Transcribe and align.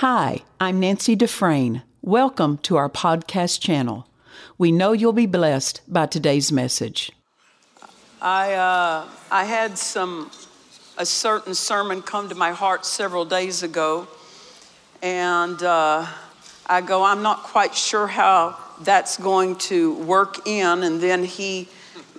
Hi, 0.00 0.44
I'm 0.58 0.80
Nancy 0.80 1.14
Dufresne. 1.14 1.82
Welcome 2.00 2.56
to 2.62 2.76
our 2.76 2.88
podcast 2.88 3.60
channel. 3.60 4.06
We 4.56 4.72
know 4.72 4.92
you'll 4.92 5.12
be 5.12 5.26
blessed 5.26 5.82
by 5.86 6.06
today's 6.06 6.50
message. 6.50 7.12
I, 8.22 8.54
uh, 8.54 9.06
I 9.30 9.44
had 9.44 9.76
some, 9.76 10.30
a 10.96 11.04
certain 11.04 11.54
sermon 11.54 12.00
come 12.00 12.30
to 12.30 12.34
my 12.34 12.52
heart 12.52 12.86
several 12.86 13.26
days 13.26 13.62
ago, 13.62 14.08
and 15.02 15.62
uh, 15.62 16.06
I 16.64 16.80
go, 16.80 17.04
I'm 17.04 17.20
not 17.20 17.42
quite 17.42 17.74
sure 17.74 18.06
how 18.06 18.56
that's 18.80 19.18
going 19.18 19.56
to 19.56 19.96
work 19.96 20.48
in. 20.48 20.82
And 20.82 21.02
then 21.02 21.24
he, 21.24 21.68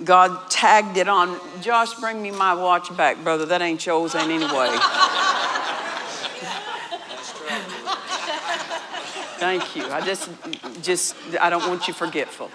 God 0.04 0.52
tagged 0.52 0.98
it 0.98 1.08
on. 1.08 1.36
Josh, 1.64 1.96
bring 1.96 2.22
me 2.22 2.30
my 2.30 2.54
watch 2.54 2.96
back, 2.96 3.24
brother. 3.24 3.48
That 3.48 3.64
ain't 3.64 3.84
yours, 3.84 4.14
ain't 4.14 4.30
anyway. 4.30 4.70
Thank 9.42 9.76
you. 9.76 9.84
I 9.86 10.02
just, 10.02 10.30
just, 10.84 11.16
I 11.42 11.50
don't 11.50 11.68
want 11.68 11.88
you 11.88 11.96
forgetful. 11.96 12.52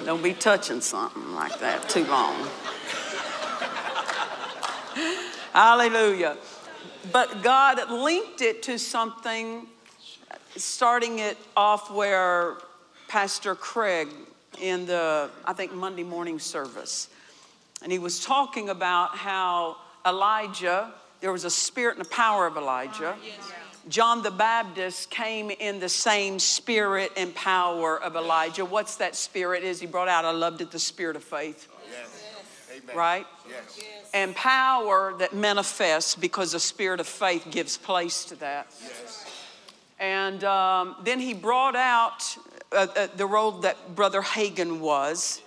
don't 0.06 0.22
be 0.22 0.32
touching 0.32 0.80
something 0.80 1.34
like 1.34 1.58
that 1.58 1.86
too 1.86 2.06
long. 2.06 2.48
Hallelujah. 5.52 6.38
But 7.12 7.42
God 7.42 7.90
linked 7.90 8.40
it 8.40 8.62
to 8.62 8.78
something, 8.78 9.66
starting 10.56 11.18
it 11.18 11.36
off 11.54 11.90
where 11.90 12.56
Pastor 13.08 13.54
Craig 13.54 14.08
in 14.58 14.86
the, 14.86 15.28
I 15.44 15.52
think, 15.52 15.74
Monday 15.74 16.04
morning 16.04 16.38
service. 16.38 17.10
And 17.82 17.92
he 17.92 17.98
was 17.98 18.24
talking 18.24 18.70
about 18.70 19.18
how 19.18 19.76
Elijah 20.06 20.94
there 21.20 21.32
was 21.32 21.44
a 21.44 21.50
spirit 21.50 21.96
and 21.98 22.06
a 22.06 22.10
power 22.10 22.46
of 22.46 22.56
Elijah. 22.56 23.16
John 23.88 24.22
the 24.22 24.30
Baptist 24.30 25.10
came 25.10 25.50
in 25.50 25.80
the 25.80 25.88
same 25.88 26.38
spirit 26.38 27.12
and 27.16 27.34
power 27.34 28.00
of 28.00 28.14
Elijah. 28.14 28.64
What's 28.64 28.96
that 28.96 29.16
spirit 29.16 29.64
is 29.64 29.80
he 29.80 29.86
brought 29.86 30.08
out? 30.08 30.24
I 30.24 30.30
loved 30.32 30.60
it, 30.60 30.70
the 30.70 30.78
spirit 30.78 31.16
of 31.16 31.24
faith. 31.24 31.68
Yes. 31.90 32.94
Right? 32.94 33.26
Yes. 33.48 33.80
And 34.12 34.34
power 34.34 35.14
that 35.18 35.34
manifests 35.34 36.14
because 36.14 36.52
the 36.52 36.60
spirit 36.60 37.00
of 37.00 37.06
faith 37.06 37.46
gives 37.50 37.76
place 37.76 38.24
to 38.26 38.36
that. 38.36 38.66
Yes. 38.82 39.26
And 39.98 40.44
um, 40.44 40.96
then 41.04 41.20
he 41.20 41.34
brought 41.34 41.76
out 41.76 42.36
uh, 42.72 42.86
uh, 42.96 43.08
the 43.16 43.26
role 43.26 43.52
that 43.60 43.94
Brother 43.94 44.22
Hagin 44.22 44.80
was, 44.80 45.42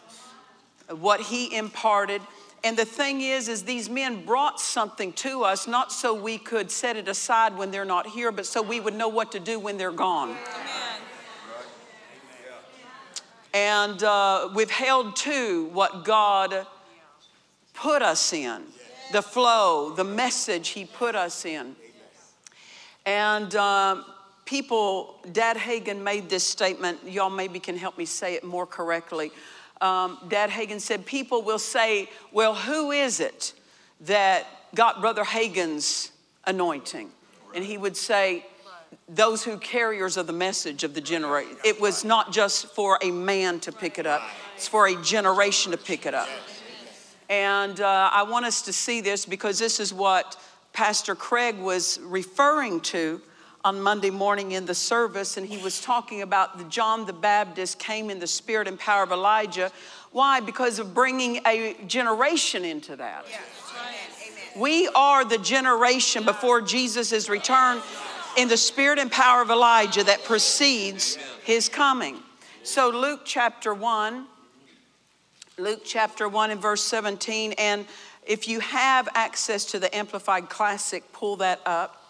what 0.89 1.21
he 1.21 1.55
imparted. 1.55 2.21
And 2.65 2.77
the 2.77 2.85
thing 2.85 3.19
is, 3.19 3.49
is 3.49 3.63
these 3.63 3.89
men 3.89 4.25
brought 4.25 4.57
something 4.59 5.11
to 5.13 5.43
us, 5.43 5.67
not 5.67 5.91
so 5.91 6.13
we 6.13 6.37
could 6.37 6.71
set 6.71 6.95
it 6.95 7.09
aside 7.09 7.57
when 7.57 7.71
they're 7.71 7.83
not 7.83 8.07
here, 8.07 8.31
but 8.31 8.45
so 8.45 8.61
we 8.61 8.79
would 8.79 8.93
know 8.93 9.09
what 9.09 9.33
to 9.33 9.39
do 9.39 9.59
when 9.59 9.77
they're 9.77 9.91
gone. 9.91 10.37
And 13.53 14.01
uh, 14.01 14.49
we've 14.55 14.71
held 14.71 15.17
to 15.17 15.65
what 15.73 16.05
God 16.05 16.65
put 17.73 18.01
us 18.01 18.31
in, 18.31 18.63
the 19.11 19.21
flow, 19.21 19.93
the 19.93 20.05
message 20.05 20.69
He 20.69 20.85
put 20.85 21.15
us 21.15 21.43
in. 21.43 21.75
And 23.05 23.53
uh, 23.55 24.03
people, 24.45 25.19
Dad 25.33 25.57
Hagin 25.57 26.01
made 26.01 26.29
this 26.29 26.45
statement. 26.45 26.99
Y'all 27.05 27.29
maybe 27.29 27.59
can 27.59 27.75
help 27.75 27.97
me 27.97 28.05
say 28.05 28.35
it 28.35 28.45
more 28.45 28.65
correctly 28.65 29.31
um, 29.83 30.17
Dad 30.29 30.49
Hagin 30.49 30.79
said, 30.79 31.05
people 31.05 31.41
will 31.41 31.59
say, 31.59 32.09
well, 32.31 32.55
who 32.55 32.91
is 32.91 33.19
it 33.19 33.53
that 34.01 34.47
got 34.73 35.01
Brother 35.01 35.23
Hagin's 35.23 36.11
anointing? 36.45 37.09
And 37.53 37.63
he 37.63 37.77
would 37.77 37.97
say, 37.97 38.45
those 39.09 39.43
who 39.43 39.57
carriers 39.57 40.15
of 40.15 40.27
the 40.27 40.33
message 40.33 40.83
of 40.83 40.93
the 40.93 41.01
generation. 41.01 41.57
It 41.65 41.81
was 41.81 42.05
not 42.05 42.31
just 42.31 42.67
for 42.67 42.97
a 43.01 43.11
man 43.11 43.59
to 43.61 43.71
pick 43.71 43.99
it 43.99 44.05
up, 44.05 44.21
it's 44.55 44.67
for 44.67 44.87
a 44.87 44.95
generation 45.03 45.73
to 45.73 45.77
pick 45.77 46.05
it 46.05 46.13
up. 46.13 46.29
And 47.29 47.81
uh, 47.81 48.09
I 48.13 48.23
want 48.23 48.45
us 48.45 48.61
to 48.63 48.73
see 48.73 49.01
this 49.01 49.25
because 49.25 49.59
this 49.59 49.79
is 49.79 49.93
what 49.93 50.39
Pastor 50.71 51.15
Craig 51.15 51.57
was 51.57 51.99
referring 52.03 52.79
to 52.81 53.21
on 53.65 53.81
Monday 53.81 54.09
morning 54.09 54.51
in 54.51 54.65
the 54.65 54.75
service, 54.75 55.37
and 55.37 55.47
he 55.47 55.57
was 55.63 55.79
talking 55.79 56.21
about 56.21 56.57
the 56.57 56.65
John 56.65 57.05
the 57.05 57.13
Baptist 57.13 57.79
came 57.79 58.09
in 58.09 58.19
the 58.19 58.27
spirit 58.27 58.67
and 58.67 58.77
power 58.77 59.03
of 59.03 59.11
Elijah. 59.11 59.71
Why? 60.11 60.41
Because 60.41 60.79
of 60.79 60.93
bringing 60.93 61.39
a 61.45 61.75
generation 61.87 62.65
into 62.65 62.97
that. 62.97 63.25
We 64.57 64.89
are 64.89 65.23
the 65.23 65.37
generation 65.37 66.25
before 66.25 66.61
Jesus' 66.61 67.29
return 67.29 67.81
in 68.37 68.49
the 68.49 68.57
spirit 68.57 68.99
and 68.99 69.11
power 69.11 69.41
of 69.41 69.49
Elijah 69.49 70.03
that 70.03 70.23
precedes 70.25 71.17
his 71.43 71.69
coming. 71.69 72.19
So, 72.63 72.89
Luke 72.89 73.21
chapter 73.23 73.73
1, 73.73 74.25
Luke 75.57 75.81
chapter 75.85 76.27
1 76.27 76.51
and 76.51 76.61
verse 76.61 76.83
17, 76.83 77.53
and 77.53 77.85
if 78.25 78.47
you 78.47 78.59
have 78.59 79.07
access 79.15 79.65
to 79.65 79.79
the 79.79 79.93
Amplified 79.95 80.49
Classic, 80.49 81.03
pull 81.13 81.37
that 81.37 81.61
up. 81.65 82.02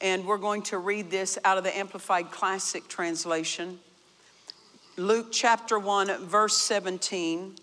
And 0.00 0.26
we're 0.26 0.36
going 0.36 0.62
to 0.62 0.78
read 0.78 1.10
this 1.10 1.38
out 1.44 1.56
of 1.56 1.64
the 1.64 1.76
Amplified 1.76 2.30
Classic 2.30 2.86
Translation. 2.86 3.78
Luke 4.98 5.28
chapter 5.30 5.78
1, 5.78 6.26
verse 6.26 6.56
17. 6.58 7.56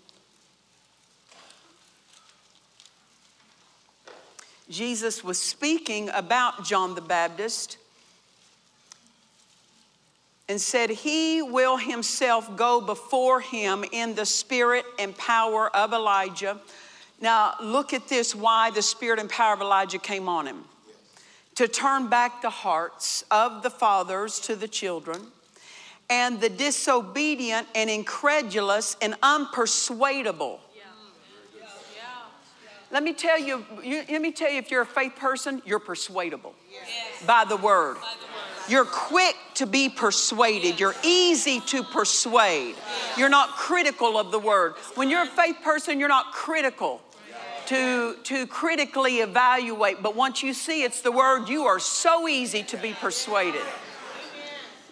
Jesus 4.68 5.22
was 5.22 5.38
speaking 5.38 6.08
about 6.08 6.64
John 6.64 6.96
the 6.96 7.00
Baptist 7.00 7.78
and 10.48 10.60
said, 10.60 10.90
He 10.90 11.40
will 11.40 11.76
himself 11.76 12.56
go 12.56 12.80
before 12.80 13.40
him 13.40 13.84
in 13.92 14.16
the 14.16 14.26
spirit 14.26 14.84
and 14.98 15.16
power 15.16 15.68
of 15.74 15.92
Elijah. 15.92 16.60
Now, 17.20 17.54
look 17.62 17.92
at 17.92 18.08
this 18.08 18.34
why 18.34 18.70
the 18.70 18.82
spirit 18.82 19.20
and 19.20 19.30
power 19.30 19.54
of 19.54 19.60
Elijah 19.60 19.98
came 19.98 20.28
on 20.28 20.46
him 20.46 20.64
to 21.54 21.68
turn 21.68 22.08
back 22.08 22.42
the 22.42 22.50
hearts 22.50 23.24
of 23.30 23.62
the 23.62 23.70
fathers 23.70 24.40
to 24.40 24.56
the 24.56 24.68
children, 24.68 25.20
and 26.10 26.40
the 26.40 26.48
disobedient 26.48 27.66
and 27.74 27.88
incredulous 27.88 28.96
and 29.00 29.14
unpersuadable. 29.22 30.58
Let 32.90 33.02
me 33.02 33.12
tell 33.12 33.40
you, 33.40 33.64
you, 33.82 34.04
let 34.08 34.22
me 34.22 34.30
tell 34.30 34.48
you 34.48 34.58
if 34.58 34.70
you're 34.70 34.82
a 34.82 34.86
faith 34.86 35.16
person, 35.16 35.60
you're 35.66 35.80
persuadable 35.80 36.54
yes. 36.70 37.26
by, 37.26 37.44
the 37.44 37.56
word. 37.56 37.94
by 37.94 38.00
the 38.00 38.26
word. 38.26 38.68
You're 38.68 38.84
quick 38.84 39.34
to 39.54 39.66
be 39.66 39.88
persuaded. 39.88 40.78
Yes. 40.78 40.80
You're 40.80 40.94
easy 41.02 41.58
to 41.58 41.82
persuade. 41.82 42.76
Yes. 42.76 43.18
You're 43.18 43.28
not 43.28 43.48
critical 43.48 44.16
of 44.16 44.30
the 44.30 44.38
word. 44.38 44.74
When 44.94 45.10
you're 45.10 45.24
a 45.24 45.26
faith 45.26 45.56
person, 45.64 45.98
you're 45.98 46.08
not 46.08 46.30
critical 46.32 47.02
to, 47.66 48.16
to 48.24 48.46
critically 48.46 49.18
evaluate, 49.18 50.02
but 50.02 50.14
once 50.14 50.42
you 50.42 50.52
see 50.52 50.82
it's 50.82 51.00
the 51.00 51.12
word, 51.12 51.48
you 51.48 51.64
are 51.64 51.78
so 51.78 52.28
easy 52.28 52.62
to 52.64 52.76
be 52.76 52.92
persuaded. 52.92 53.62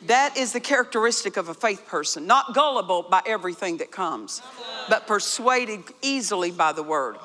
That 0.07 0.37
is 0.37 0.53
the 0.53 0.61
characteristic 0.61 1.37
of 1.37 1.49
a 1.49 1.55
faith 1.55 1.87
person, 1.87 2.27
not 2.27 2.55
gullible 2.55 3.03
by 3.03 3.23
everything 3.25 3.77
that 3.77 3.93
comes, 3.93 4.43
but 4.89 5.07
persuaded 5.07 5.85
easily 6.03 6.51
by 6.51 6.73
the 6.73 6.83
word. 6.83 7.17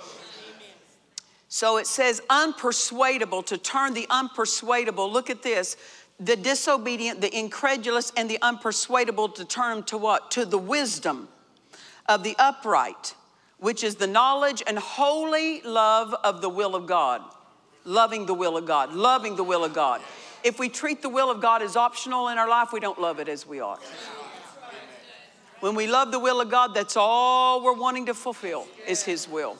So 1.50 1.78
it 1.78 1.88
says 1.88 2.22
unpersuadable, 2.30 3.46
to 3.48 3.58
turn 3.58 3.94
the 3.94 4.06
unpersuadable. 4.10 5.12
Look 5.12 5.30
at 5.30 5.42
this 5.42 5.78
the 6.20 6.36
disobedient, 6.36 7.22
the 7.22 7.36
incredulous, 7.38 8.12
and 8.18 8.30
the 8.30 8.40
unpersuadable 8.42 9.36
to 9.36 9.46
turn 9.46 9.84
to 9.84 9.98
what? 9.98 10.32
To 10.32 10.46
the 10.46 10.58
wisdom 10.58 11.30
of 12.08 12.24
the 12.24 12.36
upright 12.40 13.14
which 13.60 13.84
is 13.84 13.96
the 13.96 14.08
knowledge 14.08 14.62
and 14.66 14.78
holy 14.78 15.62
love 15.62 16.14
of 16.24 16.42
the 16.42 16.50
will 16.50 16.76
of 16.76 16.86
God. 16.86 17.22
Loving 17.84 18.26
the 18.26 18.34
will 18.34 18.58
of 18.58 18.66
God, 18.66 18.94
loving 18.94 19.38
the 19.38 19.44
will 19.44 19.64
of 19.64 19.74
God. 19.74 20.02
If 20.44 20.60
we 20.60 20.68
treat 20.68 21.02
the 21.02 21.10
will 21.10 21.32
of 21.32 21.42
God 21.42 21.62
as 21.62 21.76
optional 21.76 22.28
in 22.28 22.38
our 22.38 22.50
life, 22.50 22.74
we 22.74 22.80
don't 22.80 23.00
love 23.00 23.20
it 23.20 23.30
as 23.30 23.48
we 23.48 23.62
ought. 23.62 23.82
When 25.62 25.74
we 25.74 25.88
love 25.88 26.12
the 26.12 26.20
will 26.20 26.42
of 26.42 26.52
God, 26.52 26.74
that's 26.74 26.96
all 26.98 27.64
we're 27.64 27.74
wanting 27.74 28.08
to 28.08 28.14
fulfill 28.14 28.68
is 28.88 29.04
His 29.04 29.28
will. 29.28 29.58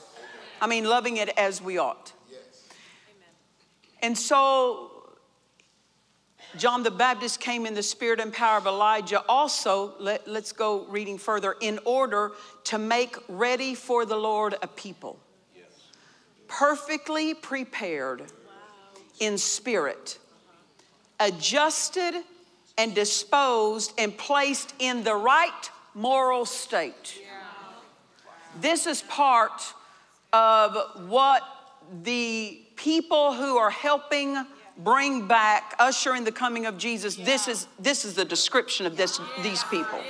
I 0.60 0.66
mean, 0.66 0.84
loving 0.84 1.16
it 1.16 1.30
as 1.30 1.62
we 1.62 1.78
ought. 1.78 2.12
And 4.02 4.16
so 4.16 4.97
John 6.56 6.82
the 6.82 6.90
Baptist 6.90 7.40
came 7.40 7.66
in 7.66 7.74
the 7.74 7.82
spirit 7.82 8.20
and 8.20 8.32
power 8.32 8.58
of 8.58 8.66
Elijah. 8.66 9.22
Also, 9.28 9.94
let, 9.98 10.26
us 10.26 10.52
go 10.52 10.86
reading 10.86 11.18
further, 11.18 11.56
in 11.60 11.78
order 11.84 12.32
to 12.64 12.78
make 12.78 13.16
ready 13.28 13.74
for 13.74 14.06
the 14.06 14.16
Lord 14.16 14.54
a 14.62 14.66
people, 14.66 15.18
yes. 15.54 15.66
perfectly 16.46 17.34
prepared 17.34 18.20
wow. 18.20 18.26
in 19.20 19.36
spirit, 19.36 20.18
adjusted 21.20 22.14
and 22.78 22.94
disposed 22.94 23.92
and 23.98 24.16
placed 24.16 24.72
in 24.78 25.04
the 25.04 25.14
right 25.14 25.70
moral 25.94 26.46
state. 26.46 27.18
Yeah. 27.20 27.26
This 28.60 28.86
is 28.86 29.02
part 29.02 29.74
of 30.32 30.76
what 31.08 31.42
the 32.02 32.60
people 32.76 33.34
who 33.34 33.56
are 33.56 33.70
helping 33.70 34.46
bring 34.78 35.26
back, 35.26 35.74
usher 35.78 36.14
in 36.14 36.24
the 36.24 36.32
coming 36.32 36.66
of 36.66 36.78
Jesus. 36.78 37.16
This 37.16 37.48
is 37.48 37.66
this 37.78 38.04
is 38.04 38.14
the 38.14 38.24
description 38.24 38.86
of 38.86 38.96
this 38.96 39.20
these 39.42 39.64
people. 39.64 40.00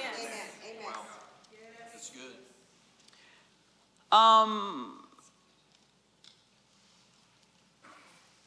Um, 4.11 5.00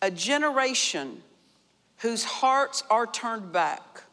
a 0.02 0.10
generation 0.10 1.22
whose 2.00 2.24
hearts 2.24 2.84
are 2.90 3.06
turned 3.06 3.52
back 3.52 4.04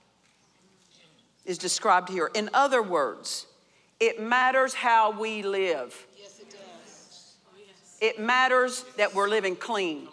is 1.46 1.56
described 1.56 2.10
here. 2.10 2.30
In 2.34 2.50
other 2.52 2.82
words, 2.82 3.46
it 3.98 4.20
matters 4.20 4.74
how 4.74 5.18
we 5.18 5.42
live. 5.42 6.06
Yes, 6.18 6.38
it 6.38 6.50
does. 6.50 7.34
It 8.02 8.20
matters 8.20 8.84
that 8.98 9.14
we're 9.14 9.30
living 9.30 9.56
clean. 9.56 10.08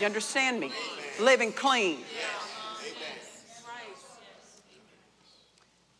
You 0.00 0.06
understand 0.06 0.60
me? 0.60 0.72
Living 1.20 1.52
clean. 1.52 1.98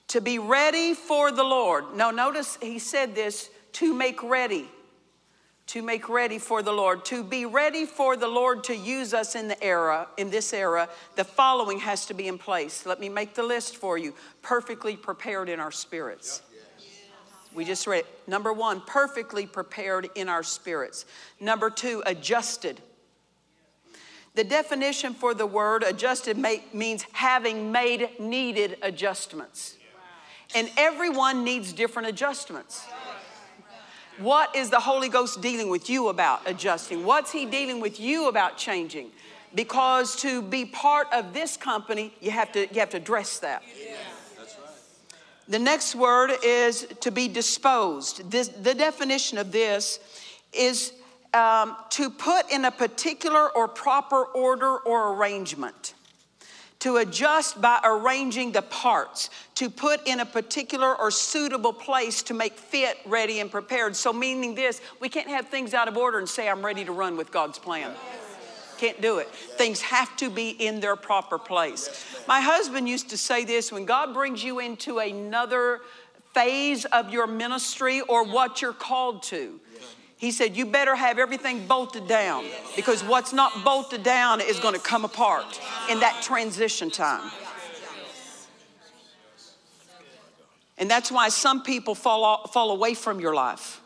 To 0.09 0.21
be 0.21 0.39
ready 0.39 0.95
for 0.95 1.33
the 1.33 1.43
Lord. 1.43 1.97
Now, 1.97 2.11
notice 2.11 2.57
he 2.63 2.79
said 2.79 3.15
this 3.15 3.51
to 3.73 3.93
make 3.93 4.23
ready 4.23 4.69
to 5.67 5.83
make 5.83 6.09
ready 6.09 6.39
for 6.39 6.63
the 6.63 6.73
Lord. 6.73 7.05
To 7.07 7.25
be 7.25 7.47
ready 7.47 7.87
for 7.87 8.17
the 8.17 8.29
Lord 8.29 8.65
to 8.65 8.77
use 8.77 9.15
us 9.15 9.35
in 9.35 9.49
the 9.49 9.63
era, 9.63 10.09
in 10.17 10.31
this 10.31 10.53
era, 10.53 10.89
the 11.17 11.25
following 11.25 11.81
has 11.81 12.07
to 12.07 12.15
be 12.15 12.29
in 12.29 12.39
place. 12.39 12.85
Let 12.87 13.01
me 13.01 13.09
make 13.09 13.35
the 13.35 13.43
list 13.43 13.77
for 13.77 13.97
you. 13.97 14.15
Perfectly 14.43 14.97
prepared 14.97 15.49
in 15.49 15.61
our 15.61 15.73
spirits. 15.73 16.43
We 17.55 17.65
just 17.65 17.87
read. 17.87 18.05
Number 18.27 18.53
one, 18.53 18.83
perfectly 18.83 19.47
prepared 19.47 20.11
in 20.17 20.29
our 20.29 20.43
spirits. 20.43 21.07
Number 21.41 21.71
two, 21.71 22.03
adjusted. 22.05 22.81
The 24.35 24.45
definition 24.45 25.15
for 25.15 25.33
the 25.33 25.47
word 25.47 25.85
adjusted 25.85 26.37
means 26.73 27.05
having 27.13 27.71
made 27.71 28.09
needed 28.19 28.79
adjustments. 28.83 29.77
And 30.55 30.71
everyone 30.77 31.45
needs 31.45 31.73
different 31.73 32.09
adjustments. 32.09 32.85
What 34.19 34.55
is 34.55 34.71
the 34.71 34.81
Holy 34.81 35.09
Ghost 35.09 35.41
dealing 35.41 35.69
with 35.71 35.89
you 35.89 36.09
about 36.09 36.49
adjusting? 36.49 37.05
What's 37.05 37.33
He 37.33 37.47
dealing 37.47 37.81
with 37.81 37.99
you 37.99 38.29
about 38.29 38.57
changing? 38.57 39.11
Because 39.55 40.17
to 40.23 40.43
be 40.43 40.65
part 40.65 41.09
of 41.13 41.33
this 41.33 41.57
company, 41.57 42.13
you 42.21 42.31
have 42.33 42.51
to, 42.53 42.73
you 42.73 42.81
have 42.81 42.91
to 42.91 42.97
address 42.97 43.39
that. 43.39 43.63
The 45.47 45.59
next 45.59 45.95
word 45.95 46.33
is 46.43 46.87
to 47.01 47.11
be 47.11 47.29
disposed. 47.29 48.31
This, 48.31 48.49
the 48.49 48.75
definition 48.75 49.39
of 49.39 49.53
this 49.53 50.01
is 50.53 50.93
um, 51.35 51.77
to 51.91 52.09
put 52.09 52.51
in 52.51 52.65
a 52.65 52.71
particular 52.71 53.51
or 53.51 53.69
proper 53.69 54.25
order 54.25 54.77
or 54.79 55.15
arrangement 55.15 55.95
to 56.85 56.99
adjust 56.99 57.63
by 57.63 57.81
arranging 57.83 58.53
the 58.53 58.61
parts, 58.61 59.31
to 59.55 59.71
put 59.71 60.07
in 60.07 60.21
a 60.21 60.27
particular 60.27 60.95
or 60.95 61.11
suitable 61.11 61.73
place 61.73 62.23
to 62.23 62.35
make 62.35 62.53
fit, 62.59 62.99
ready, 63.07 63.41
and 63.41 63.51
prepared. 63.51 63.97
So, 63.97 64.13
meaning 64.13 64.55
this, 64.55 64.83
we 65.01 65.09
can't 65.09 65.29
have 65.29 65.49
things 65.49 65.73
out 65.73 65.89
of 65.89 65.97
order 65.97 66.19
and 66.19 66.29
say, 66.29 66.47
I'm 66.47 66.63
ready 66.63 66.85
to 66.85 66.93
run 66.93 67.17
with 67.17 67.33
God's 67.33 67.59
plan. 67.59 67.91
Can't 68.77 69.01
do 69.01 69.17
it. 69.17 69.31
Things 69.31 69.81
have 69.81 70.15
to 70.19 70.29
be 70.29 70.51
in 70.51 70.81
their 70.81 70.95
proper 70.95 71.39
place. 71.39 72.05
My 72.29 72.43
husband 72.43 72.87
used 72.87 73.09
to 73.11 73.17
say 73.17 73.47
this 73.47 73.73
when 73.73 73.87
God 73.87 74.13
brings 74.13 74.45
you 74.45 74.59
into 74.59 74.99
another 74.99 75.81
phase 76.35 76.85
of 76.85 77.11
your 77.11 77.27
ministry 77.27 78.03
or 78.03 78.25
what 78.27 78.61
you're 78.61 78.75
called 78.75 79.23
to, 79.23 79.59
he 80.17 80.31
said, 80.31 80.57
You 80.57 80.67
better 80.67 80.95
have 80.95 81.19
everything 81.19 81.67
bolted 81.67 82.07
down 82.07 82.45
because 82.77 83.03
what's 83.03 83.33
not 83.33 83.65
bolted 83.65 84.03
down 84.03 84.41
is 84.41 84.59
going 84.61 84.75
to 84.75 84.81
come 84.81 85.05
apart 85.05 85.61
in 85.91 86.01
that 86.01 86.23
transition 86.23 86.91
time. 86.91 87.31
And 90.77 90.91
that's 90.91 91.11
why 91.11 91.29
some 91.29 91.63
people 91.63 91.95
fall, 91.95 92.47
fall 92.49 92.71
away 92.73 92.95
from 92.95 93.21
your 93.21 93.35
life 93.35 93.81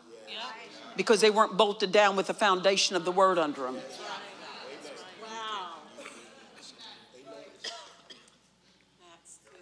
because 0.97 1.21
they 1.21 1.31
weren't 1.31 1.57
bolted 1.57 1.93
down 1.93 2.17
with 2.17 2.27
the 2.27 2.35
foundation 2.35 2.97
of 2.97 3.05
the 3.05 3.13
word 3.13 3.39
under 3.39 3.63
them. 3.63 3.79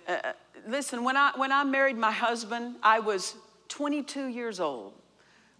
Uh, 0.08 0.12
uh, 0.12 0.32
listen, 0.68 1.02
when 1.02 1.16
I, 1.16 1.32
when 1.34 1.50
I 1.50 1.64
married 1.64 1.96
my 1.98 2.12
husband, 2.12 2.76
I 2.82 3.00
was 3.00 3.34
22 3.68 4.28
years 4.28 4.60
old 4.60 4.94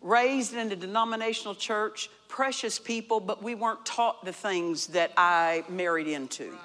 raised 0.06 0.54
in 0.54 0.70
a 0.70 0.76
denominational 0.76 1.54
church, 1.54 2.08
precious 2.28 2.78
people, 2.78 3.18
but 3.18 3.42
we 3.42 3.54
weren't 3.56 3.84
taught 3.84 4.24
the 4.24 4.32
things 4.32 4.86
that 4.88 5.10
I 5.16 5.64
married 5.68 6.06
into. 6.06 6.56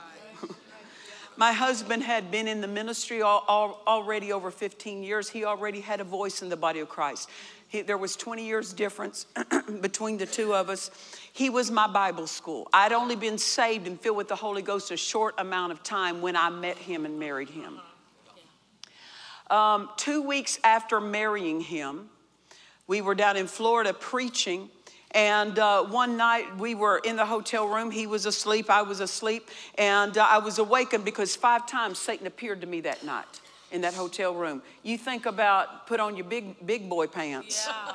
My 1.38 1.52
husband 1.52 2.04
had 2.04 2.30
been 2.30 2.48
in 2.48 2.62
the 2.62 2.68
ministry 2.68 3.24
all, 3.24 3.44
all, 3.48 3.82
already 3.88 4.32
over 4.32 4.52
15 4.52 5.02
years. 5.02 5.28
He 5.28 5.44
already 5.44 5.82
had 5.82 6.00
a 6.00 6.04
voice 6.04 6.44
in 6.44 6.50
the 6.50 6.58
body 6.58 6.82
of 6.82 6.90
Christ. 6.90 7.30
He, 7.68 7.82
there 7.82 7.98
was 7.98 8.16
20 8.16 8.46
years 8.46 8.74
difference 8.74 9.26
between 9.82 10.18
the 10.18 10.28
two 10.28 10.54
of 10.54 10.70
us. 10.70 10.92
He 11.34 11.50
was 11.50 11.72
my 11.72 11.88
Bible 11.88 12.28
school. 12.28 12.68
I'd 12.72 12.92
only 12.92 13.16
been 13.16 13.40
saved 13.40 13.88
and 13.88 14.00
filled 14.00 14.18
with 14.18 14.28
the 14.28 14.36
Holy 14.36 14.62
Ghost 14.62 14.92
a 14.92 14.98
short 14.98 15.34
amount 15.40 15.72
of 15.72 15.82
time 15.82 16.22
when 16.22 16.36
I 16.36 16.52
met 16.52 16.78
him 16.78 17.06
and 17.06 17.18
married 17.18 17.50
him. 17.50 17.80
Um, 19.50 19.90
two 19.98 20.22
weeks 20.22 20.60
after 20.64 21.02
marrying 21.02 21.60
him, 21.60 22.10
we 22.92 23.00
were 23.00 23.16
down 23.16 23.38
in 23.38 23.48
Florida 23.48 23.94
preaching. 23.94 24.70
And 25.12 25.58
uh, 25.58 25.86
one 25.86 26.18
night 26.18 26.58
we 26.58 26.76
were 26.76 26.98
in 26.98 27.16
the 27.16 27.26
hotel 27.26 27.66
room. 27.66 27.90
He 27.90 28.06
was 28.06 28.26
asleep. 28.26 28.70
I 28.70 28.82
was 28.82 29.00
asleep. 29.00 29.50
And 29.78 30.18
uh, 30.18 30.28
I 30.30 30.40
was 30.40 30.60
awakened 30.60 31.06
because 31.06 31.34
five 31.34 31.66
times 31.66 32.00
Satan 32.00 32.28
appeared 32.28 32.60
to 32.60 32.68
me 32.68 32.82
that 32.82 33.06
night 33.06 33.40
in 33.72 33.80
that 33.82 33.94
hotel 33.94 34.36
room. 34.36 34.62
You 34.84 34.98
think 34.98 35.26
about 35.26 35.88
put 35.88 36.02
on 36.02 36.18
your 36.18 36.26
big, 36.26 36.68
big 36.68 36.90
boy 36.90 37.08
pants. 37.08 37.66
Yeah. 37.66 37.94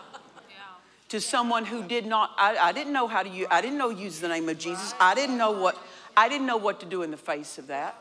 To 1.11 1.21
someone 1.21 1.67
who 1.67 1.83
did 1.87 2.07
not, 2.07 2.31
I, 2.39 2.57
I 2.57 2.73
didn't 2.73 2.95
know 2.95 3.07
how 3.07 3.23
to 3.23 3.29
use, 3.29 3.49
I 3.51 3.61
didn't 3.61 3.77
know 3.77 3.91
use 3.91 4.19
the 4.21 4.29
name 4.29 4.49
of 4.49 4.59
Jesus. 4.59 4.95
I 4.99 5.15
didn't 5.15 5.37
know 5.37 5.51
what, 5.51 5.77
I 6.17 6.31
didn't 6.31 6.47
know 6.47 6.57
what 6.57 6.81
to 6.81 6.87
do 6.87 7.03
in 7.03 7.11
the 7.11 7.19
face 7.19 7.59
of 7.59 7.67
that. 7.67 7.95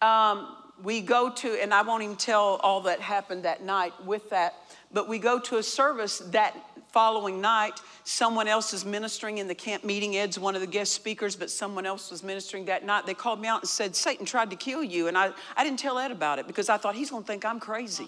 Um, 0.00 0.56
we 0.82 1.02
go 1.02 1.30
to, 1.30 1.62
and 1.62 1.74
I 1.74 1.82
won't 1.82 2.02
even 2.02 2.16
tell 2.16 2.58
all 2.62 2.80
that 2.82 3.00
happened 3.00 3.44
that 3.44 3.62
night 3.62 3.92
with 4.04 4.30
that 4.30 4.54
but 4.94 5.08
we 5.08 5.18
go 5.18 5.38
to 5.40 5.58
a 5.58 5.62
service 5.62 6.20
that 6.30 6.56
following 6.92 7.40
night. 7.40 7.80
Someone 8.04 8.46
else 8.46 8.72
is 8.72 8.84
ministering 8.84 9.38
in 9.38 9.48
the 9.48 9.54
camp 9.54 9.82
meeting. 9.82 10.16
Ed's 10.16 10.38
one 10.38 10.54
of 10.54 10.60
the 10.60 10.66
guest 10.68 10.92
speakers, 10.92 11.34
but 11.34 11.50
someone 11.50 11.84
else 11.84 12.12
was 12.12 12.22
ministering 12.22 12.66
that 12.66 12.86
night. 12.86 13.04
They 13.04 13.14
called 13.14 13.40
me 13.40 13.48
out 13.48 13.62
and 13.62 13.68
said, 13.68 13.96
Satan 13.96 14.24
tried 14.24 14.50
to 14.50 14.56
kill 14.56 14.84
you. 14.84 15.08
And 15.08 15.18
I, 15.18 15.32
I 15.56 15.64
didn't 15.64 15.80
tell 15.80 15.98
Ed 15.98 16.12
about 16.12 16.38
it 16.38 16.46
because 16.46 16.68
I 16.68 16.76
thought 16.76 16.94
he's 16.94 17.10
going 17.10 17.24
to 17.24 17.26
think 17.26 17.44
I'm 17.44 17.58
crazy. 17.58 18.06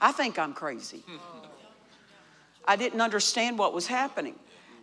I 0.00 0.12
think 0.12 0.38
I'm 0.38 0.54
crazy. 0.54 1.04
I 2.64 2.76
didn't 2.76 3.02
understand 3.02 3.58
what 3.58 3.74
was 3.74 3.86
happening. 3.86 4.36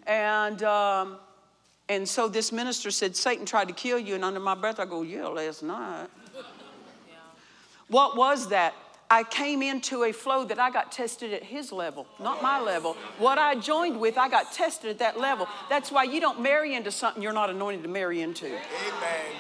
And, 0.06 0.62
um, 0.62 1.18
and 1.90 2.08
so 2.08 2.28
this 2.28 2.52
minister 2.52 2.92
said, 2.92 3.16
Satan 3.16 3.48
tried 3.48 3.68
to 3.70 3.74
kill 3.74 3.98
you. 3.98 4.14
And 4.14 4.24
under 4.24 4.40
my 4.40 4.54
breath, 4.54 4.80
I 4.80 4.86
go, 4.86 5.02
Yeah, 5.02 5.26
last 5.26 5.64
night. 5.64 6.08
What 7.88 8.16
was 8.16 8.50
that? 8.50 8.76
I 9.10 9.24
came 9.24 9.62
into 9.62 10.04
a 10.04 10.12
flow 10.12 10.44
that 10.46 10.60
I 10.60 10.70
got 10.70 10.92
tested 10.92 11.32
at 11.32 11.44
his 11.44 11.72
level, 11.72 12.06
not 12.20 12.44
my 12.44 12.60
level. 12.60 12.98
What 13.20 13.38
I 13.38 13.56
joined 13.56 14.00
with, 14.00 14.18
I 14.18 14.28
got 14.28 14.52
tested 14.52 14.90
at 14.90 15.00
that 15.00 15.18
level. 15.18 15.48
That's 15.70 15.92
why 15.92 16.04
you 16.04 16.20
don't 16.20 16.42
marry 16.42 16.76
into 16.76 16.92
something 16.92 17.24
you're 17.24 17.32
not 17.32 17.50
anointed 17.50 17.84
to 17.84 17.90
marry 17.90 18.22
into. 18.22 18.48
Amen. 18.48 19.36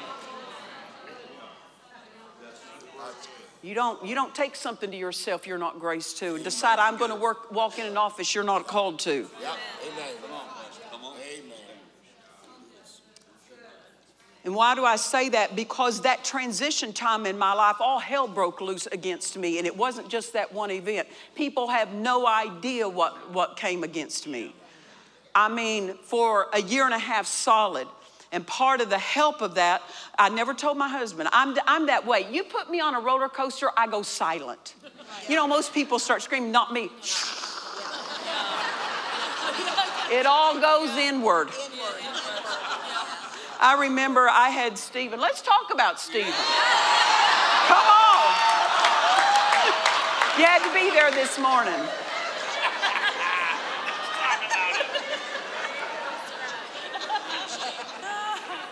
You 3.62 3.74
don't, 3.74 4.05
you 4.05 4.15
don't 4.15 4.33
take 4.33 4.55
something 4.55 4.91
to 4.91 4.95
yourself 4.95 5.45
you're 5.45 5.57
not 5.57 5.79
graced 5.79 6.19
to 6.19 6.36
and 6.36 6.43
decide 6.43 6.79
I'm 6.79 6.95
going 6.95 7.09
to 7.09 7.17
work, 7.17 7.51
walk 7.51 7.79
in 7.79 7.86
an 7.86 7.97
office 7.97 8.33
you're 8.33 8.45
not 8.45 8.67
called 8.67 9.00
to. 9.00 9.27
Yep. 9.41 9.57
Amen. 9.91 10.37
And 14.48 14.56
why 14.56 14.75
do 14.75 14.86
I 14.86 14.96
say 14.96 15.27
that? 15.27 15.58
Because 15.58 16.04
that 16.04 16.24
transition 16.24 16.94
time 16.94 17.25
in 17.25 17.38
my 17.38 17.51
life, 17.51 17.75
all 17.82 18.00
hell 18.00 18.30
broke 18.30 18.62
loose 18.62 18.88
against 18.88 19.38
me. 19.38 19.58
And 19.58 19.68
it 19.68 19.75
wasn't 19.75 20.08
just 20.08 20.32
that 20.32 20.54
one 20.54 20.72
event. 20.72 21.10
People 21.36 21.68
have 21.68 21.92
no 21.92 22.25
idea 22.25 22.88
what, 22.88 23.34
what 23.34 23.58
came 23.58 23.84
against 23.84 24.25
me. 24.25 24.56
I 25.36 25.50
mean, 25.50 25.96
for 26.01 26.48
a 26.54 26.62
year 26.62 26.86
and 26.86 26.94
a 26.94 26.98
half 26.98 27.25
solid. 27.25 27.89
And 28.32 28.48
part 28.48 28.80
of 28.80 28.89
the 28.89 28.98
help 28.98 29.42
of 29.42 29.56
that, 29.56 29.82
I 30.18 30.30
never 30.30 30.54
told 30.54 30.77
my 30.77 30.88
husband, 30.88 31.27
I'm, 31.34 31.58
I'm 31.68 31.88
that 31.88 32.08
way. 32.08 32.25
You 32.32 32.46
put 32.46 32.72
me 32.72 32.80
on 32.80 32.96
a 32.96 33.01
roller 33.01 33.27
coaster, 33.27 33.70
I 33.75 33.86
go 33.88 34.01
silent. 34.01 34.75
You 35.27 35.36
know, 35.36 35.46
most 35.46 35.74
people 35.74 36.00
start 36.00 36.22
screaming, 36.22 36.54
not 36.54 36.72
me. 36.72 36.89
It 40.10 40.25
all 40.25 40.58
goes 40.62 40.96
inward. 40.96 41.50
I 43.60 43.78
remember 43.80 44.28
I 44.30 44.50
had 44.50 44.78
Stephen. 44.78 45.20
Let's 45.20 45.42
talk 45.42 45.74
about 45.74 46.00
Stephen. 46.00 46.32
Come 47.68 47.86
on. 47.86 48.34
You 50.38 50.46
had 50.46 50.62
to 50.64 50.74
be 50.74 50.92
there 50.92 51.12
this 51.12 51.40
morning. 51.40 51.74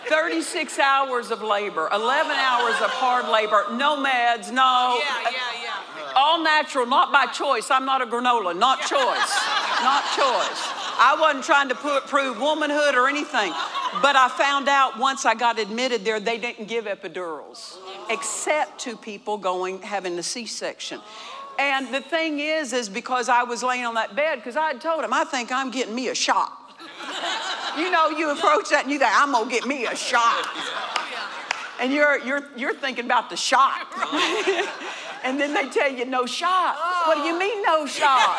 36 0.08 0.78
hours 0.78 1.30
of 1.32 1.42
labor, 1.42 1.88
11 1.92 2.32
hours 2.36 2.80
of 2.80 2.90
hard 2.90 3.28
labor, 3.28 3.64
no 3.72 3.96
meds, 3.96 4.52
no. 4.52 5.00
Yeah, 5.00 5.30
yeah, 5.30 5.38
yeah. 5.64 6.12
All 6.14 6.42
natural, 6.42 6.86
not 6.86 7.10
by 7.10 7.26
choice. 7.26 7.70
I'm 7.70 7.84
not 7.84 8.02
a 8.02 8.06
granola, 8.06 8.56
not 8.56 8.80
choice. 8.80 9.32
not 9.82 10.04
choice. 10.14 10.85
I 10.98 11.16
wasn't 11.20 11.44
trying 11.44 11.68
to 11.68 11.74
put, 11.74 12.06
prove 12.06 12.40
womanhood 12.40 12.94
or 12.94 13.08
anything. 13.08 13.52
But 14.02 14.16
I 14.16 14.28
found 14.28 14.68
out 14.68 14.98
once 14.98 15.24
I 15.24 15.34
got 15.34 15.58
admitted 15.58 16.04
there, 16.04 16.20
they 16.20 16.38
didn't 16.38 16.66
give 16.66 16.86
epidurals, 16.86 17.76
except 18.10 18.80
to 18.80 18.96
people 18.96 19.38
going 19.38 19.82
having 19.82 20.18
a 20.18 20.22
C-section. 20.22 21.00
And 21.58 21.92
the 21.92 22.00
thing 22.00 22.38
is, 22.38 22.72
is 22.72 22.88
because 22.88 23.28
I 23.28 23.42
was 23.42 23.62
laying 23.62 23.84
on 23.84 23.94
that 23.94 24.14
bed, 24.14 24.36
because 24.36 24.56
I 24.56 24.68
had 24.68 24.80
told 24.80 25.04
him, 25.04 25.12
I 25.12 25.24
think 25.24 25.50
I'm 25.50 25.70
getting 25.70 25.94
me 25.94 26.08
a 26.08 26.14
shot. 26.14 26.52
you 27.78 27.90
know, 27.90 28.10
you 28.10 28.30
approach 28.30 28.70
that 28.70 28.82
and 28.84 28.92
you 28.92 28.98
think, 28.98 29.10
I'm 29.14 29.32
gonna 29.32 29.50
get 29.50 29.66
me 29.66 29.86
a 29.86 29.96
shot. 29.96 30.46
And 31.80 31.92
you're 31.92 32.18
you're 32.18 32.44
you're 32.56 32.74
thinking 32.74 33.04
about 33.04 33.30
the 33.30 33.36
shot. 33.36 33.86
and 35.24 35.38
then 35.38 35.52
they 35.52 35.68
tell 35.68 35.90
you 35.90 36.04
no 36.04 36.26
shot. 36.26 36.76
What 37.06 37.16
do 37.16 37.22
you 37.22 37.38
mean 37.38 37.62
no 37.62 37.86
shot? 37.86 38.36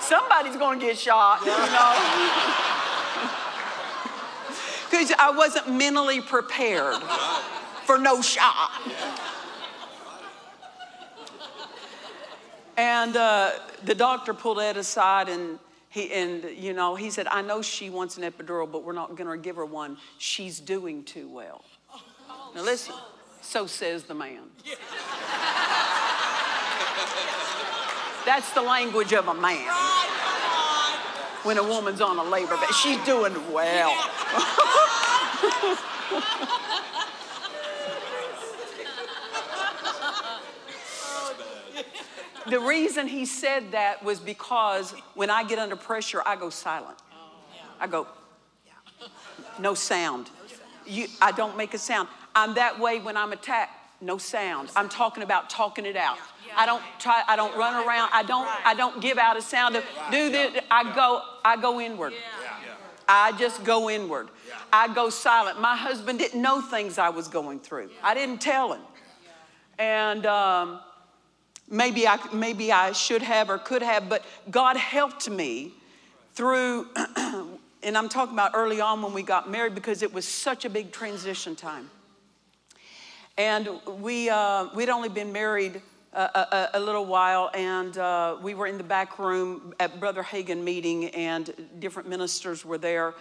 Somebody's 0.00 0.56
gonna 0.56 0.80
get 0.80 0.98
shot, 0.98 1.40
you 1.40 1.46
know. 1.46 2.66
Because 4.90 5.12
I 5.20 5.30
wasn't 5.30 5.72
mentally 5.72 6.20
prepared 6.20 7.00
for 7.84 7.96
no 7.96 8.20
shot. 8.22 8.72
And 12.76 13.16
uh, 13.16 13.52
the 13.84 13.94
doctor 13.94 14.34
pulled 14.34 14.58
Ed 14.58 14.76
aside 14.76 15.28
and 15.28 15.60
he, 15.90 16.12
and 16.12 16.44
you 16.56 16.72
know, 16.72 16.94
he 16.94 17.10
said, 17.10 17.26
I 17.26 17.42
know 17.42 17.62
she 17.62 17.90
wants 17.90 18.16
an 18.16 18.22
epidural, 18.22 18.70
but 18.70 18.84
we're 18.84 18.92
not 18.92 19.16
going 19.16 19.28
to 19.28 19.36
give 19.36 19.56
her 19.56 19.64
one. 19.64 19.96
She's 20.18 20.60
doing 20.60 21.02
too 21.02 21.28
well. 21.28 21.64
Now 22.54 22.62
listen, 22.62 22.94
so 23.42 23.66
says 23.66 24.04
the 24.04 24.14
man. 24.14 24.42
That's 28.24 28.52
the 28.52 28.62
language 28.62 29.12
of 29.12 29.26
a 29.26 29.34
man. 29.34 29.66
When 31.42 31.58
a 31.58 31.64
woman's 31.64 32.00
on 32.00 32.18
a 32.18 32.24
labor 32.24 32.56
bed, 32.56 32.70
she's 32.82 33.02
doing 33.04 33.34
well. 33.52 33.90
the 42.48 42.60
reason 42.60 43.06
he 43.06 43.26
said 43.26 43.72
that 43.72 44.02
was 44.02 44.20
because 44.20 44.92
when 45.14 45.30
I 45.30 45.44
get 45.44 45.58
under 45.58 45.76
pressure, 45.76 46.22
I 46.24 46.36
go 46.36 46.50
silent. 46.50 46.98
I 47.78 47.86
go, 47.86 48.06
no 49.58 49.74
sound. 49.74 50.30
You, 50.86 51.06
I 51.20 51.32
don't 51.32 51.56
make 51.56 51.74
a 51.74 51.78
sound. 51.78 52.08
I'm 52.34 52.54
that 52.54 52.78
way 52.78 52.98
when 52.98 53.16
I'm 53.16 53.32
attacked. 53.32 53.76
No 54.02 54.16
sound. 54.16 54.70
I'm 54.76 54.88
talking 54.88 55.22
about 55.22 55.50
talking 55.50 55.84
it 55.84 55.96
out. 55.96 56.16
I 56.56 56.64
don't 56.64 56.82
try. 56.98 57.22
I 57.28 57.36
don't 57.36 57.54
run 57.56 57.86
around. 57.86 58.10
I 58.14 58.22
don't. 58.22 58.48
I 58.64 58.74
don't 58.74 59.00
give 59.02 59.18
out 59.18 59.36
a 59.36 59.42
sound 59.42 59.76
of 59.76 59.84
do 60.10 60.30
this. 60.30 60.58
I 60.70 60.94
go. 60.94 61.22
I 61.44 61.60
go 61.60 61.80
inward. 61.80 62.14
I 63.06 63.32
just 63.32 63.62
go 63.62 63.90
inward. 63.90 64.28
I 64.72 64.92
go 64.94 65.10
silent. 65.10 65.60
My 65.60 65.76
husband 65.76 66.18
didn't 66.18 66.40
know 66.40 66.60
things 66.60 66.96
I 66.96 67.10
was 67.10 67.28
going 67.28 67.60
through. 67.60 67.90
I 68.02 68.14
didn't 68.14 68.40
tell 68.40 68.72
him. 68.72 68.82
And 69.78 70.24
um, 70.26 70.80
maybe 71.70 72.06
I 72.06 72.18
maybe 72.32 72.72
I 72.72 72.92
should 72.92 73.22
have 73.22 73.48
or 73.48 73.58
could 73.58 73.82
have, 73.82 74.08
but 74.08 74.24
God 74.50 74.76
helped 74.76 75.30
me 75.30 75.72
through. 76.34 76.88
and 77.82 77.96
I'm 77.96 78.08
talking 78.08 78.34
about 78.34 78.52
early 78.54 78.80
on 78.80 79.00
when 79.02 79.12
we 79.12 79.22
got 79.22 79.50
married 79.50 79.74
because 79.74 80.02
it 80.02 80.12
was 80.12 80.26
such 80.26 80.64
a 80.64 80.70
big 80.70 80.92
transition 80.92 81.56
time. 81.56 81.90
And 83.38 83.68
we, 84.00 84.28
uh, 84.28 84.68
we'd 84.74 84.90
only 84.90 85.08
been 85.08 85.32
married 85.32 85.80
a, 86.12 86.18
a, 86.18 86.70
a 86.74 86.80
little 86.80 87.06
while, 87.06 87.50
and 87.54 87.96
uh, 87.96 88.36
we 88.42 88.54
were 88.54 88.66
in 88.66 88.76
the 88.76 88.84
back 88.84 89.18
room 89.18 89.72
at 89.80 90.00
Brother 90.00 90.22
Hagin 90.22 90.62
meeting, 90.62 91.06
and 91.10 91.54
different 91.78 92.08
ministers 92.08 92.64
were 92.64 92.78
there. 92.78 93.14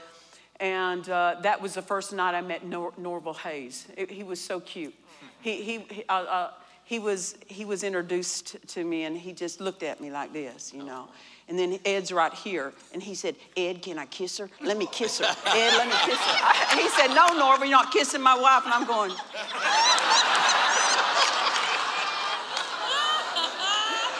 And 0.60 1.08
uh, 1.10 1.38
that 1.44 1.62
was 1.62 1.74
the 1.74 1.82
first 1.82 2.12
night 2.12 2.36
I 2.36 2.42
met 2.42 2.66
Nor- 2.66 2.94
Norval 2.98 3.34
Hayes. 3.34 3.88
It, 3.96 4.12
he 4.12 4.24
was 4.24 4.42
so 4.42 4.60
cute. 4.60 4.94
He, 5.42 5.62
he, 5.62 5.80
he, 5.90 6.04
uh, 6.10 6.14
uh, 6.14 6.52
he, 6.90 6.98
was, 6.98 7.36
he 7.46 7.66
was 7.66 7.84
introduced 7.84 8.58
to 8.70 8.84
me, 8.84 9.04
and 9.04 9.16
he 9.16 9.32
just 9.32 9.62
looked 9.62 9.84
at 9.84 10.02
me 10.02 10.10
like 10.10 10.34
this, 10.34 10.74
you 10.74 10.82
know. 10.82 11.08
And 11.48 11.58
then 11.58 11.78
Ed's 11.86 12.12
right 12.12 12.34
here, 12.34 12.74
and 12.96 13.04
he 13.04 13.14
said, 13.14 13.36
Ed, 13.56 13.84
can 13.84 14.00
I 14.00 14.08
kiss 14.08 14.40
her? 14.40 14.50
Let 14.60 14.76
me 14.76 14.88
kiss 14.92 15.20
her. 15.20 15.26
Ed, 15.26 15.78
let 15.78 15.88
me 15.88 15.94
kiss 16.04 16.18
her. 16.18 16.40
I, 16.42 16.80
he 16.82 16.90
said, 16.90 17.14
No, 17.14 17.28
Norval, 17.38 17.68
you're 17.68 17.78
not 17.78 17.94
kissing 17.94 18.24
my 18.24 18.34
wife. 18.34 18.64
And 18.66 18.74
I'm 18.74 18.88
going, 18.88 19.12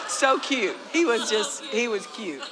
so 0.08 0.38
cute. 0.38 0.76
He 0.92 1.04
was 1.04 1.28
just, 1.28 1.64
he 1.64 1.88
was 1.88 2.06
cute. 2.06 2.48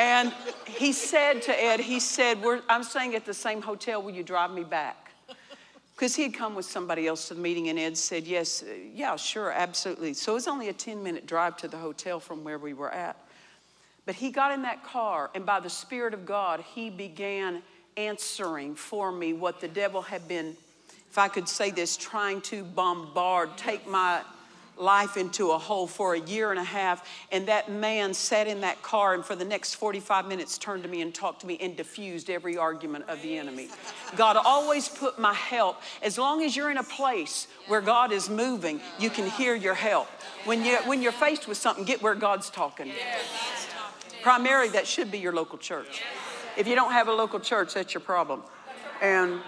And 0.00 0.34
he 0.66 0.92
said 0.92 1.42
to 1.42 1.52
Ed, 1.52 1.78
he 1.78 2.00
said, 2.00 2.42
We're, 2.42 2.62
I'm 2.68 2.82
staying 2.82 3.14
at 3.14 3.24
the 3.24 3.34
same 3.34 3.62
hotel. 3.62 4.02
Will 4.02 4.10
you 4.10 4.24
drive 4.24 4.50
me 4.50 4.64
back? 4.64 5.09
Because 6.00 6.16
he 6.16 6.22
had 6.22 6.32
come 6.32 6.54
with 6.54 6.64
somebody 6.64 7.06
else 7.06 7.28
to 7.28 7.34
the 7.34 7.42
meeting, 7.42 7.68
and 7.68 7.78
Ed 7.78 7.94
said, 7.94 8.26
Yes, 8.26 8.62
uh, 8.62 8.72
yeah, 8.94 9.16
sure, 9.16 9.52
absolutely. 9.52 10.14
So 10.14 10.32
it 10.32 10.36
was 10.36 10.48
only 10.48 10.70
a 10.70 10.72
10 10.72 11.02
minute 11.02 11.26
drive 11.26 11.58
to 11.58 11.68
the 11.68 11.76
hotel 11.76 12.18
from 12.18 12.42
where 12.42 12.56
we 12.56 12.72
were 12.72 12.90
at. 12.90 13.18
But 14.06 14.14
he 14.14 14.30
got 14.30 14.50
in 14.50 14.62
that 14.62 14.82
car, 14.82 15.30
and 15.34 15.44
by 15.44 15.60
the 15.60 15.68
Spirit 15.68 16.14
of 16.14 16.24
God, 16.24 16.64
he 16.74 16.88
began 16.88 17.60
answering 17.98 18.76
for 18.76 19.12
me 19.12 19.34
what 19.34 19.60
the 19.60 19.68
devil 19.68 20.00
had 20.00 20.26
been, 20.26 20.56
if 21.10 21.18
I 21.18 21.28
could 21.28 21.46
say 21.46 21.70
this, 21.70 21.98
trying 21.98 22.40
to 22.42 22.64
bombard, 22.64 23.58
take 23.58 23.86
my 23.86 24.22
life 24.80 25.16
into 25.16 25.50
a 25.50 25.58
hole 25.58 25.86
for 25.86 26.14
a 26.14 26.20
year 26.20 26.50
and 26.50 26.58
a 26.58 26.64
half. 26.64 27.08
And 27.30 27.46
that 27.48 27.70
man 27.70 28.14
sat 28.14 28.46
in 28.46 28.62
that 28.62 28.82
car 28.82 29.14
and 29.14 29.24
for 29.24 29.36
the 29.36 29.44
next 29.44 29.74
45 29.74 30.26
minutes 30.26 30.58
turned 30.58 30.82
to 30.82 30.88
me 30.88 31.02
and 31.02 31.14
talked 31.14 31.42
to 31.42 31.46
me 31.46 31.58
and 31.60 31.76
diffused 31.76 32.30
every 32.30 32.56
argument 32.56 33.04
of 33.08 33.20
the 33.22 33.36
enemy. 33.38 33.68
God 34.16 34.36
always 34.36 34.88
put 34.88 35.18
my 35.18 35.34
help. 35.34 35.80
As 36.02 36.18
long 36.18 36.42
as 36.42 36.56
you're 36.56 36.70
in 36.70 36.78
a 36.78 36.82
place 36.82 37.46
where 37.66 37.80
God 37.80 38.12
is 38.12 38.28
moving, 38.28 38.80
you 38.98 39.10
can 39.10 39.28
hear 39.30 39.54
your 39.54 39.74
help. 39.74 40.08
When, 40.44 40.64
you, 40.64 40.76
when 40.86 41.02
you're 41.02 41.12
faced 41.12 41.46
with 41.46 41.58
something, 41.58 41.84
get 41.84 42.02
where 42.02 42.14
God's 42.14 42.50
talking. 42.50 42.90
Primarily, 44.22 44.70
that 44.70 44.86
should 44.86 45.10
be 45.10 45.18
your 45.18 45.32
local 45.32 45.58
church. 45.58 46.02
If 46.56 46.66
you 46.66 46.74
don't 46.74 46.92
have 46.92 47.08
a 47.08 47.12
local 47.12 47.40
church, 47.40 47.74
that's 47.74 47.94
your 47.94 48.00
problem. 48.00 48.42
And, 49.00 49.40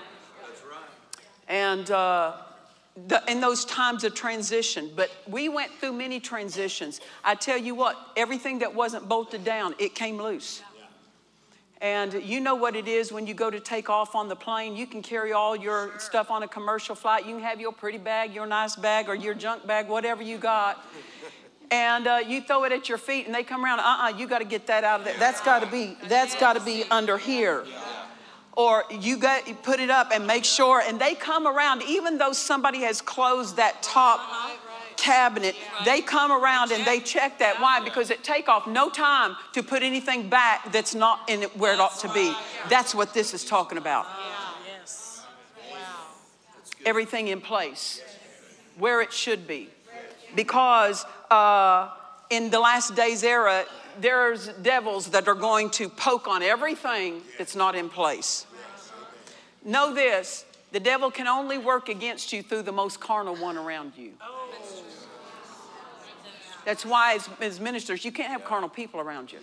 and, 1.48 1.90
uh, 1.90 2.36
the, 3.06 3.22
in 3.28 3.40
those 3.40 3.64
times 3.64 4.04
of 4.04 4.14
transition. 4.14 4.90
But 4.94 5.11
we 5.26 5.49
went 5.49 5.72
through 5.72 5.94
many 5.94 6.20
transitions. 6.20 7.00
I 7.25 7.34
tell 7.34 7.56
you 7.56 7.75
what, 7.75 7.96
everything 8.16 8.58
that 8.61 8.75
wasn't 8.75 9.08
bolted 9.08 9.44
down, 9.44 9.75
it 9.78 9.94
came 9.94 10.20
loose. 10.20 10.62
And 11.80 12.12
you 12.22 12.38
know 12.38 12.54
what 12.54 12.76
it 12.76 12.87
is 12.87 13.11
when 13.11 13.26
you 13.26 13.34
go 13.34 13.50
to 13.50 13.58
take 13.58 13.90
off 13.90 14.14
on 14.14 14.28
the 14.28 14.37
plane. 14.37 14.76
You 14.76 14.87
can 14.87 15.02
carry 15.02 15.32
all 15.32 15.56
your 15.56 15.99
stuff 15.99 16.30
on 16.30 16.44
a 16.44 16.49
commercial 16.49 16.94
flight. 16.94 17.26
You 17.26 17.34
can 17.34 17.42
have 17.42 17.61
your 17.61 17.72
pretty 17.72 17.99
bag, 17.99 18.32
your 18.32 18.46
nice 18.46 18.76
bag, 18.76 19.08
or 19.08 19.16
your 19.16 19.34
junk 19.34 19.66
bag, 19.66 19.88
whatever 19.88 20.22
you 20.22 20.38
got. 20.38 20.78
And 21.72 22.06
uh, 22.06 22.20
you 22.25 22.40
throw 22.40 22.62
it 22.64 22.72
at 22.72 22.88
your 22.88 22.99
feet, 22.99 23.26
and 23.26 23.34
they 23.34 23.42
come 23.42 23.64
around. 23.64 23.80
Uh-uh, 23.80 24.12
you 24.16 24.28
got 24.28 24.38
to 24.38 24.44
get 24.44 24.68
that 24.68 24.84
out 24.84 25.00
of 25.00 25.06
there. 25.06 25.16
That's 25.18 25.40
got 25.40 25.61
to 25.62 25.66
be. 25.66 25.96
That's 26.06 26.37
got 26.37 26.52
to 26.52 26.61
be 26.61 26.84
under 26.90 27.18
here 27.18 27.64
or 28.56 28.85
you 28.90 29.21
you 29.47 29.54
put 29.62 29.80
it 29.80 29.90
up 29.90 30.11
and 30.12 30.26
make 30.26 30.44
sure 30.44 30.80
and 30.80 31.00
they 31.00 31.14
come 31.14 31.47
around 31.47 31.82
even 31.82 32.18
though 32.18 32.32
somebody 32.32 32.80
has 32.80 33.00
closed 33.00 33.56
that 33.56 33.82
top 33.82 34.21
cabinet 34.97 35.56
they 35.85 36.00
come 36.00 36.30
around 36.30 36.71
and 36.71 36.85
they 36.85 37.00
check 37.00 37.38
that 37.38 37.61
why 37.61 37.80
because 37.82 38.11
it 38.11 38.23
take 38.23 38.49
off 38.49 38.66
no 38.66 38.88
time 38.88 39.37
to 39.52 39.62
put 39.62 39.82
anything 39.82 40.28
back 40.28 40.71
that's 40.71 40.94
not 40.94 41.28
in 41.28 41.42
it 41.42 41.56
where 41.56 41.75
it 41.75 41.80
ought 41.80 41.99
to 41.99 42.12
be. 42.12 42.35
That's 42.68 42.94
what 42.94 43.14
this 43.14 43.35
is 43.35 43.44
talking 43.44 43.78
about. 43.78 44.06
Everything 46.85 47.28
in 47.28 47.40
place 47.40 48.00
where 48.78 49.00
it 49.00 49.12
should 49.12 49.47
be. 49.47 49.68
Because 50.35 51.04
uh, 51.30 51.90
in 52.30 52.50
the 52.50 52.59
last 52.59 52.94
days 52.94 53.23
era 53.23 53.64
there's 54.00 54.49
devils 54.49 55.08
that 55.11 55.28
are 55.28 55.34
going 55.34 55.70
to 55.70 55.88
poke 55.88 56.28
on 56.28 56.42
everything 56.42 57.22
that's 57.38 57.56
not 57.56 57.75
in 57.75 57.88
place. 57.88 58.46
Know 59.64 59.94
this 59.94 60.44
the 60.72 60.80
devil 60.80 61.11
can 61.11 61.26
only 61.26 61.58
work 61.58 61.88
against 61.90 62.32
you 62.32 62.42
through 62.42 62.62
the 62.62 62.72
most 62.72 62.99
carnal 62.99 63.37
one 63.37 63.58
around 63.58 63.92
you. 63.96 64.12
That's 66.64 66.87
why, 66.87 67.14
as, 67.14 67.28
as 67.40 67.61
ministers, 67.61 68.04
you 68.04 68.12
can't 68.12 68.30
have 68.30 68.44
carnal 68.44 68.68
people 68.68 69.00
around 69.00 69.32
you. 69.32 69.38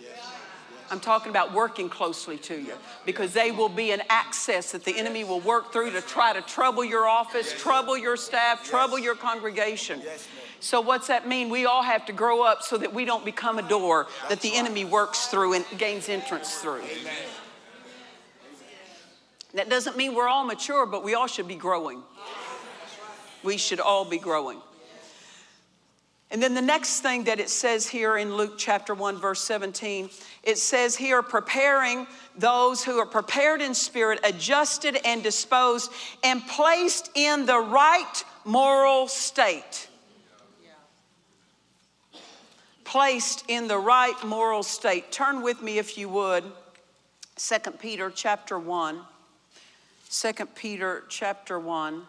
I'm 0.90 0.98
talking 0.98 1.30
about 1.30 1.52
working 1.52 1.88
closely 1.88 2.36
to 2.38 2.56
you 2.56 2.72
because 3.06 3.32
they 3.32 3.52
will 3.52 3.68
be 3.68 3.92
an 3.92 4.02
access 4.08 4.72
that 4.72 4.84
the 4.84 4.98
enemy 4.98 5.22
will 5.22 5.38
work 5.38 5.72
through 5.72 5.92
to 5.92 6.00
try 6.00 6.32
to 6.32 6.42
trouble 6.42 6.84
your 6.84 7.06
office, 7.06 7.52
trouble 7.52 7.96
your 7.96 8.16
staff, 8.16 8.64
trouble 8.64 8.98
your 8.98 9.14
congregation. 9.14 10.02
So, 10.60 10.82
what's 10.82 11.06
that 11.06 11.26
mean? 11.26 11.48
We 11.48 11.64
all 11.64 11.82
have 11.82 12.04
to 12.06 12.12
grow 12.12 12.42
up 12.42 12.62
so 12.62 12.76
that 12.76 12.92
we 12.92 13.06
don't 13.06 13.24
become 13.24 13.58
a 13.58 13.66
door 13.66 14.06
that 14.28 14.40
the 14.42 14.54
enemy 14.54 14.84
works 14.84 15.26
through 15.26 15.54
and 15.54 15.64
gains 15.78 16.08
entrance 16.08 16.56
through. 16.56 16.82
That 19.54 19.68
doesn't 19.68 19.96
mean 19.96 20.14
we're 20.14 20.28
all 20.28 20.44
mature, 20.44 20.86
but 20.86 21.02
we 21.02 21.14
all 21.14 21.26
should 21.26 21.48
be 21.48 21.56
growing. 21.56 22.02
We 23.42 23.56
should 23.56 23.80
all 23.80 24.04
be 24.04 24.18
growing. 24.18 24.60
And 26.32 26.40
then 26.40 26.54
the 26.54 26.62
next 26.62 27.00
thing 27.00 27.24
that 27.24 27.40
it 27.40 27.50
says 27.50 27.88
here 27.88 28.16
in 28.16 28.36
Luke 28.36 28.54
chapter 28.56 28.94
1, 28.94 29.16
verse 29.18 29.40
17, 29.40 30.10
it 30.44 30.58
says 30.58 30.94
here, 30.94 31.22
preparing 31.22 32.06
those 32.36 32.84
who 32.84 32.98
are 32.98 33.06
prepared 33.06 33.60
in 33.60 33.74
spirit, 33.74 34.20
adjusted 34.22 34.96
and 35.04 35.24
disposed, 35.24 35.90
and 36.22 36.46
placed 36.46 37.10
in 37.16 37.46
the 37.46 37.58
right 37.58 38.24
moral 38.44 39.08
state. 39.08 39.88
Placed 42.90 43.44
in 43.46 43.68
the 43.68 43.78
right 43.78 44.16
moral 44.24 44.64
state. 44.64 45.12
Turn 45.12 45.42
with 45.42 45.62
me, 45.62 45.78
if 45.78 45.96
you 45.96 46.08
would, 46.08 46.42
2 47.36 47.70
Peter 47.78 48.10
chapter 48.12 48.58
1. 48.58 49.00
2 50.10 50.32
Peter 50.56 51.04
chapter 51.08 51.60
1. 51.60 52.02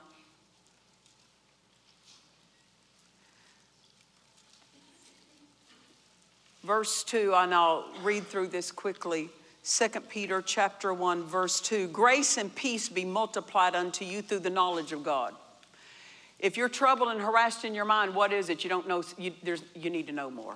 verse 6.63 7.03
2 7.03 7.33
and 7.35 7.55
i'll 7.55 7.87
read 8.03 8.23
through 8.27 8.47
this 8.47 8.71
quickly 8.71 9.29
2 9.63 9.89
peter 10.09 10.43
chapter 10.43 10.93
1 10.93 11.23
verse 11.23 11.59
2 11.59 11.87
grace 11.87 12.37
and 12.37 12.53
peace 12.53 12.87
be 12.87 13.03
multiplied 13.03 13.73
unto 13.73 14.05
you 14.05 14.21
through 14.21 14.37
the 14.37 14.49
knowledge 14.49 14.91
of 14.91 15.03
god 15.03 15.33
if 16.37 16.57
you're 16.57 16.69
troubled 16.69 17.09
and 17.09 17.19
harassed 17.19 17.65
in 17.65 17.73
your 17.73 17.83
mind 17.83 18.13
what 18.13 18.31
is 18.31 18.47
it 18.49 18.63
you 18.63 18.69
don't 18.69 18.87
know 18.87 19.03
you, 19.17 19.33
you 19.73 19.89
need 19.89 20.05
to 20.05 20.13
know 20.13 20.29
more 20.29 20.55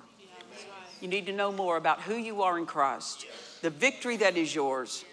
you 1.00 1.08
need 1.08 1.26
to 1.26 1.32
know 1.32 1.52
more 1.52 1.76
about 1.76 2.00
who 2.02 2.14
you 2.14 2.42
are 2.42 2.58
in 2.58 2.66
christ 2.66 3.26
the 3.62 3.70
victory 3.70 4.18
that 4.18 4.36
is 4.36 4.54
yours. 4.54 5.04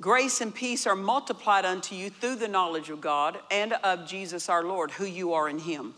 Grace 0.00 0.40
and 0.40 0.52
peace 0.52 0.88
are 0.88 0.96
multiplied 0.96 1.64
unto 1.64 1.94
you 1.94 2.10
through 2.10 2.36
the 2.36 2.48
knowledge 2.48 2.90
of 2.90 3.00
god 3.00 3.38
and 3.50 3.72
of 3.74 4.06
jesus 4.08 4.48
our 4.48 4.64
lord 4.64 4.90
who 4.90 5.04
you 5.04 5.34
are 5.34 5.48
in 5.48 5.58
him 5.58 5.94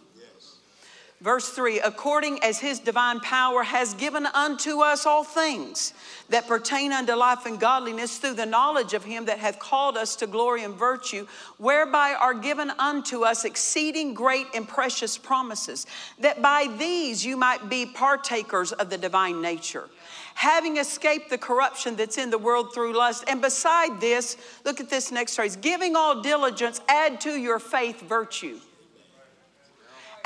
Verse 1.22 1.48
3 1.48 1.80
according 1.80 2.42
as 2.42 2.58
his 2.58 2.78
divine 2.78 3.20
power 3.20 3.62
has 3.62 3.94
given 3.94 4.26
unto 4.26 4.80
us 4.82 5.06
all 5.06 5.24
things 5.24 5.94
that 6.28 6.46
pertain 6.46 6.92
unto 6.92 7.14
life 7.14 7.46
and 7.46 7.58
godliness 7.58 8.18
through 8.18 8.34
the 8.34 8.44
knowledge 8.44 8.92
of 8.92 9.02
him 9.02 9.24
that 9.24 9.38
hath 9.38 9.58
called 9.58 9.96
us 9.96 10.14
to 10.16 10.26
glory 10.26 10.62
and 10.62 10.74
virtue, 10.74 11.26
whereby 11.56 12.12
are 12.12 12.34
given 12.34 12.70
unto 12.78 13.24
us 13.24 13.46
exceeding 13.46 14.12
great 14.12 14.46
and 14.54 14.68
precious 14.68 15.16
promises, 15.16 15.86
that 16.18 16.42
by 16.42 16.66
these 16.78 17.24
you 17.24 17.36
might 17.36 17.70
be 17.70 17.86
partakers 17.86 18.72
of 18.72 18.90
the 18.90 18.98
divine 18.98 19.40
nature. 19.40 19.88
Having 20.34 20.76
escaped 20.76 21.30
the 21.30 21.38
corruption 21.38 21.96
that's 21.96 22.18
in 22.18 22.28
the 22.28 22.36
world 22.36 22.74
through 22.74 22.94
lust. 22.94 23.24
And 23.26 23.40
beside 23.40 24.02
this, 24.02 24.36
look 24.66 24.80
at 24.80 24.90
this 24.90 25.10
next 25.10 25.36
phrase 25.36 25.56
giving 25.56 25.96
all 25.96 26.20
diligence, 26.20 26.82
add 26.88 27.22
to 27.22 27.30
your 27.30 27.58
faith 27.58 28.02
virtue 28.02 28.60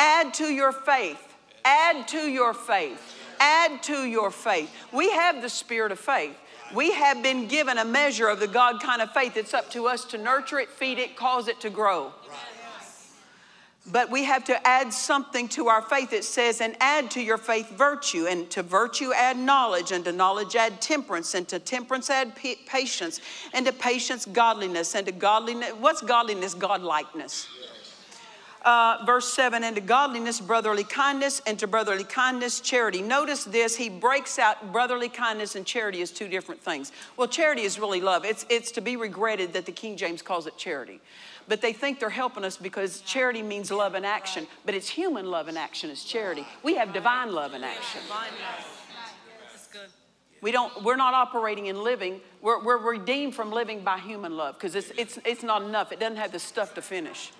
Add 0.00 0.32
to 0.34 0.46
your 0.46 0.72
faith. 0.72 1.20
Add 1.62 2.08
to 2.08 2.20
your 2.26 2.54
faith. 2.54 2.98
Add 3.38 3.82
to 3.82 4.06
your 4.06 4.30
faith. 4.30 4.74
We 4.94 5.10
have 5.10 5.42
the 5.42 5.50
spirit 5.50 5.92
of 5.92 6.00
faith. 6.00 6.34
We 6.74 6.94
have 6.94 7.22
been 7.22 7.48
given 7.48 7.76
a 7.76 7.84
measure 7.84 8.26
of 8.28 8.40
the 8.40 8.48
God 8.48 8.80
kind 8.80 9.02
of 9.02 9.12
faith. 9.12 9.36
It's 9.36 9.52
up 9.52 9.70
to 9.72 9.88
us 9.88 10.06
to 10.06 10.18
nurture 10.18 10.58
it, 10.58 10.70
feed 10.70 10.98
it, 10.98 11.16
cause 11.16 11.48
it 11.48 11.60
to 11.60 11.68
grow. 11.68 12.12
But 13.92 14.10
we 14.10 14.24
have 14.24 14.44
to 14.44 14.66
add 14.66 14.94
something 14.94 15.48
to 15.48 15.68
our 15.68 15.82
faith. 15.82 16.14
It 16.14 16.24
says, 16.24 16.62
and 16.62 16.76
add 16.80 17.10
to 17.10 17.22
your 17.22 17.38
faith 17.38 17.68
virtue, 17.68 18.26
and 18.26 18.48
to 18.52 18.62
virtue 18.62 19.12
add 19.12 19.36
knowledge, 19.36 19.92
and 19.92 20.02
to 20.06 20.12
knowledge 20.12 20.56
add 20.56 20.80
temperance, 20.80 21.34
and 21.34 21.46
to 21.48 21.58
temperance 21.58 22.08
add 22.08 22.34
patience, 22.36 23.20
and 23.52 23.66
to 23.66 23.72
patience 23.72 24.24
godliness, 24.24 24.94
and 24.94 25.04
to 25.06 25.12
godliness, 25.12 25.72
what's 25.78 26.00
godliness? 26.00 26.54
Godlikeness 26.54 27.46
uh, 28.62 28.98
verse 29.06 29.32
7 29.32 29.64
and 29.64 29.76
to 29.76 29.80
godliness, 29.80 30.40
brotherly 30.40 30.84
kindness, 30.84 31.40
and 31.46 31.58
to 31.58 31.66
brotherly 31.66 32.04
kindness, 32.04 32.60
charity. 32.60 33.02
Notice 33.02 33.44
this, 33.44 33.76
he 33.76 33.88
breaks 33.88 34.38
out 34.38 34.72
brotherly 34.72 35.08
kindness 35.08 35.54
and 35.54 35.64
charity 35.64 36.02
as 36.02 36.10
two 36.10 36.28
different 36.28 36.60
things. 36.60 36.92
Well, 37.16 37.28
charity 37.28 37.62
is 37.62 37.78
really 37.78 38.00
love. 38.00 38.24
It's, 38.24 38.44
it's 38.48 38.70
to 38.72 38.80
be 38.80 38.96
regretted 38.96 39.52
that 39.54 39.66
the 39.66 39.72
King 39.72 39.96
James 39.96 40.22
calls 40.22 40.46
it 40.46 40.56
charity. 40.56 41.00
But 41.48 41.62
they 41.62 41.72
think 41.72 41.98
they're 42.00 42.10
helping 42.10 42.44
us 42.44 42.56
because 42.56 43.00
charity 43.00 43.42
means 43.42 43.70
love 43.70 43.94
in 43.94 44.04
action, 44.04 44.46
but 44.64 44.74
it's 44.74 44.88
human 44.88 45.26
love 45.30 45.48
in 45.48 45.56
action 45.56 45.90
is 45.90 46.04
charity. 46.04 46.46
We 46.62 46.76
have 46.76 46.92
divine 46.92 47.32
love 47.32 47.54
in 47.54 47.64
action. 47.64 48.00
We 50.42 50.52
don't, 50.52 50.82
we're 50.82 50.96
not 50.96 51.12
operating 51.12 51.66
in 51.66 51.82
living, 51.82 52.20
we're, 52.40 52.64
we're 52.64 52.78
redeemed 52.78 53.34
from 53.34 53.50
living 53.50 53.82
by 53.82 53.98
human 53.98 54.38
love 54.38 54.54
because 54.54 54.74
it's, 54.74 54.90
it's, 54.96 55.18
it's 55.26 55.42
not 55.42 55.62
enough. 55.62 55.92
It 55.92 56.00
doesn't 56.00 56.16
have 56.16 56.32
the 56.32 56.38
stuff 56.38 56.74
to 56.74 56.82
finish 56.82 57.30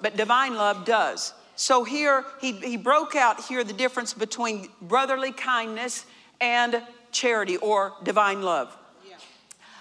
but 0.00 0.16
divine 0.16 0.54
love 0.54 0.84
does. 0.84 1.32
So 1.56 1.84
here, 1.84 2.24
he, 2.40 2.52
he 2.52 2.76
broke 2.76 3.16
out 3.16 3.44
here 3.44 3.64
the 3.64 3.72
difference 3.72 4.14
between 4.14 4.68
brotherly 4.80 5.32
kindness 5.32 6.06
and 6.40 6.82
charity 7.10 7.56
or 7.56 7.94
divine 8.04 8.42
love. 8.42 8.76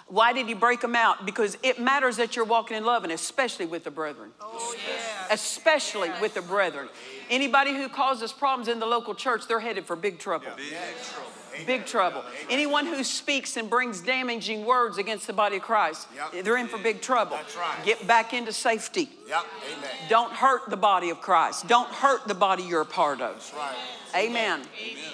Why 0.08 0.32
did 0.32 0.48
he 0.48 0.54
break 0.54 0.80
them 0.80 0.96
out? 0.96 1.26
Because 1.26 1.58
it 1.64 1.80
matters 1.80 2.16
that 2.18 2.36
you're 2.36 2.46
walking 2.46 2.78
in 2.78 2.86
love, 2.86 3.04
and 3.04 3.12
especially 3.12 3.66
with 3.66 3.84
the 3.84 3.92
brethren. 3.92 4.32
Oh, 4.40 4.74
yeah. 4.88 5.28
Especially 5.32 6.10
with 6.22 6.34
the 6.34 6.42
brethren. 6.42 6.88
Anybody 7.30 7.74
who 7.74 7.90
causes 7.90 8.32
problems 8.32 8.70
in 8.70 8.80
the 8.80 8.86
local 8.86 9.14
church, 9.14 9.48
they're 9.48 9.60
headed 9.60 9.86
for 9.86 9.98
big 9.98 10.18
trouble. 10.18 10.48
Big 10.56 10.70
trouble. 10.70 11.30
Big 11.66 11.86
trouble. 11.86 12.24
Anyone 12.50 12.86
who 12.86 13.04
speaks 13.04 13.58
and 13.58 13.70
brings 13.70 14.02
damaging 14.02 14.66
words 14.66 14.98
against 14.98 15.28
the 15.28 15.34
body 15.34 15.58
of 15.58 15.64
Christ, 15.64 16.08
yep. 16.16 16.44
they're 16.44 16.58
in 16.58 16.68
for 16.68 16.78
big 16.78 17.02
trouble. 17.02 17.38
Right. 17.58 17.86
Get 17.86 18.06
back 18.06 18.34
into 18.34 18.54
safety. 18.54 19.10
Yep. 19.28 19.46
Amen. 19.78 19.90
Don't 20.10 20.32
hurt 20.32 20.70
the 20.70 20.78
body 20.78 21.10
of 21.10 21.22
Christ. 21.22 21.68
Don't 21.68 21.90
hurt 21.90 22.28
the 22.28 22.36
body 22.36 22.64
you're 22.64 22.82
a 22.82 22.86
part 22.86 23.22
of. 23.22 23.54
Right. 23.56 23.76
Amen. 24.16 24.62
Amen. 24.82 25.14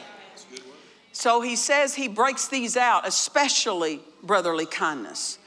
So 1.11 1.41
he 1.41 1.55
says 1.55 1.93
he 1.93 2.07
breaks 2.07 2.47
these 2.47 2.75
out, 2.75 3.07
especially 3.07 4.01
brotherly 4.23 4.65
kindness. 4.65 5.37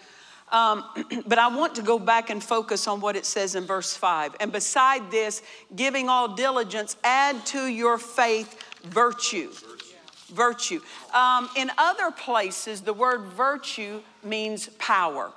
Um, 0.52 0.84
but 1.26 1.38
I 1.38 1.48
want 1.48 1.74
to 1.74 1.82
go 1.82 1.98
back 1.98 2.30
and 2.30 2.42
focus 2.42 2.86
on 2.86 3.00
what 3.00 3.16
it 3.16 3.26
says 3.26 3.54
in 3.56 3.64
verse 3.64 3.96
5. 3.96 4.36
And 4.40 4.52
beside 4.52 5.10
this, 5.10 5.42
giving 5.74 6.08
all 6.08 6.34
diligence, 6.34 6.96
add 7.02 7.44
to 7.46 7.66
your 7.66 7.98
faith 7.98 8.62
virtue 8.84 9.50
virtue. 10.28 10.80
Um, 11.14 11.48
in 11.56 11.70
other 11.78 12.10
places, 12.10 12.80
the 12.80 12.92
word 12.92 13.22
virtue 13.32 14.02
means 14.22 14.68
power. 14.78 15.32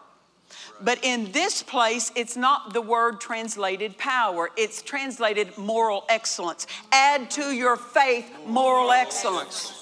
But 0.82 1.04
in 1.04 1.32
this 1.32 1.62
place, 1.62 2.12
it's 2.16 2.36
not 2.36 2.74
the 2.74 2.82
word 2.82 3.22
translated 3.22 3.98
power, 3.98 4.50
it's 4.58 4.82
translated 4.82 5.58
moral 5.58 6.06
excellence. 6.10 6.68
Add 6.92 7.30
to 7.32 7.52
your 7.52 7.78
faith 7.78 8.32
moral 8.46 8.92
excellence. 8.92 9.76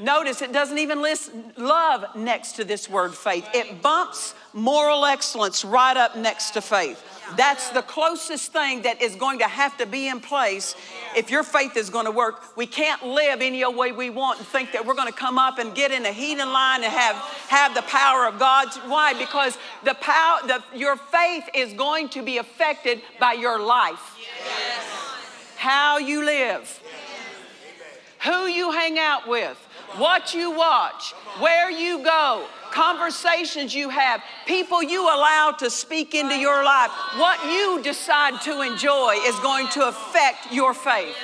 Notice 0.00 0.42
it 0.42 0.52
doesn't 0.52 0.78
even 0.78 1.00
list 1.00 1.30
love 1.56 2.16
next 2.16 2.52
to 2.52 2.64
this 2.64 2.88
word 2.88 3.14
faith. 3.14 3.48
It 3.54 3.82
bumps 3.82 4.34
moral 4.52 5.04
excellence 5.04 5.64
right 5.64 5.96
up 5.96 6.16
next 6.16 6.52
to 6.52 6.60
faith. 6.60 7.00
That's 7.36 7.70
the 7.70 7.82
closest 7.82 8.52
thing 8.52 8.82
that 8.82 9.00
is 9.00 9.16
going 9.16 9.38
to 9.38 9.48
have 9.48 9.76
to 9.78 9.86
be 9.86 10.08
in 10.08 10.20
place 10.20 10.74
if 11.16 11.30
your 11.30 11.42
faith 11.42 11.76
is 11.76 11.88
going 11.88 12.04
to 12.04 12.10
work. 12.10 12.56
We 12.56 12.66
can't 12.66 13.02
live 13.04 13.40
any 13.40 13.64
way 13.64 13.92
we 13.92 14.10
want 14.10 14.38
and 14.38 14.46
think 14.46 14.72
that 14.72 14.84
we're 14.84 14.94
going 14.94 15.10
to 15.10 15.18
come 15.18 15.38
up 15.38 15.58
and 15.58 15.74
get 15.74 15.92
in 15.92 16.04
a 16.04 16.12
healing 16.12 16.52
line 16.52 16.84
and 16.84 16.92
have, 16.92 17.16
have 17.48 17.74
the 17.74 17.82
power 17.82 18.26
of 18.26 18.38
God. 18.38 18.68
Why? 18.86 19.14
Because 19.14 19.56
the 19.84 19.94
power, 19.94 20.40
the, 20.46 20.62
your 20.76 20.96
faith 20.96 21.44
is 21.54 21.72
going 21.72 22.10
to 22.10 22.22
be 22.22 22.38
affected 22.38 23.00
by 23.18 23.32
your 23.32 23.60
life. 23.60 24.18
How 25.56 25.98
you 25.98 26.24
live. 26.24 26.80
Who 28.24 28.46
you 28.46 28.72
hang 28.72 28.98
out 28.98 29.28
with. 29.28 29.56
What 29.96 30.34
you 30.34 30.50
watch. 30.50 31.12
Where 31.38 31.70
you 31.70 32.04
go 32.04 32.46
conversations 32.72 33.74
you 33.74 33.90
have, 33.90 34.22
people 34.46 34.82
you 34.82 35.02
allow 35.02 35.54
to 35.58 35.70
speak 35.70 36.14
into 36.14 36.36
your 36.36 36.64
life, 36.64 36.90
what 37.16 37.44
you 37.44 37.80
decide 37.82 38.40
to 38.42 38.62
enjoy 38.62 39.14
is 39.24 39.38
going 39.40 39.68
to 39.68 39.86
affect 39.86 40.52
your 40.52 40.74
faith. 40.74 41.16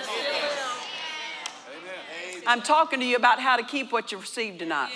I'm 2.46 2.62
talking 2.62 3.00
to 3.00 3.06
you 3.06 3.16
about 3.16 3.40
how 3.40 3.56
to 3.56 3.62
keep 3.62 3.92
what 3.92 4.12
you 4.12 4.18
received 4.18 4.60
tonight. 4.60 4.90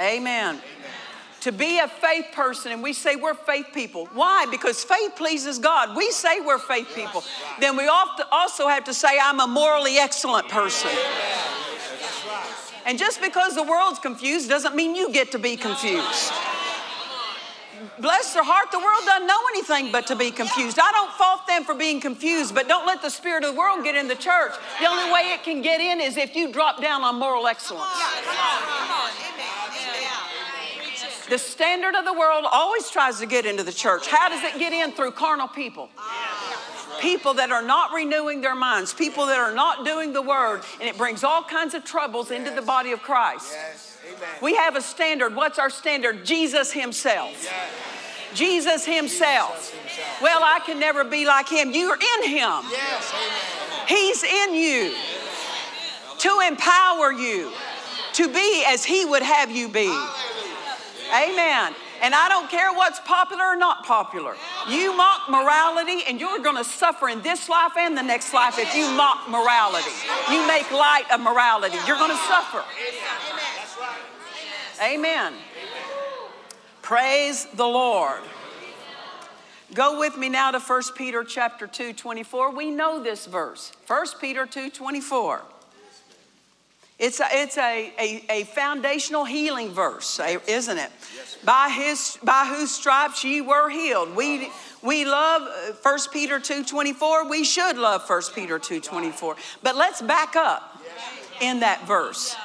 Amen. 0.00 0.60
To 1.42 1.52
be 1.52 1.78
a 1.78 1.88
faith 1.88 2.26
person, 2.34 2.72
and 2.72 2.82
we 2.82 2.92
say 2.94 3.16
we're 3.16 3.34
faith 3.34 3.66
people. 3.72 4.06
Why? 4.14 4.46
Because 4.50 4.82
faith 4.82 5.12
pleases 5.14 5.58
God. 5.58 5.94
We 5.96 6.10
say 6.10 6.40
we're 6.40 6.58
faith 6.58 6.88
people. 6.94 7.22
Then 7.60 7.76
we 7.76 7.86
also 7.86 8.66
have 8.66 8.84
to 8.84 8.94
say, 8.94 9.18
I'm 9.22 9.40
a 9.40 9.46
morally 9.46 9.98
excellent 9.98 10.48
person. 10.48 10.90
And 12.86 12.98
just 12.98 13.20
because 13.20 13.54
the 13.54 13.62
world's 13.62 13.98
confused 13.98 14.48
doesn't 14.48 14.74
mean 14.74 14.94
you 14.94 15.10
get 15.10 15.32
to 15.32 15.38
be 15.38 15.56
confused. 15.56 16.32
Bless 18.00 18.34
their 18.34 18.44
heart, 18.44 18.72
the 18.72 18.78
world 18.78 19.04
doesn't 19.04 19.26
know 19.26 19.40
anything 19.50 19.92
but 19.92 20.06
to 20.08 20.16
be 20.16 20.30
confused. 20.30 20.78
I 20.80 20.90
don't 20.92 21.12
fault 21.12 21.46
them 21.46 21.64
for 21.64 21.74
being 21.74 22.00
confused, 22.00 22.54
but 22.54 22.66
don't 22.66 22.86
let 22.86 23.02
the 23.02 23.10
spirit 23.10 23.44
of 23.44 23.52
the 23.52 23.58
world 23.58 23.84
get 23.84 23.94
in 23.94 24.08
the 24.08 24.14
church. 24.14 24.52
The 24.80 24.86
only 24.86 25.12
way 25.12 25.32
it 25.32 25.42
can 25.44 25.62
get 25.62 25.80
in 25.80 26.00
is 26.00 26.16
if 26.16 26.34
you 26.34 26.52
drop 26.52 26.80
down 26.80 27.02
on 27.02 27.16
moral 27.16 27.46
excellence. 27.46 27.84
The 31.28 31.38
standard 31.38 31.94
of 31.94 32.04
the 32.04 32.12
world 32.12 32.44
always 32.50 32.90
tries 32.90 33.18
to 33.20 33.26
get 33.26 33.46
into 33.46 33.62
the 33.62 33.72
church. 33.72 34.08
How 34.08 34.28
does 34.28 34.42
it 34.42 34.58
get 34.58 34.72
in? 34.72 34.92
Through 34.92 35.12
carnal 35.12 35.48
people. 35.48 35.88
People 37.00 37.34
that 37.34 37.50
are 37.50 37.62
not 37.62 37.92
renewing 37.92 38.40
their 38.40 38.54
minds, 38.54 38.94
people 38.94 39.26
that 39.26 39.38
are 39.38 39.54
not 39.54 39.84
doing 39.84 40.12
the 40.12 40.22
word, 40.22 40.62
and 40.80 40.88
it 40.88 40.96
brings 40.96 41.24
all 41.24 41.42
kinds 41.42 41.74
of 41.74 41.84
troubles 41.84 42.30
into 42.30 42.50
the 42.50 42.62
body 42.62 42.92
of 42.92 43.02
Christ. 43.02 43.56
We 44.42 44.54
have 44.56 44.76
a 44.76 44.80
standard. 44.80 45.34
What's 45.34 45.58
our 45.58 45.70
standard? 45.70 46.24
Jesus 46.24 46.72
Himself. 46.72 47.50
Jesus 48.34 48.84
Himself. 48.84 49.74
Well, 50.20 50.40
I 50.42 50.60
can 50.64 50.78
never 50.78 51.04
be 51.04 51.26
like 51.26 51.48
Him. 51.48 51.72
You're 51.72 51.96
in 51.96 52.28
Him. 52.28 52.62
He's 53.86 54.22
in 54.22 54.54
you 54.54 54.94
to 56.18 56.40
empower 56.46 57.12
you 57.12 57.52
to 58.14 58.28
be 58.28 58.64
as 58.66 58.84
He 58.84 59.04
would 59.04 59.22
have 59.22 59.50
you 59.50 59.68
be. 59.68 59.94
Amen. 61.14 61.74
And 62.02 62.14
I 62.14 62.28
don't 62.28 62.50
care 62.50 62.72
what's 62.72 63.00
popular 63.00 63.44
or 63.44 63.56
not 63.56 63.84
popular. 63.84 64.36
You 64.68 64.96
mock 64.96 65.30
morality, 65.30 66.02
and 66.06 66.20
you're 66.20 66.40
going 66.40 66.56
to 66.56 66.64
suffer 66.64 67.08
in 67.08 67.22
this 67.22 67.48
life 67.48 67.72
and 67.78 67.96
the 67.96 68.02
next 68.02 68.32
life 68.34 68.58
if 68.58 68.74
you 68.74 68.90
mock 68.90 69.28
morality. 69.28 69.90
You 70.30 70.46
make 70.46 70.70
light 70.70 71.04
of 71.12 71.20
morality. 71.20 71.76
You're 71.86 71.98
going 71.98 72.10
to 72.10 72.22
suffer. 72.28 72.64
Amen. 74.82 75.34
Praise 76.82 77.46
the 77.54 77.66
Lord. 77.66 78.20
Go 79.72 79.98
with 79.98 80.16
me 80.16 80.28
now 80.28 80.50
to 80.50 80.60
1 80.60 80.82
Peter 80.94 81.24
chapter 81.24 81.66
2, 81.66 81.94
24. 81.94 82.54
We 82.54 82.70
know 82.70 83.02
this 83.02 83.26
verse. 83.26 83.72
1 83.86 84.06
Peter 84.20 84.46
2, 84.46 84.70
24. 84.70 85.42
It's 86.98 87.18
a, 87.20 87.26
it's 87.30 87.58
a, 87.58 87.92
a, 87.98 88.24
a 88.30 88.44
foundational 88.44 89.24
healing 89.24 89.70
verse, 89.70 90.20
isn't 90.46 90.78
it? 90.78 90.90
By, 91.44 91.68
his, 91.68 92.18
by 92.22 92.46
whose 92.46 92.70
stripes 92.70 93.24
ye 93.24 93.40
were 93.40 93.68
healed. 93.68 94.14
We, 94.14 94.50
we 94.82 95.04
love 95.04 95.42
1 95.82 95.94
uh, 95.94 95.98
Peter 96.12 96.38
2.24. 96.38 97.28
We 97.28 97.42
should 97.42 97.76
love 97.78 98.08
1 98.08 98.22
Peter 98.34 98.58
2.24. 98.58 99.36
But 99.62 99.76
let's 99.76 100.02
back 100.02 100.36
up 100.36 100.80
in 101.40 101.60
that 101.60 101.86
verse. 101.86 102.36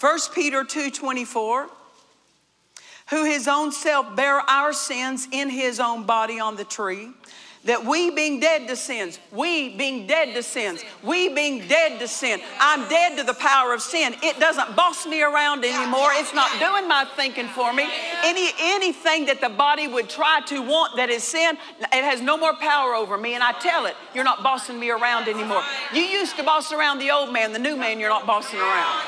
1 0.00 0.18
Peter 0.34 0.64
2.24 0.64 1.68
who 3.10 3.24
his 3.24 3.46
own 3.46 3.70
self 3.70 4.16
bare 4.16 4.40
our 4.48 4.72
sins 4.72 5.28
in 5.30 5.50
his 5.50 5.78
own 5.78 6.04
body 6.04 6.40
on 6.40 6.56
the 6.56 6.64
tree 6.64 7.10
that 7.64 7.84
we 7.84 8.10
being 8.10 8.40
dead 8.40 8.66
to 8.68 8.74
sins, 8.74 9.18
we 9.30 9.76
being 9.76 10.06
dead 10.06 10.34
to 10.34 10.42
sins, 10.42 10.82
we 11.02 11.28
being 11.28 11.66
dead 11.68 12.00
to 12.00 12.08
sin. 12.08 12.40
I'm 12.58 12.88
dead 12.88 13.16
to 13.18 13.24
the 13.24 13.34
power 13.34 13.72
of 13.72 13.80
sin. 13.80 14.14
It 14.22 14.40
doesn't 14.40 14.74
boss 14.74 15.06
me 15.06 15.22
around 15.22 15.64
anymore. 15.64 16.08
It's 16.12 16.34
not 16.34 16.50
doing 16.58 16.88
my 16.88 17.06
thinking 17.16 17.46
for 17.48 17.72
me. 17.72 17.88
Any 18.24 18.50
anything 18.60 19.26
that 19.26 19.40
the 19.40 19.48
body 19.48 19.86
would 19.86 20.08
try 20.08 20.40
to 20.46 20.60
want 20.60 20.96
that 20.96 21.08
is 21.08 21.22
sin, 21.22 21.56
it 21.80 22.04
has 22.04 22.20
no 22.20 22.36
more 22.36 22.54
power 22.54 22.94
over 22.94 23.16
me. 23.16 23.34
And 23.34 23.44
I 23.44 23.52
tell 23.52 23.86
it, 23.86 23.94
you're 24.14 24.24
not 24.24 24.42
bossing 24.42 24.78
me 24.78 24.90
around 24.90 25.28
anymore. 25.28 25.62
You 25.94 26.02
used 26.02 26.36
to 26.36 26.42
boss 26.42 26.72
around 26.72 26.98
the 26.98 27.10
old 27.10 27.32
man, 27.32 27.52
the 27.52 27.58
new 27.58 27.76
man, 27.76 28.00
you're 28.00 28.08
not 28.08 28.26
bossing 28.26 28.58
around. 28.58 29.02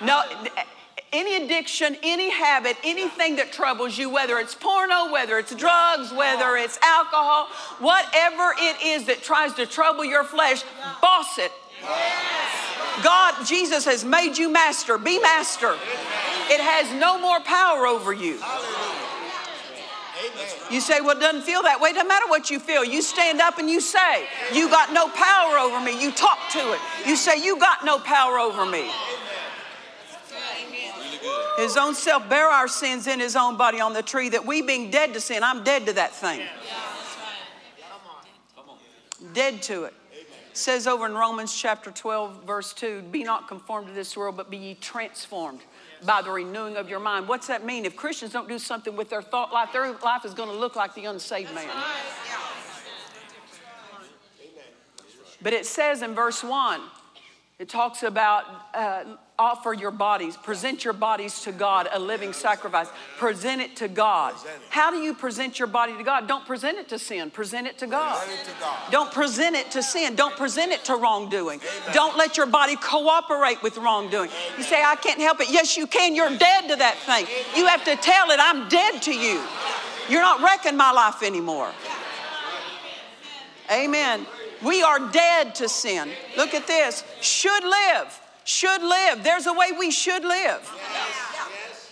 No 0.00 0.22
any 1.12 1.36
addiction, 1.36 1.96
any 2.02 2.30
habit, 2.30 2.76
anything 2.82 3.36
that 3.36 3.52
troubles 3.52 3.98
you, 3.98 4.08
whether 4.08 4.38
it's 4.38 4.54
porno, 4.54 5.12
whether 5.12 5.38
it's 5.38 5.54
drugs, 5.54 6.12
whether 6.12 6.56
it's 6.56 6.78
alcohol, 6.82 7.48
whatever 7.78 8.54
it 8.58 8.82
is 8.82 9.06
that 9.06 9.22
tries 9.22 9.52
to 9.54 9.66
trouble 9.66 10.04
your 10.04 10.24
flesh, 10.24 10.62
boss 11.02 11.38
it. 11.38 11.52
God, 13.02 13.46
Jesus 13.46 13.84
has 13.84 14.04
made 14.04 14.38
you 14.38 14.48
master. 14.48 14.98
Be 14.98 15.18
master. 15.18 15.74
It 16.48 16.60
has 16.60 16.92
no 17.00 17.18
more 17.20 17.40
power 17.40 17.86
over 17.86 18.12
you. 18.12 18.38
You 20.70 20.80
say, 20.80 21.00
well, 21.00 21.16
it 21.16 21.20
doesn't 21.20 21.42
feel 21.42 21.62
that 21.62 21.80
way. 21.80 21.90
It 21.90 21.94
doesn't 21.94 22.08
matter 22.08 22.28
what 22.28 22.50
you 22.50 22.60
feel. 22.60 22.84
You 22.84 23.02
stand 23.02 23.40
up 23.40 23.58
and 23.58 23.68
you 23.68 23.80
say, 23.80 24.26
you 24.52 24.70
got 24.70 24.92
no 24.92 25.08
power 25.08 25.58
over 25.58 25.80
me. 25.80 26.00
You 26.00 26.12
talk 26.12 26.38
to 26.52 26.72
it. 26.72 26.80
You 27.06 27.16
say, 27.16 27.42
you 27.42 27.58
got 27.58 27.84
no 27.84 27.98
power 27.98 28.38
over 28.38 28.64
me. 28.64 28.90
His 31.56 31.76
own 31.76 31.94
self 31.94 32.28
bear 32.28 32.48
our 32.48 32.68
sins 32.68 33.06
in 33.06 33.20
his 33.20 33.36
own 33.36 33.56
body 33.56 33.80
on 33.80 33.92
the 33.92 34.02
tree 34.02 34.30
that 34.30 34.46
we 34.46 34.62
being 34.62 34.90
dead 34.90 35.12
to 35.14 35.20
sin, 35.20 35.42
I'm 35.42 35.64
dead 35.64 35.86
to 35.86 35.92
that 35.94 36.14
thing. 36.14 36.40
Dead 39.32 39.62
to 39.62 39.84
it. 39.84 39.94
it. 40.12 40.26
Says 40.52 40.86
over 40.86 41.06
in 41.06 41.14
Romans 41.14 41.54
chapter 41.54 41.90
12, 41.90 42.44
verse 42.44 42.72
2 42.72 43.02
Be 43.10 43.22
not 43.22 43.48
conformed 43.48 43.86
to 43.88 43.92
this 43.92 44.16
world, 44.16 44.36
but 44.36 44.50
be 44.50 44.56
ye 44.56 44.74
transformed 44.74 45.60
by 46.04 46.22
the 46.22 46.30
renewing 46.30 46.76
of 46.76 46.88
your 46.88 46.98
mind. 47.00 47.28
What's 47.28 47.46
that 47.46 47.64
mean? 47.64 47.84
If 47.84 47.96
Christians 47.96 48.32
don't 48.32 48.48
do 48.48 48.58
something 48.58 48.96
with 48.96 49.10
their 49.10 49.22
thought 49.22 49.52
life, 49.52 49.72
their 49.72 49.92
life 49.92 50.24
is 50.24 50.34
going 50.34 50.48
to 50.48 50.56
look 50.56 50.74
like 50.74 50.94
the 50.94 51.04
unsaved 51.04 51.54
man. 51.54 51.68
But 55.40 55.52
it 55.52 55.66
says 55.66 56.02
in 56.02 56.14
verse 56.14 56.42
1, 56.42 56.80
it 57.58 57.68
talks 57.68 58.02
about 58.02 58.44
uh, 58.74 59.04
offer 59.42 59.74
your 59.74 59.90
bodies, 59.90 60.36
present 60.36 60.84
your 60.84 60.92
bodies 60.94 61.42
to 61.42 61.50
God, 61.50 61.88
a 61.92 61.98
living 61.98 62.32
sacrifice. 62.32 62.88
Present 63.18 63.60
it 63.60 63.74
to 63.76 63.88
God. 63.88 64.34
How 64.70 64.92
do 64.92 64.98
you 64.98 65.14
present 65.14 65.58
your 65.58 65.66
body 65.66 65.96
to 65.96 66.04
God? 66.04 66.28
Don't 66.28 66.46
present 66.46 66.78
it 66.78 66.88
to 66.90 66.98
sin, 66.98 67.28
present 67.30 67.66
it 67.66 67.76
to 67.78 67.88
God. 67.88 68.24
Don't 68.92 69.10
present 69.10 69.56
it 69.56 69.72
to 69.72 69.82
sin, 69.82 70.14
don't 70.14 70.36
present 70.36 70.70
it 70.70 70.84
to 70.84 70.94
wrongdoing. 70.94 71.60
Don't 71.92 72.16
let 72.16 72.36
your 72.36 72.46
body 72.46 72.76
cooperate 72.76 73.60
with 73.64 73.76
wrongdoing. 73.76 74.30
You 74.56 74.62
say, 74.62 74.80
I 74.82 74.94
can't 74.94 75.20
help 75.20 75.40
it. 75.40 75.50
Yes, 75.50 75.76
you 75.76 75.88
can. 75.88 76.14
You're 76.14 76.36
dead 76.38 76.68
to 76.68 76.76
that 76.76 76.96
thing. 76.98 77.26
You 77.56 77.66
have 77.66 77.84
to 77.84 77.96
tell 77.96 78.30
it, 78.30 78.38
I'm 78.40 78.68
dead 78.68 79.02
to 79.02 79.12
you. 79.12 79.42
You're 80.08 80.22
not 80.22 80.40
wrecking 80.40 80.76
my 80.76 80.92
life 80.92 81.22
anymore. 81.24 81.72
Amen. 83.70 84.24
We 84.64 84.82
are 84.82 85.10
dead 85.10 85.56
to 85.56 85.68
sin. 85.68 86.10
Look 86.36 86.54
at 86.54 86.68
this. 86.68 87.02
Should 87.20 87.64
live 87.64 88.21
should 88.44 88.82
live. 88.82 89.22
There's 89.22 89.46
a 89.46 89.52
way 89.52 89.72
we 89.78 89.90
should 89.90 90.24
live. 90.24 90.68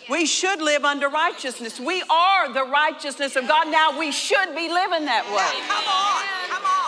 We 0.09 0.27
should 0.27 0.61
live 0.61 0.85
under 0.85 1.09
righteousness. 1.09 1.79
We 1.79 2.03
are 2.11 2.53
the 2.53 2.65
righteousness 2.65 3.37
of 3.37 3.47
God. 3.47 3.71
Now 3.71 3.97
we 3.97 4.11
should 4.11 4.57
be 4.57 4.69
living 4.69 5.05
that 5.05 5.25
way. 5.27 5.61
Come 5.69 5.87
on, 5.87 6.51
come 6.51 6.65
on. 6.65 6.81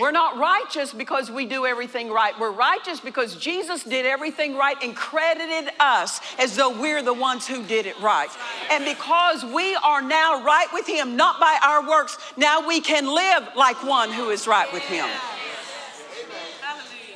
We're 0.00 0.12
not 0.12 0.38
righteous 0.38 0.92
because 0.92 1.30
we 1.30 1.46
do 1.46 1.66
everything 1.66 2.10
right. 2.10 2.32
We're 2.40 2.52
righteous 2.52 3.00
because 3.00 3.36
Jesus 3.36 3.84
did 3.84 4.06
everything 4.06 4.56
right 4.56 4.76
and 4.82 4.96
credited 4.96 5.72
us 5.78 6.20
as 6.38 6.56
though 6.56 6.80
we're 6.80 7.02
the 7.02 7.12
ones 7.12 7.46
who 7.46 7.62
did 7.62 7.86
it 7.86 8.00
right. 8.00 8.30
And 8.70 8.84
because 8.84 9.44
we 9.44 9.74
are 9.76 10.00
now 10.00 10.42
right 10.42 10.68
with 10.72 10.86
Him, 10.86 11.16
not 11.16 11.38
by 11.38 11.58
our 11.62 11.86
works, 11.86 12.16
now 12.36 12.66
we 12.66 12.80
can 12.80 13.06
live 13.06 13.48
like 13.56 13.84
one 13.84 14.10
who 14.10 14.30
is 14.30 14.46
right 14.46 14.72
with 14.72 14.82
Him. 14.84 15.08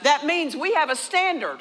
That 0.05 0.25
means 0.25 0.55
we 0.55 0.75
have 0.75 0.91
a 0.91 0.97
standard. 0.97 1.59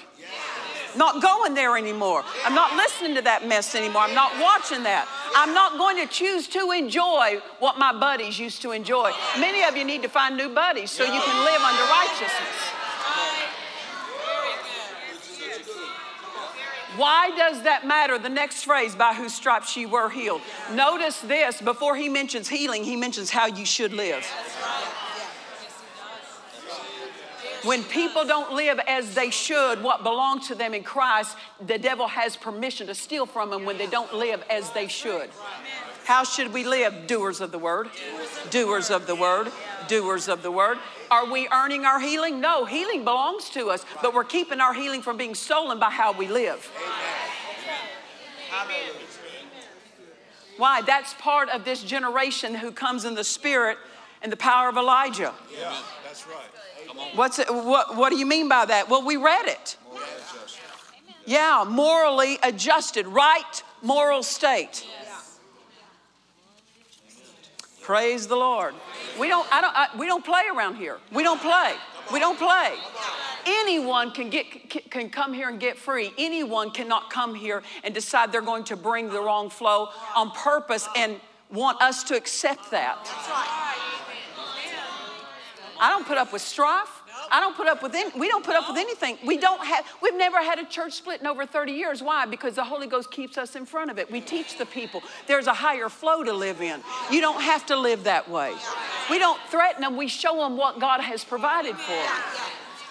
Not 0.95 1.21
going 1.21 1.55
there 1.55 1.75
anymore. 1.75 2.23
I'm 2.45 2.53
not 2.53 2.75
listening 2.75 3.15
to 3.15 3.21
that 3.23 3.47
mess 3.47 3.73
anymore. 3.73 4.03
I'm 4.03 4.13
not 4.13 4.31
watching 4.39 4.83
that. 4.83 5.07
I'm 5.35 5.53
not 5.53 5.77
going 5.77 5.97
to 5.97 6.05
choose 6.05 6.47
to 6.49 6.71
enjoy 6.71 7.41
what 7.59 7.79
my 7.79 7.97
buddies 7.97 8.37
used 8.37 8.61
to 8.61 8.71
enjoy. 8.71 9.11
Many 9.39 9.63
of 9.63 9.75
you 9.75 9.83
need 9.83 10.03
to 10.03 10.09
find 10.09 10.37
new 10.37 10.49
buddies 10.49 10.91
so 10.91 11.03
you 11.03 11.19
can 11.19 11.45
live 11.45 11.61
under 11.61 11.83
righteousness. 11.83 12.83
Why 16.95 17.31
does 17.35 17.63
that 17.63 17.87
matter? 17.87 18.19
The 18.19 18.29
next 18.29 18.65
phrase, 18.65 18.93
by 18.93 19.15
whose 19.15 19.33
stripes 19.33 19.75
ye 19.75 19.87
were 19.87 20.11
healed. 20.11 20.41
Notice 20.73 21.21
this 21.21 21.59
before 21.59 21.95
he 21.95 22.07
mentions 22.07 22.47
healing, 22.47 22.83
he 22.83 22.95
mentions 22.95 23.31
how 23.31 23.47
you 23.47 23.65
should 23.65 23.93
live. 23.93 24.23
When 27.63 27.83
people 27.85 28.25
don't 28.25 28.53
live 28.53 28.79
as 28.87 29.15
they 29.15 29.29
should, 29.29 29.81
what 29.81 30.03
belongs 30.03 30.49
to 30.49 30.55
them 30.55 30.73
in 30.73 30.83
Christ, 30.83 31.37
the 31.65 31.77
devil 31.77 32.07
has 32.07 32.35
permission 32.35 32.87
to 32.87 32.95
steal 32.95 33.25
from 33.25 33.49
them 33.49 33.63
when 33.63 33.77
they 33.77 33.87
don't 33.87 34.13
live 34.13 34.43
as 34.49 34.69
they 34.71 34.87
should. 34.87 35.29
How 36.03 36.25
should 36.25 36.51
we 36.51 36.65
live? 36.65 37.07
Doers 37.07 37.39
of 37.39 37.53
the 37.53 37.57
word. 37.59 37.89
Doers 38.49 38.89
of 38.89 39.07
the 39.07 39.15
word. 39.15 39.49
Doers 39.87 40.27
of 40.27 40.43
the 40.43 40.51
word. 40.51 40.77
Are 41.09 41.31
we 41.31 41.47
earning 41.53 41.85
our 41.85 42.01
healing? 42.01 42.41
No, 42.41 42.65
healing 42.65 43.05
belongs 43.05 43.49
to 43.51 43.67
us, 43.69 43.85
but 44.01 44.13
we're 44.13 44.25
keeping 44.25 44.59
our 44.59 44.73
healing 44.73 45.01
from 45.01 45.15
being 45.15 45.35
stolen 45.35 45.79
by 45.79 45.89
how 45.89 46.11
we 46.11 46.27
live. 46.27 46.69
Why? 50.57 50.81
That's 50.81 51.13
part 51.15 51.49
of 51.49 51.63
this 51.63 51.81
generation 51.81 52.55
who 52.55 52.71
comes 52.71 53.05
in 53.05 53.15
the 53.15 53.23
spirit 53.23 53.77
and 54.21 54.31
the 54.31 54.37
power 54.37 54.67
of 54.69 54.75
Elijah. 54.75 55.33
Yeah, 55.57 55.75
that's 56.03 56.27
right. 56.27 56.62
What's 57.15 57.39
it, 57.39 57.53
what, 57.53 57.95
what 57.95 58.09
do 58.09 58.17
you 58.17 58.25
mean 58.25 58.49
by 58.49 58.65
that? 58.65 58.89
Well, 58.89 59.05
we 59.05 59.17
read 59.17 59.47
it. 59.47 59.77
Yeah, 61.25 61.63
morally 61.67 62.37
adjusted, 62.43 63.07
right 63.07 63.63
moral 63.81 64.23
state. 64.23 64.85
Praise 67.81 68.27
the 68.27 68.35
Lord. 68.35 68.73
We 69.19 69.27
don't, 69.27 69.47
I 69.53 69.61
don't, 69.61 69.75
I, 69.75 69.87
we 69.97 70.07
don't 70.07 70.23
play 70.23 70.43
around 70.53 70.75
here. 70.75 70.99
We 71.11 71.21
don't 71.21 71.41
play. 71.41 71.75
We 72.11 72.19
don't 72.19 72.39
play. 72.39 72.75
Anyone 73.45 74.11
can 74.11 74.29
get 74.29 74.89
can 74.89 75.09
come 75.09 75.33
here 75.33 75.49
and 75.49 75.59
get 75.59 75.77
free. 75.77 76.13
Anyone 76.17 76.71
cannot 76.71 77.09
come 77.09 77.35
here 77.35 77.61
and 77.83 77.93
decide 77.93 78.31
they're 78.31 78.41
going 78.41 78.63
to 78.65 78.77
bring 78.77 79.09
the 79.09 79.19
wrong 79.21 79.49
flow 79.49 79.89
on 80.15 80.31
purpose 80.31 80.87
and 80.95 81.19
want 81.51 81.81
us 81.81 82.03
to 82.05 82.15
accept 82.15 82.71
that. 82.71 83.05
I 85.83 85.89
don't 85.89 86.07
put 86.07 86.17
up 86.17 86.31
with 86.31 86.41
strife. 86.41 87.01
I 87.29 87.41
don't 87.41 87.57
put 87.57 87.67
up 87.67 87.83
with 87.83 87.93
any, 87.93 88.17
we 88.17 88.29
don't 88.29 88.45
put 88.45 88.55
up 88.55 88.69
with 88.69 88.77
anything. 88.77 89.17
We 89.25 89.35
don't 89.35 89.61
have 89.65 89.85
we've 90.01 90.15
never 90.15 90.37
had 90.37 90.57
a 90.57 90.65
church 90.65 90.93
split 90.93 91.19
in 91.19 91.27
over 91.27 91.45
30 91.45 91.73
years. 91.73 92.01
Why? 92.01 92.25
Because 92.25 92.55
the 92.55 92.63
Holy 92.63 92.87
Ghost 92.87 93.11
keeps 93.11 93.37
us 93.37 93.57
in 93.57 93.65
front 93.65 93.91
of 93.91 93.99
it. 93.99 94.09
We 94.09 94.21
teach 94.21 94.57
the 94.57 94.65
people 94.65 95.03
there's 95.27 95.47
a 95.47 95.53
higher 95.53 95.89
flow 95.89 96.23
to 96.23 96.31
live 96.31 96.61
in. 96.61 96.81
You 97.11 97.19
don't 97.19 97.41
have 97.41 97.65
to 97.65 97.75
live 97.75 98.05
that 98.05 98.29
way. 98.29 98.53
We 99.09 99.19
don't 99.19 99.39
threaten 99.49 99.81
them, 99.81 99.97
we 99.97 100.07
show 100.07 100.37
them 100.37 100.55
what 100.55 100.79
God 100.79 101.01
has 101.01 101.25
provided 101.25 101.75
for 101.75 101.91
them. 101.91 102.21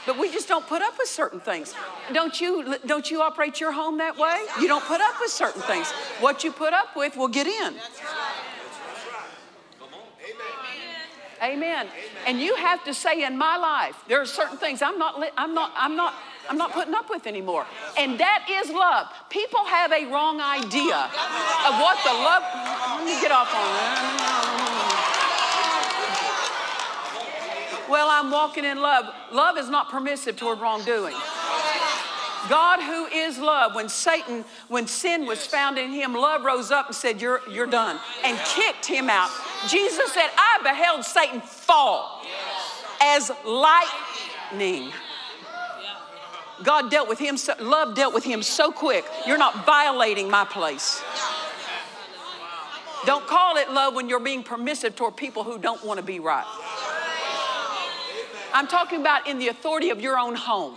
But 0.04 0.18
we 0.18 0.30
just 0.30 0.48
don't 0.48 0.66
put 0.66 0.82
up 0.82 0.98
with 0.98 1.08
certain 1.08 1.40
things. 1.40 1.74
Don't 2.12 2.38
you 2.40 2.76
don't 2.84 3.10
you 3.10 3.22
operate 3.22 3.58
your 3.58 3.72
home 3.72 3.98
that 3.98 4.18
way? 4.18 4.44
You 4.60 4.68
don't 4.68 4.84
put 4.84 5.00
up 5.00 5.14
with 5.18 5.30
certain 5.30 5.62
things. 5.62 5.90
What 6.20 6.44
you 6.44 6.52
put 6.52 6.74
up 6.74 6.94
with 6.94 7.16
will 7.16 7.28
get 7.28 7.46
in. 7.46 7.74
Amen. 11.42 11.88
And 12.26 12.40
you 12.40 12.54
have 12.54 12.84
to 12.84 12.94
say 12.94 13.24
in 13.24 13.36
my 13.36 13.56
life, 13.56 13.96
there 14.06 14.20
are 14.20 14.26
certain 14.26 14.56
things 14.58 14.80
I'm 14.80 14.96
not, 14.96 15.20
I'm 15.36 15.54
not, 15.54 15.72
I'm 15.76 15.96
not, 15.96 16.14
I'm 16.48 16.56
not 16.56 16.72
putting 16.72 16.94
up 16.94 17.10
with 17.10 17.26
anymore. 17.26 17.66
And 17.98 18.20
that 18.20 18.46
is 18.48 18.70
love. 18.70 19.08
People 19.28 19.64
have 19.64 19.90
a 19.90 20.06
wrong 20.06 20.40
idea 20.40 20.96
of 20.96 21.80
what 21.80 21.98
the 22.04 22.12
love. 22.12 22.42
Let 22.96 23.04
me 23.04 23.20
get 23.20 23.32
off 23.32 23.48
on 23.48 23.60
that. 23.74 24.52
Well, 27.90 28.08
I'm 28.08 28.30
walking 28.30 28.64
in 28.64 28.80
love. 28.80 29.12
Love 29.32 29.58
is 29.58 29.68
not 29.68 29.90
permissive 29.90 30.36
toward 30.36 30.60
wrongdoing. 30.60 31.14
God, 32.48 32.80
who 32.80 33.06
is 33.06 33.38
love, 33.38 33.74
when 33.74 33.88
Satan, 33.88 34.44
when 34.68 34.86
sin 34.86 35.26
was 35.26 35.44
found 35.44 35.78
in 35.78 35.90
him, 35.90 36.14
love 36.14 36.44
rose 36.44 36.70
up 36.70 36.86
and 36.86 36.94
said, 36.94 37.20
You're, 37.20 37.40
you're 37.50 37.66
done, 37.66 37.98
and 38.24 38.38
kicked 38.38 38.86
him 38.86 39.10
out. 39.10 39.30
Jesus 39.68 40.12
said, 40.12 40.28
I 40.36 40.60
beheld 40.62 41.04
Satan 41.04 41.40
fall 41.40 42.22
as 43.00 43.30
lightning. 43.44 44.92
God 46.62 46.90
dealt 46.90 47.08
with 47.08 47.18
him, 47.18 47.36
so, 47.36 47.54
love 47.60 47.94
dealt 47.94 48.14
with 48.14 48.24
him 48.24 48.42
so 48.42 48.70
quick. 48.70 49.04
You're 49.26 49.38
not 49.38 49.66
violating 49.66 50.30
my 50.30 50.44
place. 50.44 51.02
Don't 53.04 53.26
call 53.26 53.56
it 53.56 53.70
love 53.72 53.94
when 53.94 54.08
you're 54.08 54.20
being 54.20 54.44
permissive 54.44 54.94
toward 54.94 55.16
people 55.16 55.42
who 55.42 55.58
don't 55.58 55.84
want 55.84 55.98
to 55.98 56.04
be 56.04 56.20
right. 56.20 56.46
I'm 58.54 58.68
talking 58.68 59.00
about 59.00 59.26
in 59.26 59.38
the 59.38 59.48
authority 59.48 59.90
of 59.90 60.00
your 60.00 60.18
own 60.18 60.34
home 60.34 60.76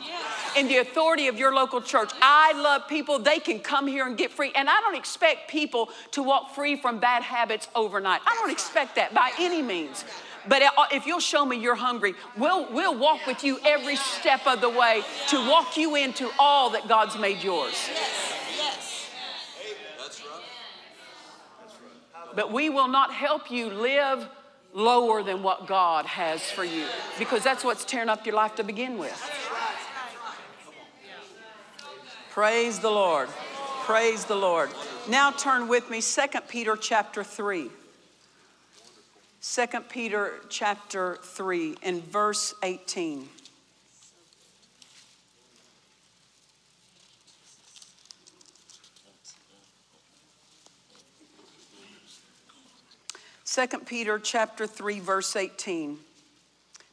in 0.55 0.67
the 0.67 0.77
authority 0.77 1.27
of 1.27 1.37
your 1.37 1.53
local 1.53 1.81
church. 1.81 2.11
I 2.21 2.53
love 2.53 2.87
people. 2.87 3.19
They 3.19 3.39
can 3.39 3.59
come 3.59 3.87
here 3.87 4.05
and 4.05 4.17
get 4.17 4.31
free. 4.31 4.51
And 4.55 4.69
I 4.69 4.79
don't 4.81 4.95
expect 4.95 5.49
people 5.49 5.89
to 6.11 6.23
walk 6.23 6.55
free 6.55 6.75
from 6.75 6.99
bad 6.99 7.23
habits 7.23 7.67
overnight. 7.75 8.21
I 8.25 8.35
don't 8.39 8.51
expect 8.51 8.95
that 8.95 9.13
by 9.13 9.31
any 9.39 9.61
means. 9.61 10.05
But 10.47 10.61
if 10.91 11.07
you'll 11.07 11.19
show 11.19 11.45
me 11.45 11.57
you're 11.57 11.75
hungry, 11.75 12.13
we'll, 12.37 12.71
we'll 12.71 12.97
walk 12.97 13.25
with 13.25 13.43
you 13.43 13.59
every 13.65 13.95
step 13.95 14.45
of 14.45 14.61
the 14.61 14.69
way 14.69 15.01
to 15.29 15.49
walk 15.49 15.75
you 15.75 15.95
into 15.95 16.29
all 16.37 16.69
that 16.71 16.87
God's 16.87 17.17
made 17.17 17.43
yours. 17.43 17.89
But 22.35 22.51
we 22.51 22.69
will 22.69 22.89
not 22.89 23.13
help 23.13 23.49
you 23.49 23.69
live 23.69 24.27
lower 24.73 25.23
than 25.23 25.41
what 25.41 25.67
God 25.67 26.05
has 26.05 26.51
for 26.51 26.65
you 26.65 26.85
because 27.17 27.43
that's 27.43 27.63
what's 27.63 27.85
tearing 27.85 28.09
up 28.09 28.25
your 28.25 28.35
life 28.35 28.55
to 28.55 28.63
begin 28.63 28.97
with. 28.97 29.17
Praise 32.35 32.79
the 32.79 32.91
Lord. 32.91 33.29
Praise 33.85 34.25
the 34.25 34.35
Lord. 34.35 34.69
Now 35.07 35.31
turn 35.31 35.69
with 35.69 35.89
me 35.89 36.01
2 36.01 36.41
Peter 36.49 36.75
chapter 36.75 37.23
3. 37.23 37.69
2 39.41 39.67
Peter 39.87 40.33
chapter 40.49 41.17
3 41.23 41.77
and 41.81 42.03
verse 42.03 42.53
18. 42.61 43.29
Second 53.45 53.87
Peter 53.87 54.19
chapter 54.19 54.67
3 54.67 54.99
verse 54.99 55.37
18. 55.37 55.99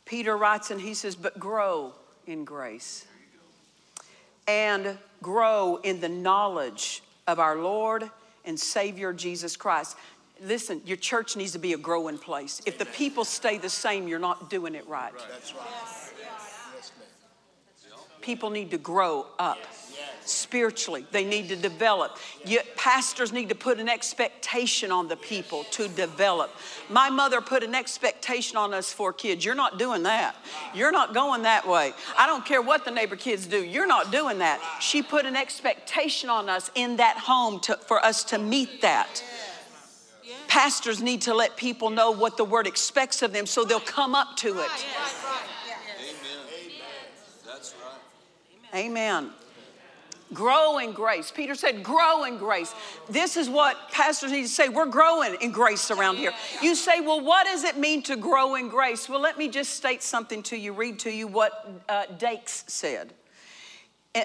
Peter 0.04 0.36
writes 0.36 0.70
and 0.70 0.80
he 0.80 0.94
says, 0.94 1.16
"But 1.16 1.40
grow 1.40 1.94
in 2.28 2.44
grace 2.44 3.06
and 4.46 4.98
grow 5.22 5.76
in 5.82 6.00
the 6.00 6.08
knowledge 6.08 7.02
of 7.26 7.38
our 7.38 7.56
Lord 7.56 8.10
and 8.44 8.58
Savior 8.58 9.12
Jesus 9.12 9.56
Christ. 9.56 9.96
Listen, 10.44 10.82
your 10.84 10.96
church 10.96 11.36
needs 11.36 11.52
to 11.52 11.58
be 11.58 11.72
a 11.72 11.78
growing 11.78 12.18
place. 12.18 12.60
If 12.66 12.76
the 12.76 12.86
people 12.86 13.24
stay 13.24 13.58
the 13.58 13.70
same, 13.70 14.08
you're 14.08 14.18
not 14.18 14.50
doing 14.50 14.74
it 14.74 14.86
right. 14.88 15.12
That's 15.30 15.54
right. 15.54 15.62
People 18.22 18.50
need 18.50 18.70
to 18.70 18.78
grow 18.78 19.26
up 19.38 19.58
spiritually. 20.24 21.04
They 21.10 21.24
need 21.24 21.48
to 21.48 21.56
develop. 21.56 22.16
Yet 22.44 22.76
pastors 22.76 23.32
need 23.32 23.48
to 23.48 23.54
put 23.54 23.78
an 23.78 23.88
expectation 23.88 24.90
on 24.90 25.08
the 25.08 25.16
people 25.16 25.64
to 25.72 25.88
develop. 25.88 26.50
My 26.88 27.10
mother 27.10 27.40
put 27.40 27.62
an 27.62 27.74
expectation 27.74 28.56
on 28.56 28.72
us 28.72 28.92
four 28.92 29.12
kids. 29.12 29.44
You're 29.44 29.54
not 29.54 29.78
doing 29.78 30.04
that. 30.04 30.36
You're 30.74 30.92
not 30.92 31.14
going 31.14 31.42
that 31.42 31.66
way. 31.66 31.92
I 32.18 32.26
don't 32.26 32.44
care 32.44 32.62
what 32.62 32.84
the 32.84 32.90
neighbor 32.90 33.16
kids 33.16 33.46
do. 33.46 33.62
You're 33.62 33.86
not 33.86 34.12
doing 34.12 34.38
that. 34.38 34.60
She 34.80 35.02
put 35.02 35.26
an 35.26 35.36
expectation 35.36 36.30
on 36.30 36.48
us 36.48 36.70
in 36.74 36.96
that 36.96 37.18
home 37.18 37.60
to, 37.60 37.76
for 37.76 38.04
us 38.04 38.24
to 38.24 38.38
meet 38.38 38.82
that. 38.82 39.22
Pastors 40.46 41.02
need 41.02 41.22
to 41.22 41.34
let 41.34 41.56
people 41.56 41.90
know 41.90 42.10
what 42.10 42.36
the 42.36 42.44
word 42.44 42.66
expects 42.66 43.22
of 43.22 43.32
them 43.32 43.46
so 43.46 43.64
they'll 43.64 43.80
come 43.80 44.14
up 44.14 44.36
to 44.36 44.60
it. 44.60 44.86
Amen. 48.74 49.30
Grow 50.32 50.78
in 50.78 50.92
grace. 50.92 51.30
Peter 51.30 51.54
said, 51.54 51.82
Grow 51.82 52.24
in 52.24 52.38
grace. 52.38 52.72
This 53.08 53.36
is 53.36 53.50
what 53.50 53.76
pastors 53.90 54.32
need 54.32 54.42
to 54.42 54.48
say. 54.48 54.70
We're 54.70 54.86
growing 54.86 55.36
in 55.42 55.52
grace 55.52 55.90
around 55.90 56.16
here. 56.16 56.32
You 56.62 56.74
say, 56.74 57.00
Well, 57.00 57.20
what 57.20 57.44
does 57.44 57.64
it 57.64 57.76
mean 57.76 58.02
to 58.04 58.16
grow 58.16 58.54
in 58.54 58.68
grace? 58.68 59.08
Well, 59.08 59.20
let 59.20 59.36
me 59.36 59.48
just 59.48 59.74
state 59.74 60.02
something 60.02 60.42
to 60.44 60.56
you, 60.56 60.72
read 60.72 60.98
to 61.00 61.10
you 61.10 61.26
what 61.26 61.84
uh, 61.88 62.06
Dake's 62.18 62.64
said 62.66 63.12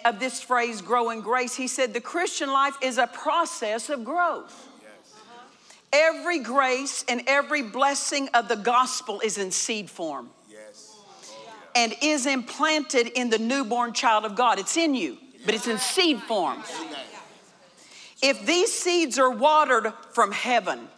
of 0.06 0.20
this 0.20 0.42
phrase, 0.42 0.82
grow 0.82 1.10
in 1.12 1.22
grace. 1.22 1.56
He 1.56 1.68
said, 1.68 1.94
The 1.94 2.02
Christian 2.02 2.52
life 2.52 2.76
is 2.82 2.98
a 2.98 3.08
process 3.08 3.90
of 3.90 4.04
growth. 4.04 4.68
Every 5.94 6.40
grace 6.40 7.06
and 7.08 7.24
every 7.28 7.62
blessing 7.62 8.28
of 8.34 8.50
the 8.50 8.58
gospel 8.58 9.22
is 9.22 9.38
in 9.38 9.52
seed 9.52 9.90
form 9.90 10.30
and 11.78 11.96
is 12.02 12.26
implanted 12.26 13.08
in 13.08 13.30
the 13.30 13.40
newborn 13.40 13.94
child 13.94 14.26
of 14.26 14.36
God. 14.36 14.60
It's 14.60 14.76
in 14.76 14.94
you 14.94 15.18
but 15.48 15.56
it's 15.56 15.68
in 15.68 15.78
seed 15.78 16.22
form. 16.24 16.62
If 18.22 18.46
these 18.46 18.74
seeds 18.74 19.18
are 19.18 19.32
watered 19.32 19.94
from 20.12 20.34
heaven, 20.34 20.90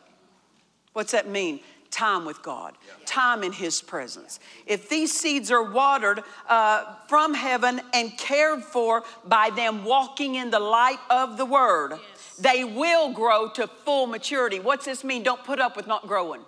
what's 0.94 1.12
that 1.12 1.30
mean? 1.30 1.60
Time 1.92 2.26
with 2.26 2.42
God, 2.42 2.76
time 3.06 3.44
in 3.44 3.52
His 3.52 3.82
presence. 3.82 4.40
If 4.66 4.90
these 4.90 5.12
seeds 5.12 5.52
are 5.52 5.72
watered 5.72 6.24
uh, 6.48 6.96
from 7.08 7.36
heaven 7.36 7.80
and 7.94 8.18
cared 8.18 8.64
for 8.64 9.04
by 9.26 9.52
them 9.52 9.84
walking 9.84 10.36
in 10.36 10.50
the 10.50 10.60
light 10.60 11.00
of 11.12 11.38
the 11.38 11.46
Word, 11.46 12.00
they 12.40 12.64
will 12.64 13.12
grow 13.12 13.50
to 13.50 13.68
full 13.68 14.08
maturity. 14.08 14.60
What's 14.60 14.86
this 14.86 15.04
mean? 15.04 15.22
Don't 15.22 15.44
put 15.44 15.60
up 15.60 15.76
with 15.76 15.86
not 15.86 16.08
growing. 16.08 16.42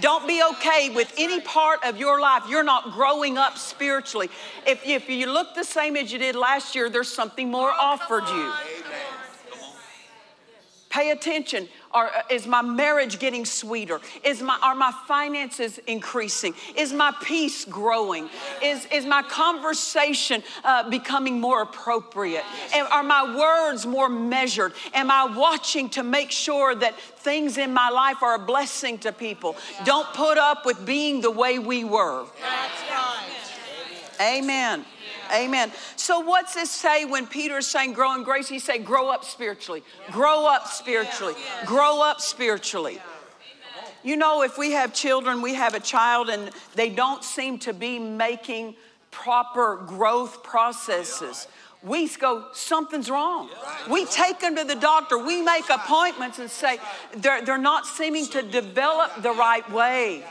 Don't 0.00 0.26
be 0.26 0.42
okay 0.52 0.90
with 0.90 1.12
any 1.18 1.40
part 1.40 1.84
of 1.84 1.96
your 1.98 2.20
life. 2.20 2.44
You're 2.48 2.62
not 2.62 2.92
growing 2.92 3.38
up 3.38 3.58
spiritually. 3.58 4.30
If, 4.66 4.86
if 4.86 5.08
you 5.08 5.26
look 5.26 5.54
the 5.54 5.64
same 5.64 5.96
as 5.96 6.12
you 6.12 6.18
did 6.18 6.36
last 6.36 6.74
year, 6.74 6.88
there's 6.88 7.12
something 7.12 7.50
more 7.50 7.70
oh, 7.70 7.76
offered 7.80 8.28
you. 8.28 8.52
Pay 10.90 11.10
attention. 11.10 11.68
Are, 11.92 12.10
is 12.30 12.46
my 12.46 12.60
marriage 12.60 13.18
getting 13.18 13.44
sweeter? 13.44 14.00
Is 14.22 14.42
my, 14.42 14.58
are 14.62 14.74
my 14.74 14.92
finances 15.06 15.78
increasing? 15.86 16.54
Is 16.76 16.92
my 16.92 17.14
peace 17.22 17.64
growing? 17.64 18.28
Is, 18.62 18.86
is 18.92 19.06
my 19.06 19.22
conversation 19.22 20.42
uh, 20.64 20.88
becoming 20.90 21.40
more 21.40 21.62
appropriate? 21.62 22.44
And 22.74 22.86
are 22.88 23.02
my 23.02 23.36
words 23.36 23.86
more 23.86 24.08
measured? 24.08 24.74
Am 24.92 25.10
I 25.10 25.24
watching 25.34 25.88
to 25.90 26.02
make 26.02 26.30
sure 26.30 26.74
that 26.74 26.98
things 26.98 27.56
in 27.56 27.72
my 27.72 27.88
life 27.88 28.22
are 28.22 28.34
a 28.34 28.38
blessing 28.38 28.98
to 28.98 29.12
people? 29.12 29.56
Don't 29.84 30.06
put 30.12 30.36
up 30.36 30.66
with 30.66 30.84
being 30.84 31.20
the 31.22 31.30
way 31.30 31.58
we 31.58 31.84
were. 31.84 32.26
Amen. 34.20 34.84
Amen. 35.32 35.72
So 35.96 36.20
what's 36.20 36.54
this 36.54 36.70
say 36.70 37.04
when 37.04 37.26
Peter 37.26 37.58
is 37.58 37.66
saying 37.66 37.92
grow 37.92 38.14
in 38.14 38.22
grace? 38.22 38.48
He 38.48 38.58
say 38.58 38.78
grow 38.78 39.08
up 39.08 39.24
spiritually. 39.24 39.82
Grow 40.10 40.46
up 40.46 40.68
spiritually. 40.68 41.34
Grow 41.66 42.02
up 42.02 42.20
spiritually. 42.20 43.00
You 44.02 44.16
know, 44.16 44.42
if 44.42 44.56
we 44.56 44.72
have 44.72 44.94
children, 44.94 45.42
we 45.42 45.54
have 45.54 45.74
a 45.74 45.80
child 45.80 46.28
and 46.30 46.50
they 46.74 46.88
don't 46.88 47.24
seem 47.24 47.58
to 47.60 47.72
be 47.72 47.98
making 47.98 48.76
proper 49.10 49.76
growth 49.86 50.42
processes, 50.42 51.48
we 51.82 52.08
go, 52.08 52.48
something's 52.52 53.08
wrong. 53.08 53.48
We 53.88 54.04
take 54.06 54.40
them 54.40 54.56
to 54.56 54.64
the 54.64 54.74
doctor. 54.74 55.18
We 55.18 55.42
make 55.42 55.68
appointments 55.70 56.38
and 56.38 56.50
say, 56.50 56.78
they're, 57.16 57.42
they're 57.42 57.58
not 57.58 57.86
seeming 57.86 58.26
to 58.28 58.42
develop 58.42 59.22
the 59.22 59.30
right 59.32 59.68
way 59.70 60.24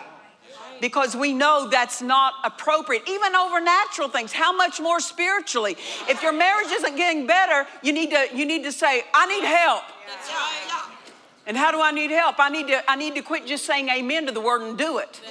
because 0.81 1.15
we 1.15 1.33
know 1.33 1.67
that's 1.69 2.01
not 2.01 2.33
appropriate, 2.43 3.03
even 3.07 3.35
over 3.35 3.59
natural 3.59 4.09
things. 4.09 4.31
How 4.31 4.55
much 4.55 4.79
more 4.79 4.99
spiritually? 4.99 5.77
If 6.07 6.21
your 6.21 6.33
marriage 6.33 6.71
isn't 6.71 6.95
getting 6.95 7.27
better, 7.27 7.67
you 7.81 7.93
need 7.93 8.11
to, 8.11 8.27
you 8.33 8.45
need 8.45 8.63
to 8.63 8.71
say, 8.71 9.03
I 9.13 9.25
need 9.27 9.45
help. 9.45 9.83
And 11.45 11.55
how 11.55 11.71
do 11.71 11.81
I 11.81 11.91
need 11.91 12.11
help? 12.11 12.35
I 12.39 12.49
need 12.49 12.67
to, 12.67 12.91
I 12.91 12.95
need 12.95 13.15
to 13.15 13.21
quit 13.21 13.47
just 13.47 13.65
saying 13.65 13.89
amen 13.89 14.25
to 14.25 14.31
the 14.31 14.41
word 14.41 14.61
and 14.61 14.77
do 14.77 14.97
it. 14.97 15.21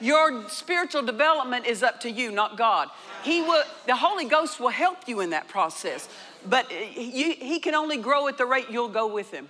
Your 0.00 0.48
spiritual 0.48 1.02
development 1.02 1.66
is 1.66 1.82
up 1.82 2.00
to 2.00 2.10
you, 2.10 2.32
not 2.32 2.56
God. 2.56 2.88
He 3.22 3.42
will, 3.42 3.62
the 3.86 3.96
Holy 3.96 4.24
Ghost 4.24 4.58
will 4.58 4.70
help 4.70 5.06
you 5.06 5.20
in 5.20 5.30
that 5.30 5.46
process, 5.46 6.08
but 6.48 6.64
uh, 6.72 6.74
you, 6.96 7.34
He 7.34 7.60
can 7.60 7.74
only 7.74 7.98
grow 7.98 8.26
at 8.26 8.38
the 8.38 8.46
rate 8.46 8.66
you'll 8.70 8.88
go 8.88 9.06
with 9.06 9.30
Him. 9.30 9.46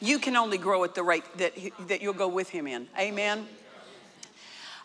You 0.00 0.18
can 0.18 0.36
only 0.36 0.58
grow 0.58 0.84
at 0.84 0.94
the 0.94 1.02
rate 1.02 1.24
that, 1.38 1.54
that 1.88 2.02
you'll 2.02 2.12
go 2.12 2.28
with 2.28 2.50
Him 2.50 2.66
in. 2.66 2.86
Amen. 2.98 3.46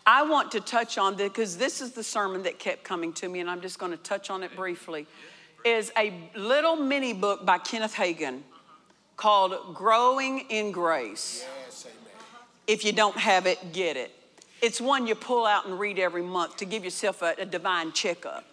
I 0.05 0.23
want 0.23 0.51
to 0.51 0.59
touch 0.59 0.97
on 0.97 1.15
this 1.15 1.29
because 1.29 1.57
this 1.57 1.81
is 1.81 1.91
the 1.91 2.03
sermon 2.03 2.43
that 2.43 2.59
kept 2.59 2.83
coming 2.83 3.13
to 3.13 3.29
me, 3.29 3.39
and 3.39 3.49
I'm 3.49 3.61
just 3.61 3.79
going 3.79 3.91
to 3.91 3.97
touch 3.97 4.29
on 4.29 4.43
it 4.43 4.55
briefly. 4.55 5.07
Is 5.63 5.93
a 5.97 6.13
little 6.35 6.75
mini 6.75 7.13
book 7.13 7.45
by 7.45 7.57
Kenneth 7.57 7.93
Hagin 7.93 8.41
called 9.15 9.73
Growing 9.73 10.39
in 10.49 10.71
Grace. 10.71 11.45
Yes, 11.65 11.87
If 12.67 12.83
you 12.83 12.91
don't 12.91 13.15
have 13.15 13.45
it, 13.45 13.71
get 13.71 13.95
it. 13.95 14.11
It's 14.61 14.81
one 14.81 15.07
you 15.07 15.15
pull 15.15 15.45
out 15.45 15.65
and 15.65 15.79
read 15.79 15.99
every 15.99 16.21
month 16.21 16.57
to 16.57 16.65
give 16.65 16.83
yourself 16.83 17.21
a, 17.21 17.35
a 17.37 17.45
divine 17.45 17.93
checkup. 17.93 18.45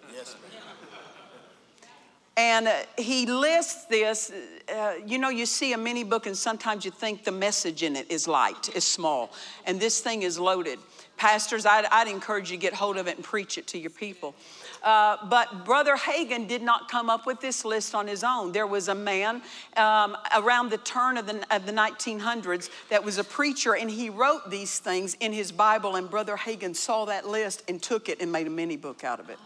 And 2.40 2.68
uh, 2.68 2.74
he 2.96 3.26
lists 3.26 3.84
this. 3.84 4.32
Uh, 4.66 4.94
you 5.04 5.18
know, 5.18 5.28
you 5.28 5.44
see 5.44 5.74
a 5.74 5.76
mini 5.76 6.04
book, 6.04 6.26
and 6.26 6.34
sometimes 6.34 6.86
you 6.86 6.90
think 6.90 7.22
the 7.22 7.32
message 7.32 7.82
in 7.82 7.96
it 7.96 8.10
is 8.10 8.26
light, 8.26 8.74
is 8.74 8.82
small, 8.82 9.30
and 9.66 9.78
this 9.78 10.00
thing 10.00 10.22
is 10.22 10.38
loaded. 10.38 10.78
Pastors, 11.18 11.66
I'd, 11.66 11.84
I'd 11.92 12.08
encourage 12.08 12.50
you 12.50 12.56
to 12.56 12.60
get 12.62 12.72
hold 12.72 12.96
of 12.96 13.08
it 13.08 13.16
and 13.16 13.24
preach 13.24 13.58
it 13.58 13.66
to 13.66 13.78
your 13.78 13.90
people. 13.90 14.34
Uh, 14.82 15.18
but 15.28 15.66
Brother 15.66 15.96
Hagin 15.96 16.48
did 16.48 16.62
not 16.62 16.88
come 16.88 17.10
up 17.10 17.26
with 17.26 17.42
this 17.42 17.62
list 17.62 17.94
on 17.94 18.06
his 18.06 18.24
own. 18.24 18.52
There 18.52 18.66
was 18.66 18.88
a 18.88 18.94
man 18.94 19.42
um, 19.76 20.16
around 20.34 20.70
the 20.70 20.78
turn 20.78 21.18
of 21.18 21.26
the, 21.26 21.44
of 21.54 21.66
the 21.66 21.72
1900s 21.72 22.70
that 22.88 23.04
was 23.04 23.18
a 23.18 23.24
preacher, 23.24 23.76
and 23.76 23.90
he 23.90 24.08
wrote 24.08 24.48
these 24.48 24.78
things 24.78 25.14
in 25.20 25.34
his 25.34 25.52
Bible. 25.52 25.96
And 25.96 26.08
Brother 26.08 26.38
Hagin 26.38 26.74
saw 26.74 27.04
that 27.04 27.28
list 27.28 27.64
and 27.68 27.82
took 27.82 28.08
it 28.08 28.22
and 28.22 28.32
made 28.32 28.46
a 28.46 28.50
mini 28.50 28.78
book 28.78 29.04
out 29.04 29.20
of 29.20 29.28
it. 29.28 29.38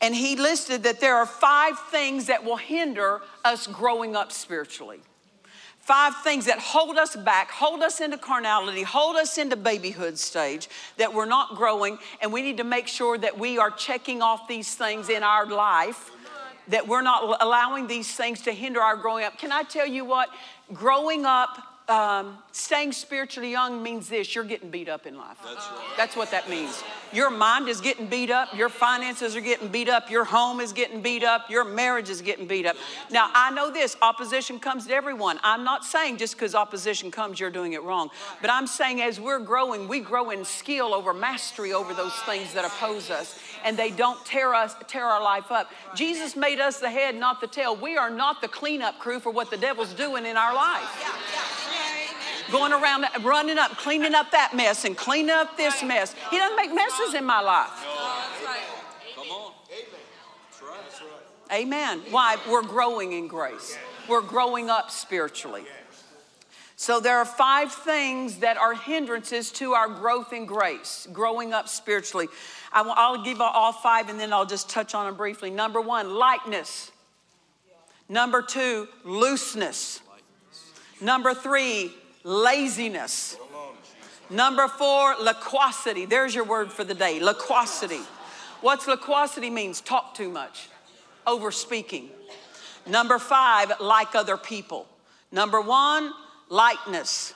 And 0.00 0.14
he 0.14 0.36
listed 0.36 0.82
that 0.82 1.00
there 1.00 1.16
are 1.16 1.26
five 1.26 1.78
things 1.90 2.26
that 2.26 2.44
will 2.44 2.56
hinder 2.56 3.22
us 3.44 3.66
growing 3.66 4.14
up 4.14 4.30
spiritually. 4.30 5.00
Five 5.78 6.16
things 6.24 6.46
that 6.46 6.58
hold 6.58 6.98
us 6.98 7.14
back, 7.14 7.50
hold 7.50 7.80
us 7.80 8.00
into 8.00 8.18
carnality, 8.18 8.82
hold 8.82 9.14
us 9.14 9.38
into 9.38 9.54
babyhood 9.54 10.18
stage, 10.18 10.68
that 10.96 11.14
we're 11.14 11.26
not 11.26 11.54
growing, 11.54 11.98
and 12.20 12.32
we 12.32 12.42
need 12.42 12.56
to 12.56 12.64
make 12.64 12.88
sure 12.88 13.16
that 13.16 13.38
we 13.38 13.56
are 13.56 13.70
checking 13.70 14.20
off 14.20 14.48
these 14.48 14.74
things 14.74 15.08
in 15.08 15.22
our 15.22 15.46
life, 15.46 16.10
that 16.66 16.88
we're 16.88 17.02
not 17.02 17.40
allowing 17.40 17.86
these 17.86 18.12
things 18.12 18.42
to 18.42 18.52
hinder 18.52 18.80
our 18.80 18.96
growing 18.96 19.24
up. 19.24 19.38
Can 19.38 19.52
I 19.52 19.62
tell 19.62 19.86
you 19.86 20.04
what? 20.04 20.28
Growing 20.72 21.24
up 21.24 21.75
um, 21.88 22.38
staying 22.50 22.90
spiritually 22.90 23.50
young 23.50 23.80
means 23.80 24.08
this 24.08 24.34
you're 24.34 24.44
getting 24.44 24.70
beat 24.70 24.88
up 24.88 25.06
in 25.06 25.16
life. 25.16 25.38
That's, 25.44 25.66
right. 25.68 25.80
That's 25.96 26.16
what 26.16 26.30
that 26.32 26.50
means. 26.50 26.82
Your 27.12 27.30
mind 27.30 27.68
is 27.68 27.80
getting 27.80 28.08
beat 28.08 28.30
up, 28.30 28.52
your 28.56 28.68
finances 28.68 29.36
are 29.36 29.40
getting 29.40 29.68
beat 29.68 29.88
up, 29.88 30.10
your 30.10 30.24
home 30.24 30.58
is 30.58 30.72
getting 30.72 31.00
beat 31.00 31.22
up, 31.22 31.48
your 31.48 31.64
marriage 31.64 32.10
is 32.10 32.20
getting 32.20 32.48
beat 32.48 32.66
up. 32.66 32.74
Now, 33.10 33.30
I 33.32 33.52
know 33.52 33.70
this 33.70 33.96
opposition 34.02 34.58
comes 34.58 34.88
to 34.88 34.94
everyone. 34.94 35.38
I'm 35.44 35.62
not 35.62 35.84
saying 35.84 36.16
just 36.16 36.34
because 36.34 36.56
opposition 36.56 37.12
comes, 37.12 37.38
you're 37.38 37.50
doing 37.50 37.74
it 37.74 37.82
wrong. 37.84 38.10
But 38.40 38.50
I'm 38.50 38.66
saying 38.66 39.00
as 39.00 39.20
we're 39.20 39.38
growing, 39.38 39.86
we 39.86 40.00
grow 40.00 40.30
in 40.30 40.44
skill 40.44 40.92
over 40.92 41.14
mastery 41.14 41.72
over 41.72 41.94
those 41.94 42.14
things 42.26 42.52
that 42.54 42.64
oppose 42.64 43.10
us, 43.10 43.38
and 43.64 43.76
they 43.76 43.90
don't 43.90 44.22
tear 44.24 44.52
us, 44.54 44.74
tear 44.88 45.04
our 45.04 45.22
life 45.22 45.52
up. 45.52 45.70
Jesus 45.94 46.34
made 46.34 46.58
us 46.58 46.80
the 46.80 46.90
head, 46.90 47.14
not 47.14 47.40
the 47.40 47.46
tail. 47.46 47.76
We 47.76 47.96
are 47.96 48.10
not 48.10 48.40
the 48.40 48.48
cleanup 48.48 48.98
crew 48.98 49.20
for 49.20 49.30
what 49.30 49.50
the 49.50 49.56
devil's 49.56 49.94
doing 49.94 50.26
in 50.26 50.36
our 50.36 50.54
life 50.54 51.75
going 52.50 52.72
around 52.72 53.06
running 53.22 53.58
up, 53.58 53.72
cleaning 53.76 54.14
up 54.14 54.30
that 54.32 54.54
mess 54.54 54.84
and 54.84 54.96
cleaning 54.96 55.30
up 55.30 55.56
this 55.56 55.82
mess. 55.82 56.14
He 56.30 56.38
doesn't 56.38 56.56
make 56.56 56.74
messes 56.74 57.14
in 57.14 57.24
my 57.24 57.40
life. 57.40 57.84
Come 59.14 59.28
on. 59.28 59.52
Amen. 61.52 62.02
Why? 62.10 62.36
We're 62.50 62.62
growing 62.62 63.12
in 63.12 63.28
grace. 63.28 63.78
We're 64.08 64.22
growing 64.22 64.68
up 64.68 64.90
spiritually. 64.90 65.64
So 66.78 67.00
there 67.00 67.16
are 67.18 67.24
five 67.24 67.72
things 67.72 68.38
that 68.40 68.58
are 68.58 68.74
hindrances 68.74 69.50
to 69.52 69.72
our 69.72 69.88
growth 69.88 70.32
in 70.32 70.44
grace, 70.44 71.08
growing 71.12 71.54
up 71.54 71.68
spiritually. 71.68 72.28
I'll 72.72 73.24
give 73.24 73.40
all 73.40 73.72
five 73.72 74.10
and 74.10 74.20
then 74.20 74.32
I'll 74.32 74.44
just 74.44 74.68
touch 74.68 74.94
on 74.94 75.06
them 75.06 75.16
briefly. 75.16 75.50
Number 75.50 75.80
one, 75.80 76.14
lightness. 76.14 76.90
Number 78.08 78.42
two, 78.42 78.88
looseness. 79.04 80.00
Number 81.00 81.32
three, 81.32 81.94
laziness. 82.26 83.36
Number 84.28 84.66
four, 84.66 85.14
loquacity. 85.20 86.06
There's 86.06 86.34
your 86.34 86.44
word 86.44 86.72
for 86.72 86.82
the 86.82 86.94
day 86.94 87.20
loquacity. 87.20 88.00
What's 88.60 88.88
loquacity 88.88 89.48
means? 89.48 89.80
Talk 89.80 90.14
too 90.14 90.28
much, 90.28 90.68
over 91.26 91.52
speaking. 91.52 92.10
Number 92.84 93.18
five, 93.18 93.72
like 93.80 94.14
other 94.14 94.36
people. 94.36 94.88
Number 95.30 95.60
one, 95.60 96.12
lightness, 96.48 97.34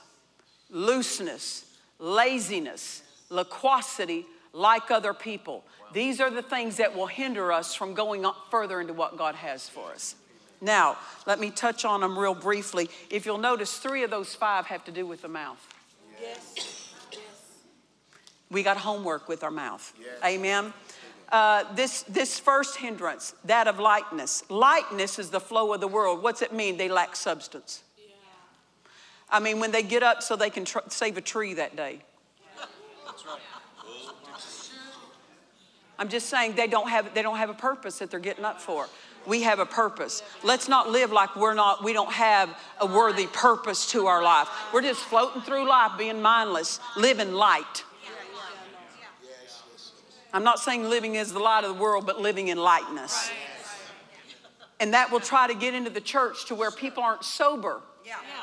looseness, 0.69 1.65
laziness, 1.97 3.01
loquacity, 3.29 4.25
like 4.51 4.91
other 4.91 5.13
people. 5.13 5.63
These 5.93 6.19
are 6.19 6.29
the 6.29 6.41
things 6.41 6.77
that 6.77 6.95
will 6.95 7.07
hinder 7.07 7.53
us 7.53 7.75
from 7.75 7.93
going 7.93 8.25
further 8.49 8.81
into 8.81 8.93
what 8.93 9.17
God 9.17 9.35
has 9.35 9.69
for 9.69 9.91
us. 9.91 10.15
Now, 10.61 10.97
let 11.25 11.39
me 11.39 11.49
touch 11.49 11.85
on 11.85 12.01
them 12.01 12.17
real 12.17 12.35
briefly. 12.35 12.89
If 13.09 13.25
you'll 13.25 13.39
notice, 13.39 13.77
three 13.77 14.03
of 14.03 14.11
those 14.11 14.35
five 14.35 14.67
have 14.67 14.85
to 14.85 14.91
do 14.91 15.07
with 15.07 15.23
the 15.23 15.27
mouth. 15.27 15.67
Yes. 16.21 16.93
We 18.51 18.63
got 18.63 18.77
homework 18.77 19.27
with 19.27 19.43
our 19.43 19.51
mouth. 19.51 19.91
Yes. 19.99 20.09
Amen. 20.23 20.73
Uh, 21.31 21.63
this, 21.73 22.03
this 22.03 22.37
first 22.37 22.77
hindrance, 22.77 23.33
that 23.45 23.67
of 23.67 23.79
lightness. 23.79 24.43
Lightness 24.49 25.17
is 25.17 25.29
the 25.29 25.39
flow 25.39 25.73
of 25.73 25.79
the 25.79 25.87
world. 25.87 26.21
What's 26.21 26.41
it 26.41 26.53
mean? 26.53 26.77
They 26.77 26.89
lack 26.89 27.15
substance. 27.15 27.83
Yeah. 27.97 28.13
I 29.29 29.39
mean, 29.39 29.59
when 29.59 29.71
they 29.71 29.81
get 29.81 30.03
up 30.03 30.21
so 30.21 30.35
they 30.35 30.49
can 30.49 30.65
tr- 30.65 30.79
save 30.89 31.17
a 31.17 31.21
tree 31.21 31.53
that 31.53 31.75
day. 31.75 32.01
That's 33.05 33.25
right. 33.25 33.39
I'm 35.97 36.09
just 36.09 36.29
saying 36.29 36.55
they 36.55 36.67
don't 36.67 36.89
have, 36.89 37.13
they 37.13 37.21
don't 37.21 37.37
have 37.37 37.49
a 37.49 37.53
purpose 37.53 37.99
that 37.99 38.11
they're 38.11 38.19
getting 38.19 38.43
up 38.43 38.59
for 38.59 38.87
we 39.25 39.43
have 39.43 39.59
a 39.59 39.65
purpose. 39.65 40.23
Let's 40.43 40.67
not 40.67 40.89
live 40.89 41.11
like 41.11 41.35
we're 41.35 41.53
not, 41.53 41.83
we 41.83 41.93
don't 41.93 42.11
have 42.11 42.57
a 42.79 42.85
worthy 42.85 43.27
purpose 43.27 43.91
to 43.91 44.07
our 44.07 44.23
life. 44.23 44.47
We're 44.73 44.81
just 44.81 45.01
floating 45.01 45.41
through 45.41 45.67
life 45.67 45.97
being 45.97 46.21
mindless, 46.21 46.79
living 46.97 47.33
light. 47.33 47.83
I'm 50.33 50.43
not 50.43 50.59
saying 50.59 50.89
living 50.89 51.15
is 51.15 51.33
the 51.33 51.39
light 51.39 51.63
of 51.63 51.75
the 51.75 51.81
world, 51.81 52.05
but 52.05 52.19
living 52.19 52.47
in 52.47 52.57
lightness. 52.57 53.29
And 54.79 54.93
that 54.93 55.11
will 55.11 55.19
try 55.19 55.47
to 55.47 55.53
get 55.53 55.73
into 55.73 55.89
the 55.89 56.01
church 56.01 56.45
to 56.45 56.55
where 56.55 56.71
people 56.71 57.03
aren't 57.03 57.23
sober 57.23 57.81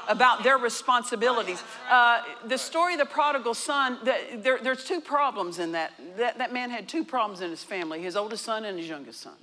about 0.09 0.43
their 0.43 0.57
responsibilities. 0.57 1.63
Uh, 1.91 2.23
the 2.47 2.57
story 2.57 2.95
of 2.95 3.01
the 3.01 3.07
prodigal 3.07 3.55
son, 3.55 3.99
the, 4.05 4.17
there, 4.37 4.59
there's 4.59 4.85
two 4.85 5.01
problems 5.01 5.59
in 5.59 5.73
that. 5.73 5.93
that. 6.17 6.39
That 6.39 6.53
man 6.53 6.71
had 6.71 6.89
two 6.89 7.05
problems 7.05 7.41
in 7.41 7.51
his 7.51 7.65
family 7.65 8.01
his 8.01 8.17
oldest 8.17 8.45
son 8.45 8.65
and 8.65 8.79
his 8.79 8.89
youngest 8.89 9.21
son. 9.21 9.35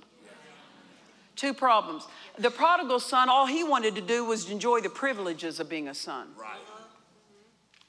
Two 1.36 1.54
problems. 1.54 2.06
The 2.38 2.50
prodigal 2.50 2.98
son, 2.98 3.28
all 3.28 3.46
he 3.46 3.62
wanted 3.62 3.94
to 3.94 4.00
do 4.00 4.24
was 4.24 4.50
enjoy 4.50 4.80
the 4.80 4.90
privileges 4.90 5.60
of 5.60 5.68
being 5.68 5.88
a 5.88 5.94
son. 5.94 6.28
Right. 6.38 6.58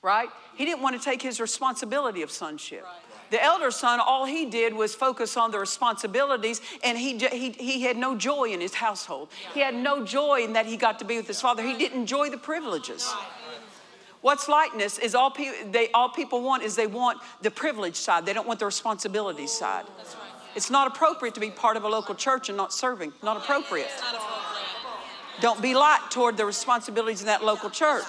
Right? 0.02 0.30
He 0.56 0.66
didn't 0.66 0.82
want 0.82 0.98
to 0.98 1.04
take 1.04 1.22
his 1.22 1.40
responsibility 1.40 2.22
of 2.22 2.30
sonship. 2.30 2.84
Right. 2.84 2.94
The 3.30 3.44
elder 3.44 3.72
son, 3.72 4.00
all 4.00 4.26
he 4.26 4.46
did 4.46 4.74
was 4.74 4.96
focus 4.96 5.36
on 5.36 5.52
the 5.52 5.60
responsibilities, 5.60 6.62
and 6.84 6.98
he, 6.98 7.18
he, 7.18 7.52
he 7.52 7.82
had 7.82 7.98
no 7.98 8.16
joy 8.16 8.46
in 8.46 8.62
his 8.62 8.74
household. 8.74 9.30
He 9.54 9.60
had 9.60 9.76
no 9.76 10.06
joy 10.06 10.44
in 10.44 10.54
that 10.54 10.66
he 10.66 10.78
got 10.78 11.00
to 11.00 11.06
be 11.06 11.18
with 11.18 11.28
his 11.28 11.42
father. 11.42 11.62
He 11.64 11.78
didn't 11.78 12.00
enjoy 12.00 12.30
the 12.30 12.38
privileges. 12.38 13.14
What's 14.22 14.48
likeness 14.48 14.98
is 14.98 15.14
all, 15.14 15.32
pe- 15.32 15.70
they, 15.72 15.92
all 15.92 16.10
people 16.10 16.42
want 16.42 16.64
is 16.64 16.76
they 16.76 16.88
want 16.88 17.20
the 17.42 17.52
privilege 17.52 17.96
side. 17.96 18.26
They 18.26 18.34
don't 18.34 18.48
want 18.48 18.60
the 18.60 18.66
responsibility 18.66 19.48
side. 19.48 19.86
It's 20.58 20.72
not 20.72 20.88
appropriate 20.88 21.36
to 21.36 21.40
be 21.40 21.52
part 21.52 21.78
of 21.78 21.84
a 21.84 21.88
local 21.88 22.16
church 22.16 22.50
and 22.50 22.58
not 22.58 22.74
serving. 22.74 23.14
Not 23.22 23.38
appropriate. 23.38 23.92
Don't 25.40 25.62
be 25.62 25.76
light 25.76 26.00
toward 26.10 26.36
the 26.36 26.48
responsibilities 26.48 27.22
in 27.22 27.28
that 27.28 27.46
local 27.46 27.70
church. 27.70 28.08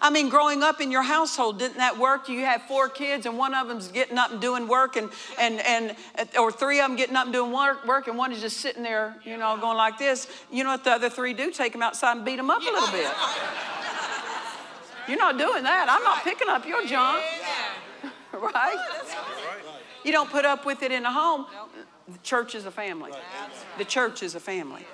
I 0.00 0.10
mean, 0.10 0.28
growing 0.28 0.62
up 0.62 0.80
in 0.80 0.92
your 0.92 1.02
household, 1.02 1.58
didn't 1.58 1.78
that 1.78 1.98
work? 1.98 2.28
You 2.28 2.44
have 2.44 2.62
four 2.68 2.88
kids, 2.88 3.26
and 3.26 3.36
one 3.36 3.52
of 3.52 3.66
them's 3.66 3.88
getting 3.88 4.16
up 4.16 4.30
and 4.30 4.40
doing 4.40 4.68
work, 4.68 4.94
and, 4.94 5.10
and, 5.40 5.60
and 5.60 5.96
or 6.38 6.52
three 6.52 6.78
of 6.78 6.86
them 6.86 6.96
getting 6.96 7.16
up 7.16 7.24
and 7.24 7.32
doing 7.32 7.52
work, 7.52 7.84
work, 7.84 8.06
and 8.06 8.16
one 8.16 8.30
is 8.30 8.40
just 8.40 8.58
sitting 8.58 8.84
there, 8.84 9.16
you 9.24 9.36
know, 9.36 9.56
going 9.56 9.76
like 9.76 9.98
this. 9.98 10.28
You 10.52 10.62
know 10.62 10.70
what 10.70 10.84
the 10.84 10.92
other 10.92 11.10
three 11.10 11.34
do? 11.34 11.50
Take 11.50 11.72
them 11.72 11.82
outside 11.82 12.12
and 12.16 12.24
beat 12.24 12.36
them 12.36 12.48
up 12.48 12.62
a 12.62 12.64
little 12.64 12.92
bit. 12.92 13.10
You're 15.08 15.18
not 15.18 15.36
doing 15.36 15.64
that. 15.64 15.88
I'm 15.88 16.04
not 16.04 16.22
picking 16.22 16.48
up 16.48 16.64
your 16.64 16.86
junk. 16.86 17.24
right? 18.32 18.76
You 20.06 20.12
don't 20.12 20.30
put 20.30 20.44
up 20.44 20.64
with 20.64 20.84
it 20.84 20.92
in 20.92 21.04
a 21.04 21.12
home. 21.12 21.46
The 22.06 22.18
church 22.22 22.54
is 22.54 22.64
a 22.64 22.70
family. 22.70 23.10
The 23.76 23.84
church 23.84 24.22
is 24.22 24.36
a 24.36 24.40
family. 24.40 24.86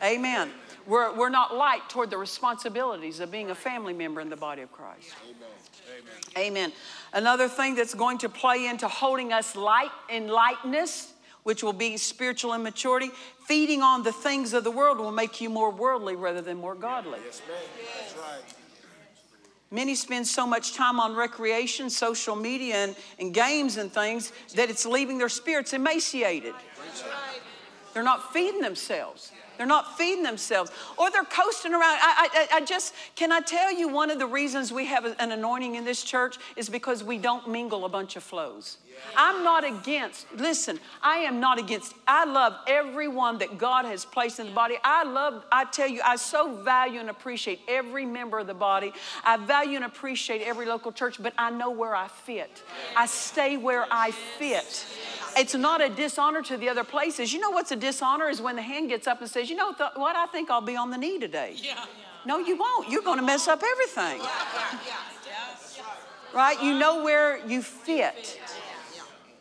Amen. 0.00 0.50
We're, 0.86 1.12
we're 1.12 1.28
not 1.28 1.54
light 1.54 1.88
toward 1.88 2.10
the 2.10 2.16
responsibilities 2.16 3.18
of 3.18 3.32
being 3.32 3.50
a 3.50 3.54
family 3.54 3.92
member 3.92 4.20
in 4.20 4.30
the 4.30 4.36
body 4.36 4.62
of 4.62 4.70
Christ. 4.70 5.12
Amen. 5.28 6.46
Amen. 6.46 6.72
Another 7.12 7.48
thing 7.48 7.74
that's 7.74 7.94
going 7.94 8.18
to 8.18 8.28
play 8.28 8.66
into 8.66 8.86
holding 8.86 9.32
us 9.32 9.56
light 9.56 9.90
in 10.08 10.28
lightness, 10.28 11.12
which 11.42 11.64
will 11.64 11.72
be 11.72 11.96
spiritual 11.96 12.54
immaturity, 12.54 13.10
feeding 13.46 13.82
on 13.82 14.04
the 14.04 14.12
things 14.12 14.54
of 14.54 14.62
the 14.62 14.70
world 14.70 14.98
will 14.98 15.10
make 15.10 15.40
you 15.40 15.50
more 15.50 15.70
worldly 15.70 16.14
rather 16.14 16.40
than 16.40 16.58
more 16.58 16.76
godly. 16.76 17.18
Yes, 17.24 17.42
That's 17.98 18.14
right. 18.16 18.59
Many 19.72 19.94
spend 19.94 20.26
so 20.26 20.46
much 20.46 20.74
time 20.74 20.98
on 20.98 21.14
recreation, 21.14 21.90
social 21.90 22.34
media, 22.34 22.74
and, 22.76 22.96
and 23.20 23.32
games 23.32 23.76
and 23.76 23.92
things 23.92 24.32
that 24.56 24.68
it's 24.68 24.84
leaving 24.84 25.16
their 25.16 25.28
spirits 25.28 25.72
emaciated. 25.72 26.54
They're 27.94 28.02
not 28.02 28.32
feeding 28.32 28.60
themselves. 28.60 29.30
They're 29.56 29.66
not 29.66 29.98
feeding 29.98 30.22
themselves, 30.22 30.72
or 30.96 31.10
they're 31.10 31.22
coasting 31.22 31.72
around. 31.72 31.98
I, 32.00 32.48
I, 32.50 32.56
I, 32.56 32.60
just 32.64 32.94
can 33.14 33.30
I 33.30 33.40
tell 33.40 33.70
you 33.70 33.88
one 33.88 34.10
of 34.10 34.18
the 34.18 34.26
reasons 34.26 34.72
we 34.72 34.86
have 34.86 35.04
an 35.04 35.32
anointing 35.32 35.74
in 35.74 35.84
this 35.84 36.02
church 36.02 36.38
is 36.56 36.70
because 36.70 37.04
we 37.04 37.18
don't 37.18 37.46
mingle 37.46 37.84
a 37.84 37.88
bunch 37.90 38.16
of 38.16 38.22
flows. 38.22 38.78
I'm 39.16 39.44
not 39.44 39.64
against, 39.64 40.26
listen, 40.36 40.78
I 41.02 41.18
am 41.18 41.40
not 41.40 41.58
against, 41.58 41.94
I 42.06 42.24
love 42.24 42.54
everyone 42.66 43.38
that 43.38 43.58
God 43.58 43.84
has 43.84 44.04
placed 44.04 44.40
in 44.40 44.46
the 44.46 44.52
body. 44.52 44.76
I 44.84 45.04
love, 45.04 45.44
I 45.50 45.64
tell 45.64 45.88
you, 45.88 46.00
I 46.04 46.16
so 46.16 46.54
value 46.62 47.00
and 47.00 47.10
appreciate 47.10 47.60
every 47.68 48.06
member 48.06 48.38
of 48.38 48.46
the 48.46 48.54
body. 48.54 48.92
I 49.24 49.36
value 49.36 49.76
and 49.76 49.84
appreciate 49.84 50.42
every 50.42 50.66
local 50.66 50.92
church, 50.92 51.22
but 51.22 51.34
I 51.36 51.50
know 51.50 51.70
where 51.70 51.94
I 51.94 52.08
fit. 52.08 52.62
I 52.96 53.06
stay 53.06 53.56
where 53.56 53.86
I 53.90 54.10
fit. 54.10 54.86
It's 55.36 55.54
not 55.54 55.80
a 55.80 55.88
dishonor 55.88 56.42
to 56.42 56.56
the 56.56 56.68
other 56.68 56.84
places. 56.84 57.32
You 57.32 57.40
know 57.40 57.50
what's 57.50 57.70
a 57.72 57.76
dishonor 57.76 58.28
is 58.28 58.40
when 58.40 58.56
the 58.56 58.62
hand 58.62 58.88
gets 58.88 59.06
up 59.06 59.20
and 59.20 59.30
says, 59.30 59.48
You 59.48 59.56
know 59.56 59.72
th- 59.72 59.90
what? 59.94 60.16
I 60.16 60.26
think 60.26 60.50
I'll 60.50 60.60
be 60.60 60.76
on 60.76 60.90
the 60.90 60.98
knee 60.98 61.18
today. 61.18 61.54
Yeah. 61.56 61.84
No, 62.26 62.38
you 62.38 62.56
won't. 62.56 62.90
You're 62.90 63.02
going 63.02 63.18
to 63.18 63.24
mess 63.24 63.48
up 63.48 63.62
everything. 63.62 64.20
Right? 66.34 66.62
You 66.62 66.78
know 66.78 67.02
where 67.02 67.44
you 67.46 67.62
fit 67.62 68.38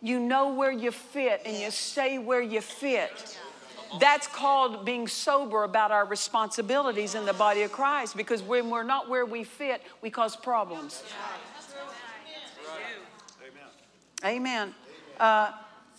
you 0.02 0.20
know 0.20 0.54
where 0.54 0.72
you 0.72 0.92
fit 0.92 1.42
and 1.46 1.58
you 1.58 1.72
stay 1.72 2.18
where 2.18 2.42
you 2.42 2.62
fit. 2.62 3.38
That's 4.00 4.28
called 4.28 4.86
being 4.86 5.08
sober 5.08 5.64
about 5.64 5.92
our 5.92 6.06
responsibilities 6.06 7.16
in 7.16 7.26
the 7.26 7.34
body 7.34 7.64
of 7.64 7.72
Christ 7.72 8.16
because 8.16 8.44
when 8.44 8.70
we're 8.70 8.84
not 8.84 9.10
where 9.10 9.26
we 9.26 9.44
fit, 9.44 9.82
we 10.02 10.10
cause 10.10 10.36
problems. 10.36 11.04
Amen. 14.24 14.76
Uh, 15.20 15.52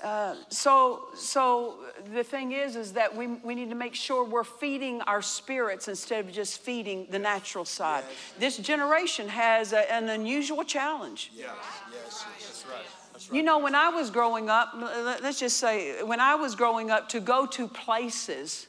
uh, 0.03 0.35
so, 0.49 1.09
so 1.15 1.77
the 2.15 2.25
thing 2.25 2.53
is, 2.53 2.75
is 2.75 2.93
that 2.95 3.15
we, 3.15 3.27
we 3.27 3.55
need 3.55 3.69
to 3.69 3.75
make 3.75 3.95
sure 3.95 4.25
we're 4.25 4.45
feeding 4.45 5.03
our 5.03 5.21
spirits 5.21 5.89
instead 5.89 6.25
of 6.25 6.33
just 6.33 6.61
feeding 6.61 7.07
the 7.11 7.19
natural 7.19 7.65
side. 7.65 8.05
Yes. 8.09 8.57
This 8.57 8.57
generation 8.67 9.29
has 9.29 9.73
a, 9.73 9.93
an 9.93 10.09
unusual 10.09 10.65
challenge. 10.65 11.31
Yes. 11.35 11.49
Yes. 11.93 12.27
That's 12.39 12.65
right. 12.67 13.37
You 13.37 13.43
know, 13.43 13.59
when 13.59 13.75
I 13.75 13.91
was 13.91 14.11
growing 14.11 14.49
up, 14.49 14.71
let's 14.75 15.39
just 15.39 15.59
say, 15.59 16.03
when 16.03 16.21
I 16.21 16.35
was 16.35 16.55
growing 16.55 16.91
up, 16.91 17.11
to 17.11 17.21
go 17.21 17.45
to 17.47 17.69
places 17.69 18.67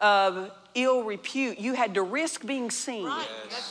of 0.00 0.50
ill 0.74 1.04
repute, 1.04 1.58
you 1.58 1.74
had 1.74 1.94
to 1.94 2.02
risk 2.02 2.44
being 2.44 2.70
seen 2.70 3.06
right. 3.06 3.28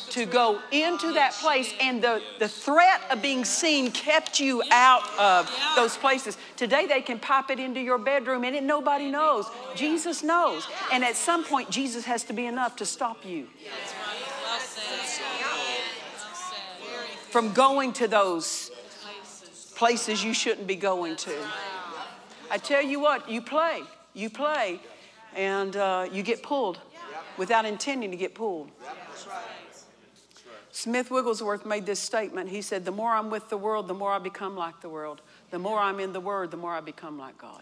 to 0.10 0.26
go 0.26 0.60
into 0.72 1.14
that 1.14 1.34
place, 1.34 1.74
and 1.82 2.01
the, 2.01 2.22
the 2.39 2.47
threat 2.47 3.01
of 3.10 3.22
being 3.22 3.43
seen 3.43 3.91
kept 3.91 4.39
you 4.39 4.64
out 4.72 5.04
of 5.20 5.51
those 5.76 5.97
places. 5.97 6.38
Today, 6.56 6.86
they 6.86 7.01
can 7.01 7.20
pop 7.20 7.51
it 7.51 7.60
into 7.60 7.82
your 7.82 7.97
bedroom, 7.97 8.43
and 8.43 8.56
it, 8.56 8.64
nobody 8.64 9.12
knows. 9.12 9.45
Jesus 9.76 10.24
knows. 10.24 10.66
And 10.91 11.04
at 11.04 11.16
some 11.16 11.43
point, 11.43 11.70
Jesus 11.70 12.06
has 12.06 12.24
to 12.26 12.34
be 12.34 12.45
enough 12.45 12.78
to 12.78 12.86
stop 12.86 13.26
you. 13.26 13.47
From 17.30 17.51
going 17.51 17.93
to 17.93 18.08
those 18.08 18.72
places. 19.76 20.24
you 20.24 20.34
shouldn't 20.34 20.68
be 20.68 20.76
going 20.76 21.16
to. 21.18 21.36
I 22.49 22.58
tell 22.58 22.82
you 22.82 22.99
what, 22.99 23.30
you 23.30 23.41
play, 23.41 23.82
you 24.14 24.30
play, 24.30 24.80
and 25.36 25.76
uh, 25.76 26.08
you 26.12 26.22
get 26.24 26.43
pulled 26.43 26.80
without 27.38 27.65
intending 27.65 28.11
to 28.11 28.17
get 28.17 28.36
pulled. 28.36 28.71
Smith 30.71 31.11
Wigglesworth 31.11 31.65
made 31.65 31.86
this 31.86 31.99
statement. 31.99 32.49
He 32.49 32.61
said, 32.61 32.84
The 32.84 32.91
more 32.91 33.11
I'm 33.11 33.29
with 33.29 33.49
the 33.49 33.57
world, 33.57 33.88
the 33.88 33.93
more 33.93 34.11
I 34.11 34.19
become 34.19 34.55
like 34.55 34.81
the 34.81 34.89
world. 34.89 35.21
The 35.51 35.59
more 35.59 35.79
I'm 35.79 35.99
in 35.99 36.13
the 36.13 36.19
Word, 36.19 36.49
the 36.49 36.57
more 36.57 36.73
I 36.73 36.81
become 36.81 37.19
like 37.19 37.38
God. 37.38 37.61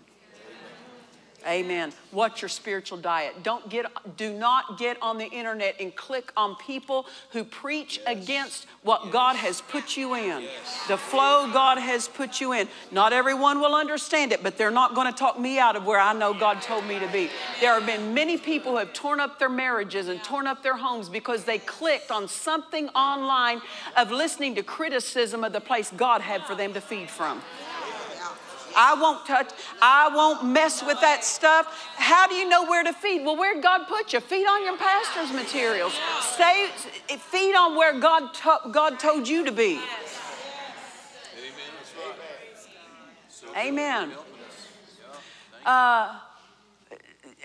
Amen. 1.47 1.91
What's 2.11 2.41
your 2.41 2.49
spiritual 2.49 2.97
diet? 2.99 3.43
Don't 3.43 3.67
get 3.69 3.85
do 4.17 4.31
not 4.31 4.77
get 4.77 4.97
on 5.01 5.17
the 5.17 5.25
internet 5.25 5.75
and 5.79 5.95
click 5.95 6.31
on 6.37 6.55
people 6.55 7.07
who 7.31 7.43
preach 7.43 7.99
yes. 8.05 8.23
against 8.23 8.67
what 8.83 9.05
yes. 9.05 9.13
God 9.13 9.35
has 9.37 9.61
put 9.61 9.97
you 9.97 10.13
in. 10.13 10.43
Yes. 10.43 10.87
The 10.87 10.97
flow 10.97 11.49
God 11.51 11.77
has 11.77 12.07
put 12.07 12.39
you 12.41 12.53
in. 12.53 12.67
Not 12.91 13.11
everyone 13.11 13.59
will 13.59 13.75
understand 13.75 14.31
it, 14.31 14.43
but 14.43 14.57
they're 14.57 14.71
not 14.71 14.93
going 14.93 15.11
to 15.11 15.17
talk 15.17 15.39
me 15.39 15.57
out 15.57 15.75
of 15.75 15.85
where 15.85 15.99
I 15.99 16.13
know 16.13 16.33
God 16.33 16.61
told 16.61 16.85
me 16.85 16.99
to 16.99 17.07
be. 17.07 17.29
There 17.59 17.73
have 17.73 17.85
been 17.85 18.13
many 18.13 18.37
people 18.37 18.73
who 18.73 18.77
have 18.77 18.93
torn 18.93 19.19
up 19.19 19.39
their 19.39 19.49
marriages 19.49 20.09
and 20.09 20.23
torn 20.23 20.45
up 20.45 20.61
their 20.61 20.77
homes 20.77 21.09
because 21.09 21.43
they 21.43 21.57
clicked 21.57 22.11
on 22.11 22.27
something 22.27 22.89
online 22.89 23.61
of 23.97 24.11
listening 24.11 24.55
to 24.55 24.63
criticism 24.63 25.43
of 25.43 25.53
the 25.53 25.61
place 25.61 25.91
God 25.95 26.21
had 26.21 26.43
for 26.43 26.55
them 26.55 26.73
to 26.73 26.81
feed 26.81 27.09
from. 27.09 27.41
I 28.75 28.93
won't 28.93 29.25
touch, 29.25 29.51
I 29.81 30.09
won't 30.13 30.45
mess 30.45 30.83
with 30.83 30.99
that 31.01 31.23
stuff. 31.23 31.89
How 31.95 32.27
do 32.27 32.35
you 32.35 32.47
know 32.47 32.65
where 32.65 32.83
to 32.83 32.93
feed? 32.93 33.25
Well, 33.25 33.37
where'd 33.37 33.61
God 33.61 33.87
put 33.87 34.13
you? 34.13 34.19
Feed 34.19 34.45
on 34.45 34.63
your 34.63 34.77
pastor's 34.77 35.31
materials. 35.33 35.93
Stay, 36.21 36.69
feed 37.17 37.55
on 37.55 37.75
where 37.75 37.99
God, 37.99 38.29
God 38.71 38.99
told 38.99 39.27
you 39.27 39.45
to 39.45 39.51
be. 39.51 39.79
Amen. 43.57 44.11
Uh, 45.65 46.17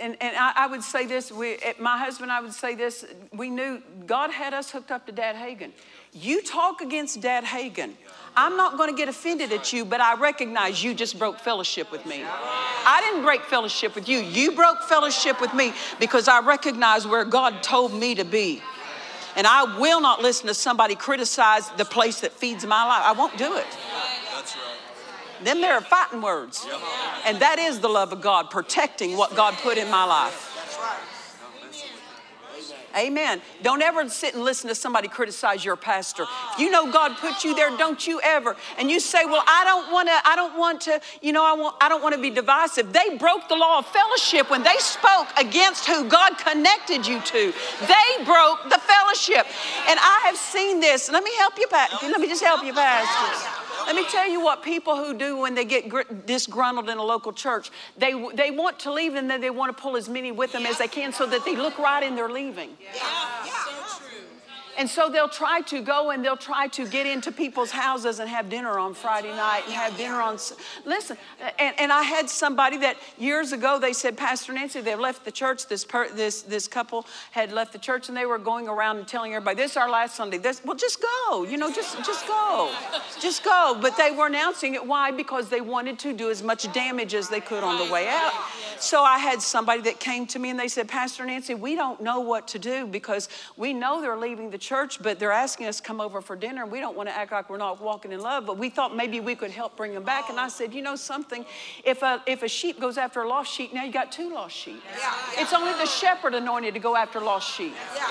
and, 0.00 0.16
and 0.20 0.36
I, 0.36 0.52
I, 0.56 0.66
would 0.66 0.82
say 0.82 1.06
this, 1.06 1.32
we, 1.32 1.58
my 1.78 1.98
husband, 1.98 2.30
I 2.30 2.40
would 2.40 2.52
say 2.52 2.74
this, 2.74 3.04
we 3.32 3.50
knew 3.50 3.82
God 4.06 4.30
had 4.30 4.52
us 4.54 4.70
hooked 4.70 4.90
up 4.90 5.06
to 5.06 5.12
Dad 5.12 5.36
Hagin. 5.36 5.72
You 6.12 6.42
talk 6.42 6.80
against 6.80 7.20
Dad 7.20 7.44
Hagin, 7.44 7.92
I'm 8.36 8.56
not 8.56 8.76
going 8.76 8.90
to 8.90 8.96
get 8.96 9.08
offended 9.08 9.50
at 9.52 9.72
you, 9.72 9.84
but 9.84 10.00
I 10.00 10.14
recognize 10.14 10.84
you 10.84 10.92
just 10.92 11.18
broke 11.18 11.38
fellowship 11.40 11.90
with 11.90 12.04
me. 12.04 12.22
I 12.24 13.00
didn't 13.00 13.22
break 13.22 13.42
fellowship 13.44 13.94
with 13.94 14.08
you. 14.08 14.18
You 14.18 14.52
broke 14.52 14.82
fellowship 14.82 15.40
with 15.40 15.54
me 15.54 15.72
because 15.98 16.28
I 16.28 16.40
recognize 16.40 17.06
where 17.06 17.24
God 17.24 17.62
told 17.62 17.94
me 17.94 18.14
to 18.16 18.24
be. 18.24 18.62
And 19.36 19.46
I 19.46 19.78
will 19.78 20.00
not 20.00 20.20
listen 20.20 20.46
to 20.48 20.54
somebody 20.54 20.94
criticize 20.94 21.70
the 21.70 21.84
place 21.84 22.20
that 22.20 22.32
feeds 22.32 22.66
my 22.66 22.84
life. 22.84 23.02
I 23.04 23.12
won't 23.12 23.36
do 23.38 23.56
it. 23.56 23.66
That's 24.34 24.54
right. 24.56 25.44
Them 25.44 25.60
there 25.60 25.74
are 25.74 25.82
fighting 25.82 26.22
words. 26.22 26.66
And 27.24 27.40
that 27.40 27.58
is 27.58 27.80
the 27.80 27.88
love 27.88 28.12
of 28.12 28.20
God, 28.20 28.50
protecting 28.50 29.16
what 29.16 29.34
God 29.34 29.54
put 29.54 29.78
in 29.78 29.90
my 29.90 30.04
life. 30.04 30.52
Amen. 32.96 33.42
Don't 33.62 33.82
ever 33.82 34.08
sit 34.08 34.34
and 34.34 34.42
listen 34.42 34.68
to 34.68 34.74
somebody 34.74 35.06
criticize 35.08 35.62
your 35.64 35.76
pastor. 35.76 36.24
If 36.52 36.58
you 36.58 36.70
know 36.70 36.90
God 36.90 37.16
put 37.18 37.44
you 37.44 37.54
there, 37.54 37.76
don't 37.76 38.06
you 38.06 38.20
ever. 38.22 38.56
And 38.78 38.90
you 38.90 39.00
say, 39.00 39.26
"Well, 39.26 39.42
I 39.46 39.64
don't 39.64 39.92
want 39.92 40.08
to. 40.08 40.18
I 40.24 40.34
don't 40.34 40.56
want 40.56 40.80
to. 40.82 41.00
You 41.20 41.32
know, 41.32 41.44
I 41.44 41.52
want. 41.52 41.76
I 41.80 41.90
don't 41.90 42.02
want 42.02 42.14
to 42.14 42.20
be 42.20 42.30
divisive." 42.30 42.92
They 42.92 43.16
broke 43.16 43.48
the 43.48 43.54
law 43.54 43.78
of 43.78 43.86
fellowship 43.86 44.48
when 44.48 44.62
they 44.62 44.76
spoke 44.78 45.28
against 45.36 45.86
who 45.86 46.04
God 46.04 46.38
connected 46.38 47.06
you 47.06 47.20
to. 47.20 47.52
They 47.80 48.24
broke 48.24 48.70
the 48.70 48.78
fellowship, 48.78 49.46
and 49.88 49.98
I 50.00 50.22
have 50.24 50.36
seen 50.36 50.80
this. 50.80 51.10
Let 51.10 51.22
me 51.22 51.34
help 51.36 51.58
you, 51.58 51.66
Pastor. 51.66 52.08
Let 52.08 52.20
me 52.20 52.28
just 52.28 52.42
help 52.42 52.64
you, 52.64 52.72
Pastor. 52.72 53.65
Let 53.84 53.96
me 53.96 54.04
tell 54.10 54.28
you 54.28 54.40
what 54.40 54.62
people 54.62 54.96
who 54.96 55.12
do 55.14 55.36
when 55.38 55.54
they 55.54 55.64
get 55.64 56.26
disgruntled 56.26 56.88
in 56.88 56.98
a 56.98 57.02
local 57.02 57.32
church, 57.32 57.70
they, 57.96 58.12
they 58.34 58.50
want 58.50 58.78
to 58.80 58.92
leave 58.92 59.14
and 59.14 59.28
then 59.28 59.40
they 59.40 59.50
want 59.50 59.76
to 59.76 59.82
pull 59.82 59.96
as 59.96 60.08
many 60.08 60.32
with 60.32 60.52
them 60.52 60.66
as 60.66 60.78
they 60.78 60.88
can 60.88 61.12
so 61.12 61.26
that 61.26 61.44
they 61.44 61.56
look 61.56 61.78
right 61.78 62.02
in 62.02 62.14
their 62.14 62.28
leaving. 62.28 62.70
Yeah, 62.80 62.92
yeah. 63.44 63.52
So 63.64 63.98
true. 63.98 64.15
And 64.78 64.88
so 64.88 65.08
they'll 65.08 65.28
try 65.28 65.60
to 65.62 65.80
go 65.80 66.10
and 66.10 66.24
they'll 66.24 66.36
try 66.36 66.68
to 66.68 66.86
get 66.86 67.06
into 67.06 67.32
people's 67.32 67.70
houses 67.70 68.18
and 68.18 68.28
have 68.28 68.48
dinner 68.48 68.78
on 68.78 68.94
Friday 68.94 69.30
night 69.30 69.62
and 69.64 69.74
have 69.74 69.96
dinner 69.96 70.20
on. 70.20 70.38
Listen, 70.84 71.16
and, 71.58 71.74
and 71.78 71.92
I 71.92 72.02
had 72.02 72.28
somebody 72.28 72.76
that 72.78 72.96
years 73.18 73.52
ago 73.52 73.78
they 73.78 73.92
said, 73.92 74.16
Pastor 74.16 74.52
Nancy, 74.52 74.80
they've 74.80 74.98
left 74.98 75.24
the 75.24 75.32
church. 75.32 75.66
This 75.66 75.84
per, 75.84 76.08
this 76.10 76.42
this 76.42 76.68
couple 76.68 77.06
had 77.30 77.52
left 77.52 77.72
the 77.72 77.78
church 77.78 78.08
and 78.08 78.16
they 78.16 78.26
were 78.26 78.38
going 78.38 78.68
around 78.68 78.98
and 78.98 79.08
telling 79.08 79.34
everybody, 79.34 79.56
"This 79.56 79.72
is 79.72 79.76
our 79.76 79.90
last 79.90 80.14
Sunday." 80.14 80.38
This, 80.38 80.62
well, 80.64 80.76
just 80.76 81.00
go. 81.00 81.44
You 81.44 81.56
know, 81.56 81.72
just 81.72 81.96
just 82.04 82.26
go, 82.26 82.72
just 83.20 83.44
go. 83.44 83.78
But 83.80 83.96
they 83.96 84.10
were 84.10 84.26
announcing 84.26 84.74
it. 84.74 84.86
Why? 84.86 85.10
Because 85.10 85.48
they 85.48 85.60
wanted 85.60 85.98
to 86.00 86.12
do 86.12 86.30
as 86.30 86.42
much 86.42 86.70
damage 86.72 87.14
as 87.14 87.28
they 87.28 87.40
could 87.40 87.64
on 87.64 87.84
the 87.84 87.92
way 87.92 88.08
out. 88.08 88.32
So 88.78 89.02
I 89.02 89.18
had 89.18 89.40
somebody 89.40 89.80
that 89.82 90.00
came 90.00 90.26
to 90.28 90.38
me 90.38 90.50
and 90.50 90.60
they 90.60 90.68
said, 90.68 90.88
Pastor 90.88 91.24
Nancy, 91.24 91.54
we 91.54 91.76
don't 91.76 92.00
know 92.00 92.20
what 92.20 92.48
to 92.48 92.58
do 92.58 92.86
because 92.86 93.28
we 93.56 93.72
know 93.72 94.00
they're 94.00 94.18
leaving 94.18 94.50
the 94.50 94.58
church, 94.58 94.65
but 95.02 95.18
they're 95.18 95.32
asking 95.32 95.66
us 95.66 95.78
to 95.78 95.82
come 95.82 96.00
over 96.00 96.20
for 96.20 96.36
dinner. 96.36 96.62
And 96.62 96.72
we 96.72 96.80
don't 96.80 96.96
want 96.96 97.08
to 97.08 97.16
act 97.16 97.32
like 97.32 97.48
we're 97.50 97.56
not 97.56 97.80
walking 97.80 98.12
in 98.12 98.20
love, 98.20 98.46
but 98.46 98.58
we 98.58 98.70
thought 98.70 98.96
maybe 98.96 99.20
we 99.20 99.34
could 99.34 99.50
help 99.50 99.76
bring 99.76 99.94
them 99.94 100.02
back. 100.02 100.28
And 100.30 100.38
I 100.38 100.48
said, 100.48 100.74
you 100.74 100.82
know 100.82 100.96
something? 100.96 101.44
If 101.84 102.02
a, 102.02 102.22
if 102.26 102.42
a 102.42 102.48
sheep 102.48 102.80
goes 102.80 102.98
after 102.98 103.22
a 103.22 103.28
lost 103.28 103.52
sheep, 103.52 103.72
now 103.72 103.84
you 103.84 103.92
got 103.92 104.12
two 104.12 104.32
lost 104.32 104.56
sheep. 104.56 104.82
Yeah. 104.98 105.12
It's 105.38 105.52
only 105.52 105.72
the 105.72 105.86
shepherd 105.86 106.34
anointed 106.34 106.74
to 106.74 106.80
go 106.80 106.96
after 106.96 107.20
lost 107.20 107.54
sheep. 107.54 107.74
Yeah. 107.94 108.06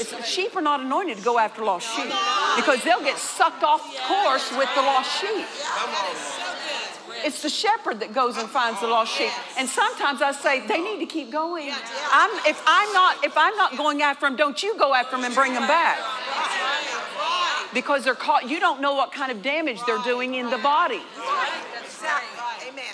It's, 0.00 0.28
sheep 0.28 0.54
are 0.54 0.62
not 0.62 0.80
anointed 0.80 1.18
to 1.18 1.24
go 1.24 1.38
after 1.38 1.64
lost 1.64 1.94
sheep 1.96 2.12
because 2.56 2.82
they'll 2.84 3.02
get 3.02 3.18
sucked 3.18 3.62
off 3.62 3.82
course 4.06 4.50
with 4.56 4.68
the 4.74 4.82
lost 4.82 5.20
sheep. 5.20 5.46
It's 7.24 7.42
the 7.42 7.48
shepherd 7.48 8.00
that 8.00 8.12
goes 8.14 8.36
and 8.36 8.48
finds 8.48 8.80
the 8.80 8.86
lost 8.86 9.12
sheep. 9.12 9.30
And 9.58 9.68
sometimes 9.68 10.22
I 10.22 10.32
say 10.32 10.66
they 10.66 10.80
need 10.80 10.98
to 11.00 11.06
keep 11.06 11.30
going. 11.30 11.70
I'm, 12.12 12.30
if 12.46 12.62
I'm 12.66 12.92
not 12.92 13.24
if 13.24 13.36
I'm 13.36 13.56
not 13.56 13.76
going 13.76 14.02
after 14.02 14.26
them, 14.26 14.36
don't 14.36 14.62
you 14.62 14.78
go 14.78 14.94
after 14.94 15.16
them 15.16 15.24
and 15.24 15.34
bring 15.34 15.54
them 15.54 15.66
back. 15.66 15.98
Because 17.74 18.04
they're 18.04 18.14
caught. 18.14 18.48
You 18.48 18.60
don't 18.60 18.80
know 18.80 18.94
what 18.94 19.12
kind 19.12 19.30
of 19.30 19.42
damage 19.42 19.80
they're 19.86 20.02
doing 20.04 20.34
in 20.34 20.48
the 20.50 20.58
body. 20.58 21.02
Amen. 22.68 22.84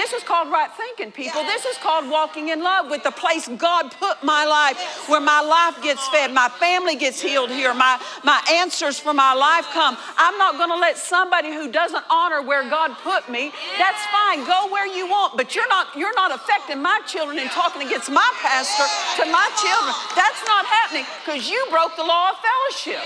This 0.00 0.14
is 0.14 0.22
called 0.22 0.50
right 0.50 0.70
thinking, 0.78 1.12
people. 1.12 1.44
This 1.44 1.66
is 1.66 1.76
called 1.76 2.08
walking 2.08 2.48
in 2.48 2.62
love 2.62 2.88
with 2.88 3.04
the 3.04 3.10
place 3.10 3.46
God 3.58 3.92
put 4.00 4.24
my 4.24 4.46
life, 4.46 4.80
where 5.10 5.20
my 5.20 5.42
life 5.42 5.82
gets 5.82 6.08
fed, 6.08 6.32
my 6.32 6.48
family 6.48 6.96
gets 6.96 7.20
healed 7.20 7.50
here, 7.50 7.74
my, 7.74 8.00
my 8.24 8.40
answers 8.50 8.98
for 8.98 9.12
my 9.12 9.34
life 9.34 9.66
come. 9.74 9.98
I'm 10.16 10.38
not 10.38 10.56
going 10.56 10.70
to 10.70 10.76
let 10.76 10.96
somebody 10.96 11.52
who 11.52 11.70
doesn't 11.70 12.02
honor 12.08 12.40
where 12.40 12.62
God 12.70 12.96
put 13.04 13.28
me. 13.28 13.52
That's 13.76 14.00
fine. 14.06 14.46
Go 14.46 14.72
where 14.72 14.86
you 14.86 15.06
want, 15.06 15.36
but 15.36 15.54
you're 15.54 15.68
not 15.68 15.88
you're 15.94 16.14
not 16.14 16.32
affecting 16.32 16.80
my 16.80 16.98
children 17.06 17.38
and 17.38 17.50
talking 17.50 17.86
against 17.86 18.10
my 18.10 18.30
pastor 18.40 18.88
to 19.20 19.30
my 19.30 19.50
children. 19.60 19.94
That's 20.16 20.42
not 20.46 20.64
happening 20.64 21.04
because 21.20 21.50
you 21.50 21.60
broke 21.68 21.94
the 21.96 22.04
law 22.04 22.30
of 22.30 22.36
fellowship. 22.40 23.04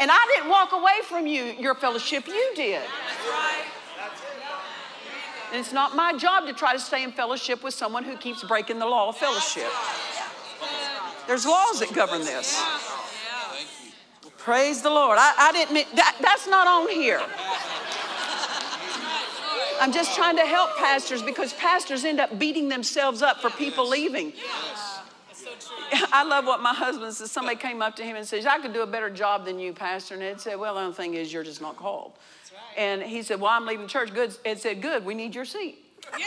And 0.00 0.10
I 0.10 0.24
didn't 0.34 0.48
walk 0.48 0.72
away 0.72 1.04
from 1.04 1.26
you, 1.26 1.52
your 1.60 1.74
fellowship. 1.74 2.28
You 2.28 2.52
did. 2.56 2.80
And 5.54 5.60
it's 5.60 5.72
not 5.72 5.94
my 5.94 6.12
job 6.12 6.48
to 6.48 6.52
try 6.52 6.72
to 6.72 6.80
stay 6.80 7.04
in 7.04 7.12
fellowship 7.12 7.62
with 7.62 7.74
someone 7.74 8.02
who 8.02 8.16
keeps 8.16 8.42
breaking 8.42 8.80
the 8.80 8.86
law 8.86 9.10
of 9.10 9.16
fellowship. 9.16 9.70
There's 11.28 11.46
laws 11.46 11.78
that 11.78 11.94
govern 11.94 12.22
this. 12.22 12.60
Praise 14.36 14.82
the 14.82 14.90
Lord. 14.90 15.16
I, 15.16 15.32
I 15.38 15.52
didn't 15.52 15.72
mean 15.72 15.86
that, 15.94 16.16
that's 16.20 16.48
not 16.48 16.66
on 16.66 16.88
here. 16.88 17.22
I'm 19.80 19.92
just 19.92 20.16
trying 20.16 20.34
to 20.38 20.44
help 20.44 20.76
pastors 20.76 21.22
because 21.22 21.52
pastors 21.52 22.04
end 22.04 22.18
up 22.18 22.36
beating 22.36 22.68
themselves 22.68 23.22
up 23.22 23.40
for 23.40 23.48
people 23.50 23.88
leaving. 23.88 24.32
I 26.12 26.24
love 26.24 26.46
what 26.46 26.62
my 26.62 26.74
husband 26.74 27.14
says. 27.14 27.30
Somebody 27.30 27.58
came 27.58 27.80
up 27.80 27.94
to 27.94 28.02
him 28.02 28.16
and 28.16 28.26
says, 28.26 28.44
I 28.44 28.58
could 28.58 28.72
do 28.72 28.82
a 28.82 28.88
better 28.88 29.08
job 29.08 29.44
than 29.44 29.60
you, 29.60 29.72
Pastor. 29.72 30.14
And 30.14 30.22
Ed 30.24 30.40
said, 30.40 30.58
Well, 30.58 30.74
the 30.74 30.80
only 30.80 30.94
thing 30.94 31.14
is, 31.14 31.32
you're 31.32 31.44
just 31.44 31.60
not 31.60 31.76
called. 31.76 32.10
And 32.76 33.02
he 33.02 33.22
said, 33.22 33.40
Well, 33.40 33.50
I'm 33.50 33.66
leaving 33.66 33.86
church. 33.86 34.12
Good. 34.12 34.36
It 34.44 34.60
said, 34.60 34.82
Good, 34.82 35.04
we 35.04 35.14
need 35.14 35.34
your 35.34 35.44
seat. 35.44 35.78
Yeah. 36.18 36.26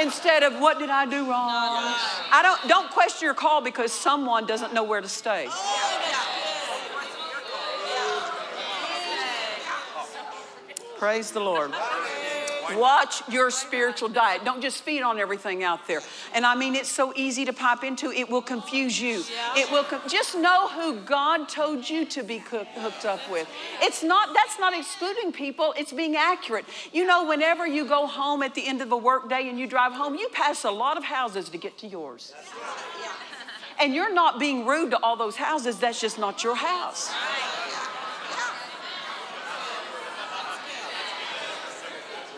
Instead 0.00 0.42
of 0.42 0.58
what 0.60 0.78
did 0.78 0.90
I 0.90 1.06
do 1.06 1.28
wrong? 1.30 1.94
I 2.32 2.40
don't 2.42 2.68
don't 2.68 2.90
question 2.90 3.26
your 3.26 3.34
call 3.34 3.60
because 3.62 3.92
someone 3.92 4.46
doesn't 4.46 4.74
know 4.74 4.84
where 4.84 5.00
to 5.00 5.08
stay. 5.08 5.48
Praise 10.98 11.30
the 11.30 11.40
Lord. 11.40 11.72
Watch 12.72 13.22
your 13.28 13.50
spiritual 13.50 14.08
diet. 14.08 14.44
Don't 14.44 14.60
just 14.60 14.82
feed 14.82 15.02
on 15.02 15.18
everything 15.18 15.62
out 15.62 15.86
there. 15.86 16.00
And 16.34 16.44
I 16.46 16.54
mean, 16.54 16.74
it's 16.74 16.90
so 16.90 17.12
easy 17.16 17.44
to 17.44 17.52
pop 17.52 17.84
into. 17.84 18.10
It 18.10 18.28
will 18.28 18.42
confuse 18.42 19.00
you. 19.00 19.22
It 19.56 19.70
will 19.70 19.84
just 20.08 20.36
know 20.36 20.68
who 20.68 21.00
God 21.00 21.48
told 21.48 21.88
you 21.88 22.04
to 22.06 22.22
be 22.22 22.38
hooked 22.38 23.04
up 23.04 23.20
with. 23.30 23.48
It's 23.80 24.02
not. 24.02 24.34
That's 24.34 24.58
not 24.58 24.76
excluding 24.76 25.32
people. 25.32 25.74
It's 25.76 25.92
being 25.92 26.16
accurate. 26.16 26.64
You 26.92 27.06
know, 27.06 27.26
whenever 27.26 27.66
you 27.66 27.86
go 27.86 28.06
home 28.06 28.42
at 28.42 28.54
the 28.54 28.66
end 28.66 28.80
of 28.80 28.92
a 28.92 28.96
workday 28.96 29.48
and 29.48 29.58
you 29.58 29.66
drive 29.66 29.92
home, 29.92 30.14
you 30.14 30.28
pass 30.32 30.64
a 30.64 30.70
lot 30.70 30.96
of 30.96 31.04
houses 31.04 31.48
to 31.50 31.58
get 31.58 31.78
to 31.78 31.86
yours. 31.86 32.32
And 33.80 33.92
you're 33.92 34.14
not 34.14 34.38
being 34.38 34.66
rude 34.66 34.92
to 34.92 34.98
all 35.02 35.16
those 35.16 35.36
houses. 35.36 35.78
That's 35.78 36.00
just 36.00 36.18
not 36.18 36.44
your 36.44 36.54
house. 36.54 37.12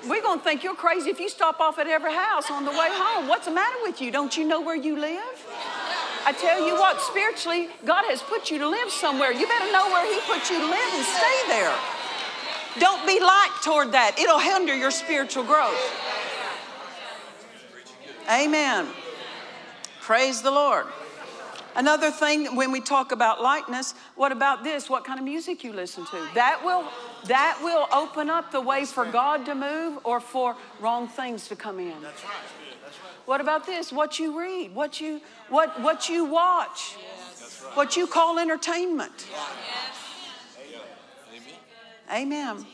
We're 0.09 0.23
going 0.23 0.39
to 0.39 0.45
think 0.45 0.63
you're 0.63 0.75
crazy 0.75 1.11
if 1.11 1.19
you 1.19 1.29
stop 1.29 1.61
off 1.61 1.79
at 1.79 1.89
every 1.89 2.13
house 2.13 2.51
on 2.51 2.65
the 2.65 2.71
way 2.71 2.89
home. 2.91 3.29
What's 3.29 3.47
the 3.47 3.53
matter 3.53 3.77
with 3.83 4.01
you? 4.01 4.11
Don't 4.11 4.37
you 4.37 4.47
know 4.47 4.61
where 4.61 4.77
you 4.77 4.97
live? 4.99 5.47
I 6.25 6.33
tell 6.33 6.67
you 6.67 6.75
what, 6.75 7.01
spiritually, 7.01 7.69
God 7.85 8.05
has 8.09 8.23
put 8.23 8.51
you 8.51 8.59
to 8.59 8.69
live 8.69 8.91
somewhere. 8.91 9.33
You 9.33 9.47
better 9.47 9.71
know 9.71 9.87
where 9.89 10.07
He 10.13 10.21
put 10.27 10.51
you 10.51 10.59
to 10.59 10.67
live 10.67 10.95
and 10.95 11.05
stay 11.05 11.39
there. 11.49 11.75
Don't 12.79 13.07
be 13.07 13.21
light 13.21 13.57
toward 13.63 13.93
that, 13.93 14.19
it'll 14.19 14.39
hinder 14.39 14.77
your 14.77 14.91
spiritual 14.91 15.45
growth. 15.45 15.79
Amen. 18.29 18.89
Praise 20.01 20.43
the 20.43 20.51
Lord. 20.51 20.87
Another 21.77 22.11
thing, 22.11 22.57
when 22.57 22.73
we 22.73 22.81
talk 22.81 23.13
about 23.13 23.43
lightness, 23.43 23.95
what 24.15 24.33
about 24.33 24.65
this? 24.65 24.89
What 24.89 25.05
kind 25.05 25.19
of 25.19 25.25
music 25.25 25.63
you 25.63 25.75
listen 25.75 26.07
to? 26.07 26.29
That 26.35 26.63
will 26.65 26.85
that 27.27 27.61
will 27.63 27.87
open 27.93 28.31
up 28.31 28.51
the 28.51 28.61
way 28.61 28.87
for 28.87 29.05
God 29.05 29.45
to 29.45 29.55
move 29.55 29.99
or 30.05 30.19
for 30.19 30.57
wrong 30.81 31.07
things 31.07 31.49
to 31.49 31.57
come 31.57 31.79
in. 31.79 32.01
That's 32.01 32.25
right. 32.25 32.33
That's 32.83 32.97
right. 32.99 33.27
What 33.27 33.43
about 33.43 33.67
this? 33.67 33.93
What 33.93 34.19
you 34.19 34.39
read, 34.39 34.75
what 34.75 35.01
you 35.03 35.21
what 35.51 35.79
what 35.83 36.09
you 36.09 36.25
watch, 36.25 36.97
yes. 36.99 37.63
right. 37.63 37.77
what 37.77 37.95
you 37.95 38.07
call 38.07 38.39
entertainment. 38.39 39.27
Yes. 39.31 40.07
Amen. 42.11 42.57
Amen. 42.57 42.67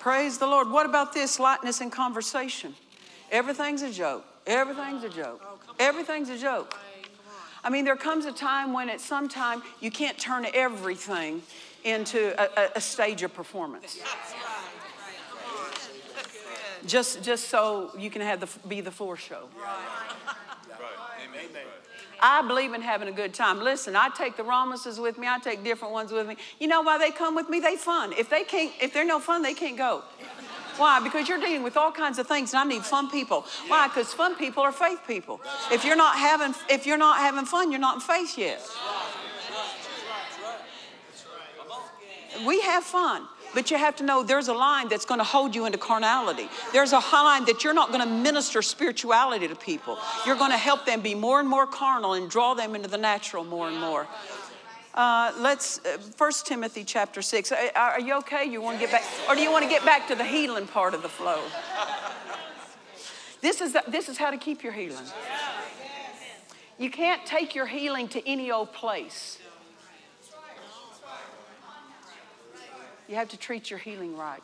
Praise 0.00 0.38
the 0.38 0.46
Lord. 0.46 0.70
What 0.70 0.86
about 0.86 1.12
this 1.12 1.38
lightness 1.38 1.80
in 1.80 1.90
conversation? 1.90 2.74
Everything's 3.30 3.82
a 3.82 3.90
joke. 3.92 4.24
Everything's 4.46 5.04
a 5.04 5.08
joke. 5.08 5.42
Everything's 5.78 6.28
a 6.28 6.38
joke. 6.38 6.76
I 7.66 7.68
mean, 7.68 7.84
there 7.84 7.96
comes 7.96 8.26
a 8.26 8.32
time 8.32 8.72
when 8.72 8.88
at 8.88 9.00
some 9.00 9.28
time 9.28 9.60
you 9.80 9.90
can't 9.90 10.16
turn 10.16 10.46
everything 10.54 11.42
into 11.82 12.32
a, 12.40 12.70
a 12.76 12.80
stage 12.80 13.24
of 13.24 13.34
performance. 13.34 13.98
Just, 16.86 17.24
just 17.24 17.48
so 17.48 17.90
you 17.98 18.08
can 18.08 18.22
have 18.22 18.38
the, 18.38 18.48
be 18.68 18.80
the 18.80 18.92
floor 18.92 19.16
show. 19.16 19.48
I 22.20 22.46
believe 22.46 22.72
in 22.72 22.82
having 22.82 23.08
a 23.08 23.12
good 23.12 23.34
time. 23.34 23.60
Listen, 23.60 23.96
I 23.96 24.10
take 24.10 24.36
the 24.36 24.44
Ramases 24.44 25.02
with 25.02 25.18
me. 25.18 25.26
I 25.26 25.40
take 25.40 25.64
different 25.64 25.92
ones 25.92 26.12
with 26.12 26.28
me. 26.28 26.36
You 26.60 26.68
know 26.68 26.82
why 26.82 26.98
they 26.98 27.10
come 27.10 27.34
with 27.34 27.48
me? 27.48 27.58
They 27.58 27.74
fun. 27.74 28.12
If 28.12 28.30
they 28.30 28.44
can't, 28.44 28.72
if 28.80 28.94
they're 28.94 29.04
no 29.04 29.18
fun, 29.18 29.42
they 29.42 29.54
can't 29.54 29.76
go. 29.76 30.04
Why? 30.76 31.00
Because 31.00 31.28
you're 31.28 31.40
dealing 31.40 31.62
with 31.62 31.76
all 31.76 31.92
kinds 31.92 32.18
of 32.18 32.26
things, 32.26 32.52
and 32.52 32.60
I 32.60 32.64
need 32.64 32.84
fun 32.84 33.10
people. 33.10 33.44
Why? 33.68 33.88
Because 33.88 34.12
fun 34.12 34.36
people 34.36 34.62
are 34.62 34.72
faith 34.72 35.00
people. 35.06 35.40
If 35.72 35.84
you're 35.84 35.96
not 35.96 36.16
having, 36.16 36.54
if 36.68 36.86
you're 36.86 36.98
not 36.98 37.18
having 37.18 37.46
fun, 37.46 37.70
you're 37.70 37.80
not 37.80 37.96
in 37.96 38.00
faith 38.00 38.36
yet. 38.38 38.60
We 42.46 42.60
have 42.62 42.84
fun. 42.84 43.26
But 43.54 43.70
you 43.70 43.78
have 43.78 43.96
to 43.96 44.04
know 44.04 44.22
there's 44.22 44.48
a 44.48 44.52
line 44.52 44.88
that's 44.88 45.06
going 45.06 45.18
to 45.18 45.24
hold 45.24 45.54
you 45.54 45.64
into 45.64 45.78
carnality. 45.78 46.50
There's 46.74 46.92
a 46.92 46.98
line 46.98 47.46
that 47.46 47.64
you're 47.64 47.72
not 47.72 47.88
going 47.90 48.02
to 48.02 48.06
minister 48.06 48.60
spirituality 48.60 49.48
to 49.48 49.56
people. 49.56 49.98
You're 50.26 50.36
going 50.36 50.50
to 50.50 50.58
help 50.58 50.84
them 50.84 51.00
be 51.00 51.14
more 51.14 51.40
and 51.40 51.48
more 51.48 51.66
carnal 51.66 52.12
and 52.12 52.28
draw 52.28 52.52
them 52.52 52.74
into 52.74 52.88
the 52.88 52.98
natural 52.98 53.44
more 53.44 53.68
and 53.68 53.80
more. 53.80 54.06
Uh, 54.96 55.30
let's 55.38 55.84
uh, 55.84 55.98
1 56.16 56.32
timothy 56.44 56.82
chapter 56.82 57.20
6 57.20 57.52
uh, 57.52 57.68
are 57.76 58.00
you 58.00 58.14
okay? 58.14 58.46
You 58.46 58.62
want 58.62 58.80
to 58.80 58.86
get 58.86 58.90
back 58.90 59.04
or 59.28 59.34
do 59.34 59.42
you 59.42 59.52
want 59.52 59.62
to 59.62 59.68
get 59.68 59.84
back 59.84 60.08
to 60.08 60.14
the 60.14 60.24
healing 60.24 60.66
part 60.66 60.94
of 60.94 61.02
the 61.02 61.08
flow? 61.08 61.42
This 63.42 63.60
is, 63.60 63.74
the, 63.74 63.84
this 63.86 64.08
is 64.08 64.16
how 64.16 64.30
to 64.30 64.38
keep 64.38 64.62
your 64.62 64.72
healing. 64.72 65.04
You 66.78 66.90
can't 66.90 67.24
take 67.26 67.54
your 67.54 67.66
healing 67.66 68.08
to 68.08 68.26
any 68.26 68.50
old 68.50 68.72
place. 68.72 69.38
You 73.06 73.16
have 73.16 73.28
to 73.28 73.36
treat 73.36 73.68
your 73.68 73.78
healing 73.78 74.16
right. 74.16 74.42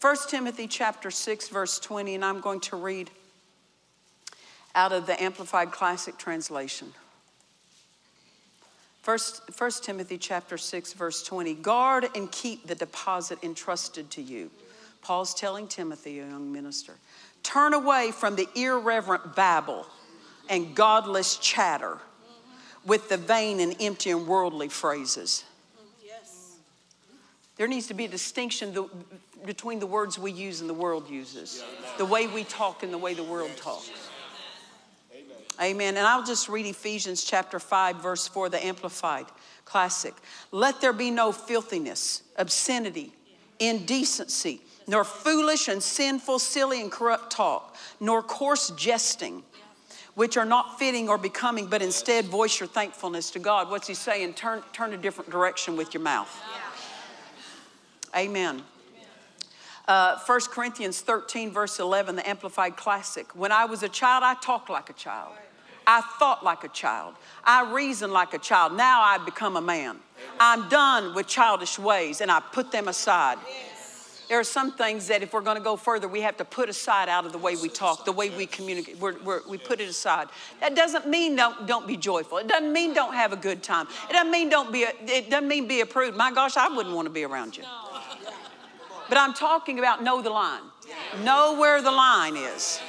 1 0.00 0.16
timothy 0.28 0.66
chapter 0.66 1.10
6 1.10 1.48
verse 1.48 1.78
20 1.78 2.14
and 2.14 2.24
i'm 2.24 2.40
going 2.40 2.60
to 2.60 2.76
read 2.76 3.10
out 4.74 4.92
of 4.92 5.06
the 5.06 5.22
Amplified 5.22 5.70
Classic 5.70 6.16
Translation. 6.18 6.92
First, 9.04 9.42
1 9.60 9.70
Timothy 9.82 10.16
chapter 10.16 10.56
6, 10.56 10.94
verse 10.94 11.22
20. 11.24 11.56
Guard 11.56 12.08
and 12.14 12.32
keep 12.32 12.66
the 12.66 12.74
deposit 12.74 13.38
entrusted 13.42 14.10
to 14.12 14.22
you. 14.22 14.50
Paul's 15.02 15.34
telling 15.34 15.68
Timothy, 15.68 16.20
a 16.20 16.26
young 16.26 16.50
minister, 16.50 16.94
turn 17.42 17.74
away 17.74 18.12
from 18.12 18.34
the 18.34 18.48
irreverent 18.56 19.36
babble 19.36 19.86
and 20.48 20.74
godless 20.74 21.36
chatter 21.36 21.98
with 22.86 23.10
the 23.10 23.18
vain 23.18 23.60
and 23.60 23.76
empty 23.78 24.10
and 24.10 24.26
worldly 24.26 24.70
phrases. 24.70 25.44
Yes. 26.02 26.56
There 27.58 27.68
needs 27.68 27.88
to 27.88 27.94
be 27.94 28.06
a 28.06 28.08
distinction 28.08 28.88
between 29.44 29.80
the 29.80 29.86
words 29.86 30.18
we 30.18 30.32
use 30.32 30.62
and 30.62 30.70
the 30.70 30.72
world 30.72 31.10
uses, 31.10 31.62
the 31.98 32.06
way 32.06 32.26
we 32.26 32.44
talk 32.44 32.82
and 32.82 32.90
the 32.90 32.96
way 32.96 33.12
the 33.12 33.22
world 33.22 33.54
talks. 33.58 33.90
Amen. 35.60 35.96
And 35.96 36.06
I'll 36.06 36.24
just 36.24 36.48
read 36.48 36.66
Ephesians 36.66 37.22
chapter 37.24 37.60
5, 37.60 37.96
verse 37.96 38.26
4, 38.26 38.48
the 38.48 38.64
Amplified 38.64 39.26
Classic. 39.64 40.14
Let 40.50 40.80
there 40.80 40.92
be 40.92 41.10
no 41.10 41.32
filthiness, 41.32 42.22
obscenity, 42.36 43.12
indecency, 43.60 44.60
nor 44.86 45.04
foolish 45.04 45.68
and 45.68 45.82
sinful, 45.82 46.40
silly 46.40 46.80
and 46.80 46.90
corrupt 46.90 47.30
talk, 47.30 47.76
nor 48.00 48.22
coarse 48.22 48.70
jesting, 48.70 49.42
which 50.14 50.36
are 50.36 50.44
not 50.44 50.78
fitting 50.78 51.08
or 51.08 51.18
becoming, 51.18 51.66
but 51.66 51.82
instead 51.82 52.24
voice 52.26 52.58
your 52.60 52.68
thankfulness 52.68 53.30
to 53.30 53.38
God. 53.38 53.70
What's 53.70 53.86
he 53.86 53.94
saying? 53.94 54.34
Turn, 54.34 54.62
turn 54.72 54.92
a 54.92 54.96
different 54.96 55.30
direction 55.30 55.76
with 55.76 55.94
your 55.94 56.02
mouth. 56.02 56.42
Amen. 58.14 58.62
Uh, 59.86 60.18
1 60.24 60.40
Corinthians 60.50 61.00
13, 61.00 61.50
verse 61.50 61.78
11, 61.78 62.16
the 62.16 62.28
Amplified 62.28 62.76
Classic. 62.76 63.34
When 63.36 63.52
I 63.52 63.66
was 63.66 63.82
a 63.82 63.88
child, 63.88 64.24
I 64.24 64.34
talked 64.34 64.70
like 64.70 64.88
a 64.88 64.94
child. 64.94 65.32
I 65.86 66.00
thought 66.18 66.44
like 66.44 66.64
a 66.64 66.68
child. 66.68 67.14
I 67.44 67.70
reasoned 67.72 68.12
like 68.12 68.34
a 68.34 68.38
child. 68.38 68.76
Now 68.76 69.02
I 69.02 69.18
become 69.18 69.56
a 69.56 69.60
man. 69.60 69.98
I'm 70.40 70.68
done 70.68 71.14
with 71.14 71.26
childish 71.26 71.78
ways 71.78 72.20
and 72.20 72.30
I 72.30 72.40
put 72.40 72.72
them 72.72 72.88
aside. 72.88 73.38
There 74.28 74.40
are 74.40 74.44
some 74.44 74.72
things 74.72 75.08
that 75.08 75.22
if 75.22 75.34
we're 75.34 75.42
going 75.42 75.58
to 75.58 75.62
go 75.62 75.76
further, 75.76 76.08
we 76.08 76.22
have 76.22 76.38
to 76.38 76.44
put 76.44 76.70
aside 76.70 77.08
out 77.08 77.26
of 77.26 77.32
the 77.32 77.38
way 77.38 77.56
we 77.56 77.68
talk, 77.68 78.06
the 78.06 78.12
way 78.12 78.30
we 78.30 78.46
communicate. 78.46 78.98
We're, 78.98 79.18
we're, 79.22 79.46
we 79.46 79.58
put 79.58 79.80
it 79.80 79.88
aside. 79.88 80.28
That 80.60 80.74
doesn't 80.74 81.06
mean 81.06 81.36
don't, 81.36 81.66
don't 81.66 81.86
be 81.86 81.96
joyful. 81.96 82.38
It 82.38 82.48
doesn't 82.48 82.72
mean 82.72 82.94
don't 82.94 83.12
have 83.12 83.34
a 83.34 83.36
good 83.36 83.62
time. 83.62 83.86
It 84.08 84.14
doesn't 84.14 84.30
mean 84.30 84.48
don't 84.48 84.72
be. 84.72 84.84
A, 84.84 84.92
it 85.06 85.28
doesn't 85.28 85.46
mean 85.46 85.68
be 85.68 85.82
approved. 85.82 86.16
My 86.16 86.32
gosh, 86.32 86.56
I 86.56 86.68
wouldn't 86.74 86.94
want 86.94 87.06
to 87.06 87.12
be 87.12 87.24
around 87.24 87.56
you. 87.56 87.64
But 89.10 89.18
I'm 89.18 89.34
talking 89.34 89.78
about 89.78 90.02
know 90.02 90.22
the 90.22 90.30
line. 90.30 90.62
Know 91.22 91.58
where 91.58 91.82
the 91.82 91.92
line 91.92 92.36
is. 92.36 92.80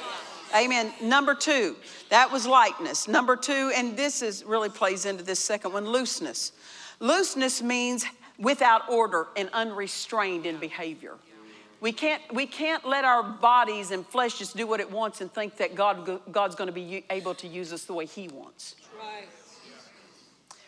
Amen. 0.56 0.92
Number 1.02 1.34
two, 1.34 1.76
that 2.08 2.32
was 2.32 2.46
lightness. 2.46 3.08
Number 3.08 3.36
two, 3.36 3.70
and 3.76 3.96
this 3.96 4.22
is 4.22 4.42
really 4.44 4.70
plays 4.70 5.04
into 5.04 5.22
this 5.22 5.38
second 5.38 5.74
one, 5.74 5.84
looseness. 5.84 6.52
Looseness 6.98 7.62
means 7.62 8.06
without 8.38 8.88
order 8.88 9.26
and 9.36 9.50
unrestrained 9.52 10.46
in 10.46 10.56
behavior. 10.56 11.14
We 11.80 11.92
can't, 11.92 12.22
we 12.32 12.46
can't 12.46 12.86
let 12.86 13.04
our 13.04 13.22
bodies 13.22 13.90
and 13.90 14.06
flesh 14.06 14.38
just 14.38 14.56
do 14.56 14.66
what 14.66 14.80
it 14.80 14.90
wants 14.90 15.20
and 15.20 15.30
think 15.30 15.58
that 15.58 15.74
God, 15.74 16.20
God's 16.32 16.54
going 16.54 16.68
to 16.68 16.72
be 16.72 17.04
able 17.10 17.34
to 17.34 17.46
use 17.46 17.70
us 17.72 17.84
the 17.84 17.92
way 17.92 18.06
He 18.06 18.28
wants. 18.28 18.76
Right. 18.98 19.28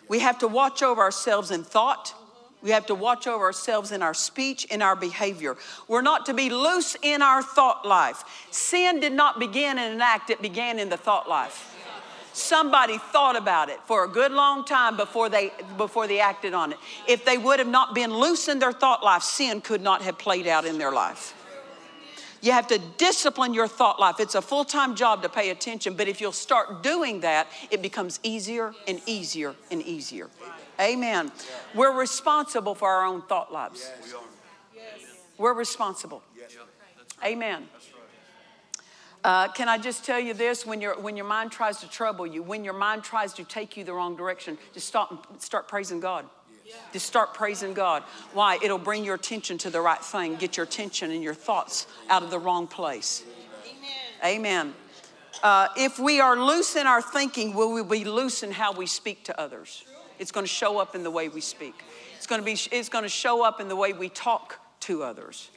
We 0.07 0.19
have 0.21 0.39
to 0.41 0.49
watch 0.49 0.83
over 0.83 1.01
ourselves 1.01 1.51
in 1.51 1.65
thought, 1.65 2.15
we 2.63 2.71
have 2.71 2.87
to 2.87 2.95
watch 2.95 3.27
over 3.27 3.45
ourselves 3.45 3.93
in 3.93 4.03
our 4.03 4.15
speech, 4.15 4.65
in 4.65 4.83
our 4.83 4.97
behavior. 4.97 5.57
We're 5.87 6.03
not 6.03 6.27
to 6.27 6.35
be 6.35 6.51
loose 6.51 6.97
in 7.03 7.23
our 7.23 7.43
thought 7.43 7.87
life. 7.87 8.25
Sin 8.51 9.01
did 9.01 9.13
not 9.13 9.39
begin 9.39 9.79
in 9.79 9.93
an 9.93 10.01
act, 10.01 10.31
it 10.31 10.43
began 10.43 10.79
in 10.79 10.89
the 10.89 10.97
thought 10.97 11.29
life. 11.29 11.75
Somebody 12.33 12.99
thought 12.99 13.37
about 13.37 13.69
it 13.69 13.81
for 13.87 14.05
a 14.05 14.09
good 14.09 14.31
long 14.31 14.65
time 14.65 14.97
before 14.97 15.29
they, 15.29 15.51
before 15.77 16.07
they 16.07 16.21
acted 16.21 16.55
on 16.55 16.73
it. 16.73 16.79
If 17.09 17.25
they 17.25 17.37
would 17.37 17.59
have 17.59 17.69
not 17.69 17.95
been 17.95 18.15
loose 18.15 18.47
in 18.49 18.61
their 18.61 18.73
thought 18.73 19.03
life, 19.03 19.23
sin 19.23 19.61
could 19.61 19.81
not 19.81 20.03
have 20.03 20.19
played 20.19 20.47
out 20.47 20.65
in 20.65 20.79
their 20.79 20.93
life. 20.93 21.35
You 22.41 22.53
have 22.53 22.69
to 22.69 22.79
discipline 22.97 23.55
your 23.55 23.67
thought 23.67 23.99
life. 23.99 24.21
It's 24.21 24.37
a 24.37 24.43
full 24.43 24.65
time 24.65 24.95
job 24.95 25.23
to 25.23 25.29
pay 25.29 25.51
attention, 25.51 25.95
but 25.95 26.07
if 26.07 26.21
you'll 26.21 26.31
start 26.31 26.83
doing 26.83 27.21
that, 27.21 27.49
it 27.71 27.83
becomes 27.83 28.21
easier 28.23 28.73
and 28.87 29.01
easier 29.07 29.55
and 29.71 29.83
easier. 29.83 30.29
Amen. 30.81 31.33
We're 31.75 31.93
responsible 31.93 32.75
for 32.75 32.89
our 32.89 33.05
own 33.05 33.23
thought 33.23 33.53
lives. 33.53 33.91
We're 34.01 34.19
Yes. 34.75 34.85
We're 35.37 35.55
responsible. 35.55 36.23
Amen. 37.25 37.69
Uh, 39.25 39.49
can 39.49 39.69
I 39.69 39.79
just 39.79 40.05
tell 40.05 40.21
you 40.21 40.33
this? 40.33 40.65
When, 40.65 40.81
your 40.81 40.99
when 41.01 41.17
your 41.17 41.27
mind 41.27 41.51
tries 41.51 41.79
to 41.81 41.91
trouble 41.91 42.27
you, 42.27 42.43
when 42.43 42.65
your 42.65 42.75
mind 42.75 43.03
tries 43.03 43.33
to 43.35 43.45
take 43.45 43.77
you 43.77 43.83
the 43.83 43.93
wrong 43.93 44.17
direction, 44.17 44.57
just 44.73 44.87
stop 44.87 45.27
and 45.31 45.43
start 45.43 45.67
praising 45.67 45.99
God. 46.01 46.25
Yes. 46.65 46.77
Just 46.93 47.07
start 47.07 47.35
praising 47.35 47.75
God. 47.75 48.05
Why? 48.33 48.59
It'll 48.63 48.79
bring 48.79 49.05
your 49.05 49.17
attention 49.17 49.59
to 49.59 49.71
the 49.71 49.81
right 49.81 50.03
thing, 50.03 50.37
get 50.37 50.57
your 50.57 50.65
attention 50.65 51.11
and 51.11 51.23
your 51.23 51.35
thoughts 51.35 51.87
out 52.09 52.23
of 52.23 52.31
the 52.31 52.39
wrong 52.39 52.67
place. 52.67 53.25
Amen. 54.25 54.37
Amen. 54.37 54.75
Uh, 55.43 55.69
if 55.77 55.99
we 55.99 56.21
are 56.21 56.37
loose 56.37 56.77
in 56.77 56.87
our 56.87 57.03
thinking, 57.03 57.55
will 57.55 57.73
we 57.73 57.83
be 57.83 58.05
loose 58.05 58.43
in 58.43 58.53
how 58.53 58.73
we 58.73 58.87
speak 58.87 59.25
to 59.25 59.41
others? 59.41 59.85
It's 60.19 60.33
going 60.33 60.45
to 60.45 60.53
show 60.53 60.79
up 60.79 60.95
in 60.95 61.03
the 61.03 61.11
way 61.11 61.29
we 61.29 61.41
speak. 61.41 61.75
It's 62.17 62.27
going 62.27 62.41
to 62.41 62.45
be. 62.45 62.59
It's 62.73 62.89
going 62.89 63.05
to 63.05 63.09
show 63.09 63.45
up 63.45 63.61
in 63.61 63.69
the 63.69 63.77
way 63.77 63.93
we 63.93 64.09
talk 64.09 64.59
to 64.81 65.03
others. 65.03 65.51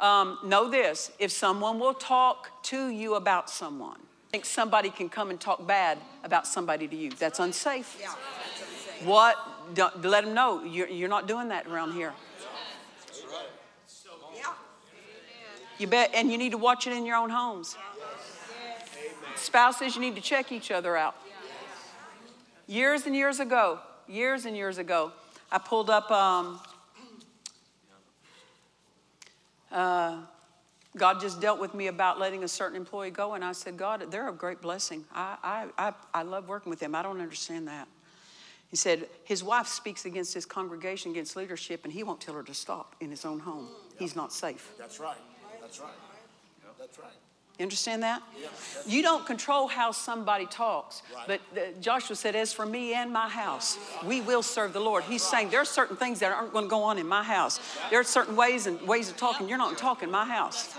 Um, 0.00 0.38
know 0.44 0.68
this: 0.68 1.12
if 1.18 1.30
someone 1.30 1.78
will 1.78 1.94
talk 1.94 2.62
to 2.64 2.88
you 2.88 3.14
about 3.14 3.48
someone, 3.48 3.98
think 4.30 4.44
somebody 4.44 4.90
can 4.90 5.08
come 5.08 5.30
and 5.30 5.38
talk 5.38 5.66
bad 5.66 5.98
about 6.24 6.46
somebody 6.46 6.88
to 6.88 6.96
you. 6.96 7.10
That's 7.10 7.38
unsafe. 7.38 7.98
Yeah. 8.00 8.14
What? 9.04 9.36
Don't, 9.74 10.02
let 10.04 10.24
them 10.24 10.34
know 10.34 10.64
you're, 10.64 10.88
you're 10.88 11.08
not 11.08 11.28
doing 11.28 11.48
that 11.48 11.66
around 11.66 11.92
here. 11.92 12.12
You 15.78 15.86
bet, 15.86 16.12
and 16.14 16.30
you 16.30 16.38
need 16.38 16.52
to 16.52 16.58
watch 16.58 16.86
it 16.86 16.92
in 16.92 17.04
your 17.04 17.16
own 17.16 17.30
homes. 17.30 17.76
Spouses, 19.36 19.96
you 19.96 20.00
need 20.00 20.14
to 20.14 20.20
check 20.20 20.52
each 20.52 20.70
other 20.70 20.96
out. 20.96 21.16
Years 22.72 23.04
and 23.04 23.14
years 23.14 23.38
ago, 23.38 23.80
years 24.08 24.46
and 24.46 24.56
years 24.56 24.78
ago, 24.78 25.12
I 25.50 25.58
pulled 25.58 25.90
up. 25.90 26.10
Um, 26.10 26.58
uh, 29.70 30.22
God 30.96 31.20
just 31.20 31.38
dealt 31.38 31.60
with 31.60 31.74
me 31.74 31.88
about 31.88 32.18
letting 32.18 32.44
a 32.44 32.48
certain 32.48 32.78
employee 32.78 33.10
go, 33.10 33.34
and 33.34 33.44
I 33.44 33.52
said, 33.52 33.76
God, 33.76 34.10
they're 34.10 34.26
a 34.26 34.32
great 34.32 34.62
blessing. 34.62 35.04
I, 35.14 35.36
I, 35.42 35.88
I, 35.88 35.92
I 36.14 36.22
love 36.22 36.48
working 36.48 36.70
with 36.70 36.78
them. 36.78 36.94
I 36.94 37.02
don't 37.02 37.20
understand 37.20 37.68
that. 37.68 37.88
He 38.70 38.76
said, 38.76 39.06
His 39.24 39.44
wife 39.44 39.66
speaks 39.66 40.06
against 40.06 40.32
his 40.32 40.46
congregation, 40.46 41.10
against 41.10 41.36
leadership, 41.36 41.84
and 41.84 41.92
he 41.92 42.02
won't 42.02 42.22
tell 42.22 42.32
her 42.32 42.42
to 42.42 42.54
stop 42.54 42.96
in 43.00 43.10
his 43.10 43.26
own 43.26 43.40
home. 43.40 43.68
He's 43.98 44.16
not 44.16 44.32
safe. 44.32 44.72
That's 44.78 44.98
right. 44.98 45.18
That's 45.60 45.78
right. 45.78 45.90
That's 46.78 46.98
right. 46.98 47.12
You 47.62 47.66
understand 47.66 48.02
that? 48.02 48.24
Yeah, 48.40 48.48
you 48.88 49.02
don't 49.02 49.24
control 49.24 49.68
how 49.68 49.92
somebody 49.92 50.46
talks. 50.46 51.04
Right. 51.14 51.38
But 51.54 51.56
uh, 51.56 51.80
Joshua 51.80 52.16
said, 52.16 52.34
As 52.34 52.52
for 52.52 52.66
me 52.66 52.92
and 52.92 53.12
my 53.12 53.28
house, 53.28 53.78
we 54.04 54.20
will 54.20 54.42
serve 54.42 54.72
the 54.72 54.80
Lord. 54.80 55.04
He's 55.04 55.22
saying 55.22 55.50
there 55.50 55.60
are 55.60 55.64
certain 55.64 55.94
things 55.96 56.18
that 56.18 56.32
aren't 56.32 56.52
going 56.52 56.64
to 56.64 56.68
go 56.68 56.82
on 56.82 56.98
in 56.98 57.06
my 57.06 57.22
house. 57.22 57.60
There 57.88 58.00
are 58.00 58.04
certain 58.04 58.34
ways 58.34 58.66
and 58.66 58.82
ways 58.82 59.08
of 59.10 59.16
talking. 59.16 59.48
You're 59.48 59.58
not 59.58 59.78
talking 59.78 60.10
my 60.10 60.24
house. 60.24 60.74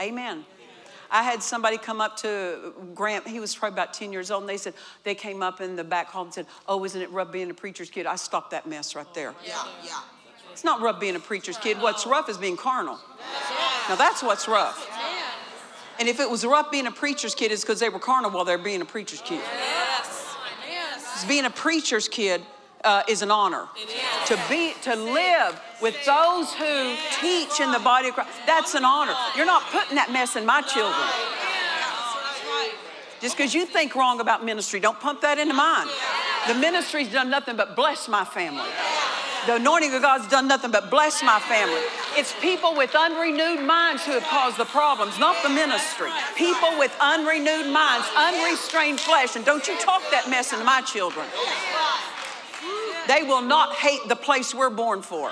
Amen. 0.00 0.44
I 1.10 1.24
had 1.24 1.42
somebody 1.42 1.76
come 1.76 2.00
up 2.00 2.16
to 2.18 2.72
Grant, 2.94 3.26
he 3.26 3.40
was 3.40 3.52
probably 3.56 3.74
about 3.74 3.94
10 3.94 4.12
years 4.12 4.30
old, 4.30 4.44
and 4.44 4.48
they 4.48 4.58
said, 4.58 4.74
they 5.02 5.16
came 5.16 5.42
up 5.42 5.60
in 5.60 5.74
the 5.74 5.82
back 5.82 6.06
hall 6.06 6.22
and 6.22 6.32
said, 6.32 6.46
Oh, 6.68 6.84
isn't 6.84 7.02
it 7.02 7.10
rough 7.10 7.32
being 7.32 7.50
a 7.50 7.54
preacher's 7.54 7.90
kid? 7.90 8.06
I 8.06 8.14
stopped 8.14 8.52
that 8.52 8.68
mess 8.68 8.94
right 8.94 9.12
there. 9.12 9.34
Yeah, 9.44 9.64
yeah. 9.82 9.98
It's 10.52 10.62
not 10.62 10.80
rough 10.80 11.00
being 11.00 11.16
a 11.16 11.20
preacher's 11.20 11.56
kid. 11.56 11.80
What's 11.80 12.06
rough 12.06 12.28
is 12.28 12.38
being 12.38 12.56
carnal. 12.56 12.98
Now 13.90 13.96
that's 13.96 14.22
what's 14.22 14.46
rough. 14.46 14.88
And 15.98 16.08
if 16.08 16.20
it 16.20 16.30
was 16.30 16.46
rough 16.46 16.70
being 16.70 16.86
a 16.86 16.92
preacher's 16.92 17.34
kid, 17.34 17.50
it's 17.50 17.62
because 17.62 17.80
they 17.80 17.88
were 17.88 17.98
carnal 17.98 18.30
while 18.30 18.44
they're 18.44 18.56
being 18.56 18.80
a 18.80 18.84
preacher's 18.84 19.20
kid. 19.20 19.40
Yes. 19.40 20.36
yes. 20.68 21.26
Being 21.26 21.44
a 21.44 21.50
preacher's 21.50 22.06
kid 22.06 22.40
uh, 22.84 23.02
is 23.08 23.22
an 23.22 23.32
honor. 23.32 23.66
To 24.26 24.40
be 24.48 24.74
to 24.82 24.94
live 24.94 25.60
with 25.82 25.96
those 26.06 26.54
who 26.54 26.94
teach 27.20 27.58
in 27.58 27.72
the 27.72 27.80
body 27.80 28.08
of 28.08 28.14
Christ. 28.14 28.30
That's 28.46 28.76
an 28.76 28.84
honor. 28.84 29.14
You're 29.36 29.44
not 29.44 29.64
putting 29.72 29.96
that 29.96 30.12
mess 30.12 30.36
in 30.36 30.46
my 30.46 30.62
children. 30.62 30.94
Just 33.20 33.36
because 33.36 33.54
you 33.54 33.66
think 33.66 33.96
wrong 33.96 34.20
about 34.20 34.44
ministry, 34.44 34.78
don't 34.78 35.00
pump 35.00 35.20
that 35.22 35.38
into 35.38 35.54
mine. 35.54 35.88
The 36.46 36.54
ministry's 36.54 37.10
done 37.10 37.28
nothing 37.28 37.56
but 37.56 37.74
bless 37.74 38.08
my 38.08 38.24
family. 38.24 38.70
The 39.46 39.56
anointing 39.56 39.92
of 39.94 40.00
God's 40.00 40.28
done 40.28 40.46
nothing 40.46 40.70
but 40.70 40.90
bless 40.90 41.24
my 41.24 41.40
family. 41.40 41.82
It's 42.16 42.34
people 42.40 42.74
with 42.74 42.94
unrenewed 42.94 43.64
minds 43.64 44.04
who 44.04 44.12
have 44.12 44.24
caused 44.24 44.56
the 44.56 44.64
problems, 44.64 45.18
not 45.18 45.42
the 45.42 45.48
ministry. 45.48 46.10
People 46.36 46.76
with 46.78 46.94
unrenewed 47.00 47.72
minds, 47.72 48.06
unrestrained 48.16 49.00
flesh. 49.00 49.36
And 49.36 49.44
don't 49.44 49.66
you 49.68 49.78
talk 49.78 50.02
that 50.10 50.28
mess 50.28 50.52
into 50.52 50.64
my 50.64 50.80
children. 50.82 51.26
They 53.06 53.22
will 53.22 53.42
not 53.42 53.74
hate 53.74 54.08
the 54.08 54.16
place 54.16 54.54
we're 54.54 54.70
born 54.70 55.02
for. 55.02 55.30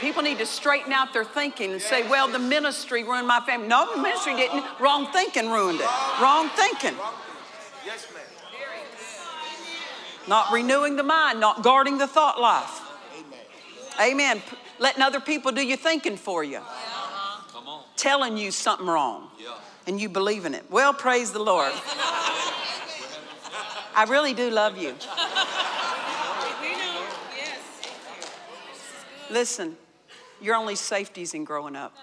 People 0.00 0.22
need 0.22 0.38
to 0.38 0.46
straighten 0.46 0.92
out 0.92 1.12
their 1.12 1.24
thinking 1.24 1.72
and 1.72 1.80
say, 1.80 2.08
well, 2.08 2.26
the 2.28 2.38
ministry 2.38 3.04
ruined 3.04 3.28
my 3.28 3.40
family. 3.40 3.68
No, 3.68 3.94
the 3.94 4.02
ministry 4.02 4.34
didn't. 4.34 4.64
Wrong 4.80 5.06
thinking 5.12 5.50
ruined 5.50 5.80
it. 5.80 5.88
Wrong 6.20 6.48
thinking. 6.50 6.94
Yes, 7.86 8.08
ma'am. 8.12 8.22
Not 10.28 10.52
renewing 10.52 10.96
the 10.96 11.02
mind, 11.02 11.40
not 11.40 11.62
guarding 11.62 11.98
the 11.98 12.06
thought 12.06 12.40
life. 12.40 12.80
Amen. 14.00 14.40
P- 14.40 14.56
Letting 14.78 15.02
other 15.02 15.20
people 15.20 15.52
do 15.52 15.64
your 15.64 15.76
thinking 15.76 16.16
for 16.16 16.42
you. 16.42 16.60
Come 17.52 17.68
on. 17.68 17.84
Telling 17.96 18.36
you 18.36 18.50
something 18.50 18.86
wrong. 18.86 19.28
Yeah. 19.38 19.54
And 19.86 20.00
you 20.00 20.08
believe 20.08 20.44
in 20.44 20.54
it. 20.54 20.64
Well, 20.70 20.92
praise 20.92 21.32
the 21.32 21.38
Lord. 21.42 21.72
I 23.94 24.04
really 24.08 24.34
do 24.34 24.50
love 24.50 24.78
you. 24.78 24.94
Listen, 29.30 29.76
your 30.42 30.56
only 30.56 30.74
safety's 30.74 31.32
in 31.32 31.44
growing 31.44 31.74
up. 31.74 31.96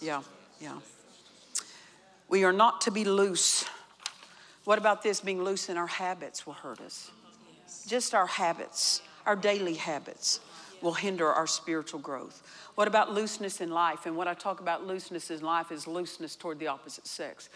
Yeah, 0.00 0.22
yeah. 0.60 0.78
We 2.28 2.44
are 2.44 2.52
not 2.52 2.82
to 2.82 2.90
be 2.90 3.04
loose. 3.04 3.64
What 4.64 4.78
about 4.78 5.02
this? 5.02 5.20
Being 5.20 5.42
loose 5.42 5.68
in 5.70 5.78
our 5.78 5.86
habits 5.86 6.46
will 6.46 6.54
hurt 6.54 6.80
us. 6.80 7.10
Just 7.86 8.14
our 8.14 8.26
habits, 8.26 9.00
our 9.26 9.36
daily 9.36 9.74
habits, 9.74 10.40
will 10.82 10.92
hinder 10.92 11.32
our 11.32 11.46
spiritual 11.46 12.00
growth. 12.00 12.42
What 12.74 12.88
about 12.88 13.12
looseness 13.12 13.60
in 13.60 13.70
life? 13.70 14.06
And 14.06 14.16
what 14.16 14.28
I 14.28 14.34
talk 14.34 14.60
about 14.60 14.86
looseness 14.86 15.30
in 15.30 15.40
life 15.40 15.72
is 15.72 15.86
looseness 15.86 16.36
toward 16.36 16.58
the 16.58 16.66
opposite 16.66 17.06
sex. 17.06 17.48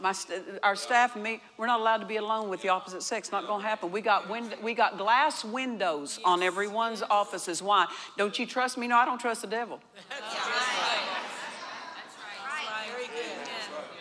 My, 0.00 0.12
st- 0.12 0.42
our 0.62 0.74
staff 0.74 1.14
and 1.14 1.22
me, 1.22 1.40
we're 1.56 1.66
not 1.68 1.78
allowed 1.80 1.98
to 1.98 2.06
be 2.06 2.16
alone 2.16 2.48
with 2.48 2.60
the 2.62 2.68
opposite 2.68 3.02
sex. 3.02 3.30
Not 3.30 3.46
going 3.46 3.62
to 3.62 3.66
happen. 3.66 3.92
We 3.92 4.00
got 4.00 4.28
wind- 4.28 4.56
we 4.62 4.74
got 4.74 4.98
glass 4.98 5.44
windows 5.44 6.18
on 6.24 6.42
everyone's 6.42 7.02
offices. 7.02 7.62
Why? 7.62 7.86
Don't 8.18 8.36
you 8.38 8.44
trust 8.44 8.76
me? 8.76 8.88
No, 8.88 8.96
I 8.96 9.04
don't 9.04 9.20
trust 9.20 9.42
the 9.42 9.46
devil. 9.46 9.80
That's 10.10 10.20
right. 10.20 10.40
That's 11.94 12.16
right. 12.18 12.74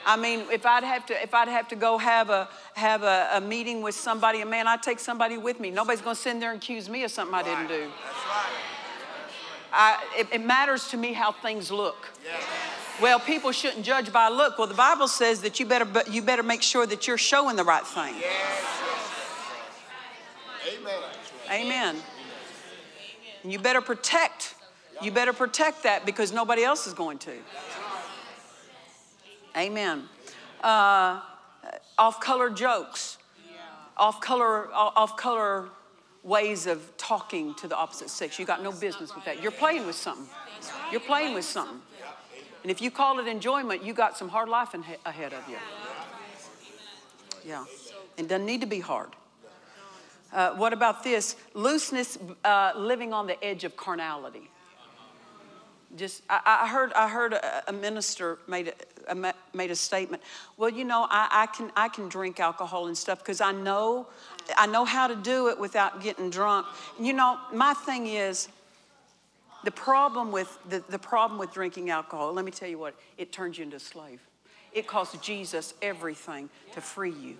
I 0.06 0.18
mean, 0.18 0.46
if 0.52 0.66
I'd 0.66 0.84
have 0.84 1.06
to, 1.06 1.22
if 1.22 1.34
I'd 1.34 1.48
have 1.48 1.68
to 1.70 1.76
go 1.76 2.00
have 2.00 2.32
a 2.32 2.50
have 2.76 3.04
a, 3.04 3.30
a 3.34 3.42
meeting 3.42 3.82
with 3.82 3.96
somebody, 3.96 4.42
and 4.42 4.50
man, 4.50 4.68
I'd 4.68 4.84
take 4.84 5.00
somebody 5.00 5.38
with 5.38 5.60
me. 5.60 5.70
Nobody's 5.72 6.02
going 6.02 6.16
to 6.16 6.22
sit 6.22 6.40
there 6.40 6.52
and 6.52 6.62
accuse 6.62 6.90
me 6.90 7.04
of 7.04 7.12
something 7.12 7.34
I 7.36 7.44
didn't 7.44 7.68
do. 7.68 7.82
That's 7.82 8.26
right. 8.26 8.74
I, 9.76 10.04
it, 10.18 10.28
it 10.32 10.46
matters 10.46 10.88
to 10.90 10.98
me 10.98 11.14
how 11.14 11.32
things 11.32 11.72
look. 11.72 12.10
Well, 13.02 13.20
people 13.20 13.52
shouldn't 13.52 13.84
judge 13.84 14.14
by 14.14 14.30
look. 14.30 14.60
Well, 14.60 14.68
the 14.68 14.76
Bible 14.76 15.08
says 15.08 15.42
that 15.42 15.60
you 15.60 15.66
better 15.66 15.88
you 16.10 16.22
better 16.22 16.44
make 16.44 16.62
sure 16.62 16.86
that 16.86 17.08
you're 17.08 17.18
showing 17.18 17.56
the 17.56 17.64
right 17.64 17.86
thing. 17.86 18.14
Amen. 20.72 21.02
Amen. 21.52 21.96
And 23.42 23.52
you 23.52 23.58
better 23.58 23.82
protect. 23.82 24.56
You 25.02 25.12
better 25.12 25.34
protect 25.34 25.84
that 25.84 26.06
because 26.06 26.32
nobody 26.32 26.64
else 26.64 26.86
is 26.86 26.94
going 26.94 27.18
to. 27.20 27.34
Amen. 29.58 30.04
Uh, 30.64 31.20
off-color 31.98 32.50
jokes, 32.50 33.18
off-color, 33.98 34.70
off-color 34.74 35.70
ways 36.24 36.68
of 36.68 36.96
talking 36.98 37.54
to 37.56 37.68
the 37.68 37.76
opposite 37.76 38.10
sex. 38.10 38.40
You 38.40 38.46
got 38.46 38.64
no 38.64 38.72
business 38.72 39.14
with 39.14 39.26
that. 39.26 39.42
You're 39.42 39.52
playing 39.52 39.86
with 39.86 39.96
something. 39.96 40.28
You're 40.92 41.02
playing 41.02 41.34
with 41.34 41.46
something. 41.46 41.82
And 42.62 42.72
if 42.72 42.82
you 42.82 42.90
call 42.92 43.20
it 43.20 43.28
enjoyment, 43.28 43.84
you 43.84 43.94
got 43.94 44.18
some 44.18 44.30
hard 44.30 44.48
life 44.48 44.74
ahead 45.06 45.34
of 45.34 45.48
you. 45.50 45.58
Yeah. 47.46 47.66
It 48.18 48.30
doesn't 48.30 48.46
need 48.46 48.62
to 48.62 48.68
be 48.68 48.80
hard. 48.80 49.10
Uh, 50.32 50.52
what 50.56 50.72
about 50.72 51.04
this? 51.04 51.36
Looseness, 51.54 52.18
uh, 52.44 52.72
living 52.76 53.12
on 53.14 53.28
the 53.28 53.44
edge 53.44 53.66
of 53.66 53.76
carnality. 53.76 54.50
Just, 55.96 56.24
I, 56.30 56.62
I 56.64 56.68
heard, 56.70 56.94
I 56.94 57.08
heard 57.10 57.34
a, 57.34 57.70
a 57.70 57.74
minister 57.74 58.40
made 58.48 58.74
made 59.54 59.72
a 59.72 59.76
statement. 59.76 60.24
Well, 60.58 60.70
you 60.70 60.84
know, 60.84 61.08
I, 61.10 61.28
I 61.32 61.46
can, 61.48 61.72
I 61.76 61.90
can 61.90 62.10
drink 62.10 62.40
alcohol 62.40 62.88
and 62.88 62.98
stuff 62.98 63.20
because 63.20 63.42
I 63.42 63.52
know, 63.52 64.08
I 64.58 64.68
know 64.68 64.86
how 64.86 65.08
to 65.08 65.16
do 65.16 65.50
it 65.50 65.60
without 65.60 66.02
getting 66.02 66.30
drunk. 66.30 66.66
You 67.00 67.14
know, 67.14 67.38
my 67.54 67.74
thing 67.74 68.08
is, 68.08 68.50
the 69.64 69.72
problem 69.72 70.32
with 70.32 70.58
the, 70.70 70.84
the 70.90 71.00
problem 71.00 71.40
with 71.40 71.54
drinking 71.54 71.90
alcohol. 71.90 72.34
Let 72.34 72.46
me 72.46 72.52
tell 72.52 72.68
you 72.68 72.78
what, 72.78 72.96
it 73.18 73.32
turns 73.32 73.58
you 73.58 73.64
into 73.64 73.78
a 73.78 73.80
slave. 73.80 74.20
It 74.74 74.88
costs 74.88 75.16
Jesus 75.26 75.74
everything 75.82 76.50
to 76.74 76.82
free 76.82 77.14
you. 77.14 77.38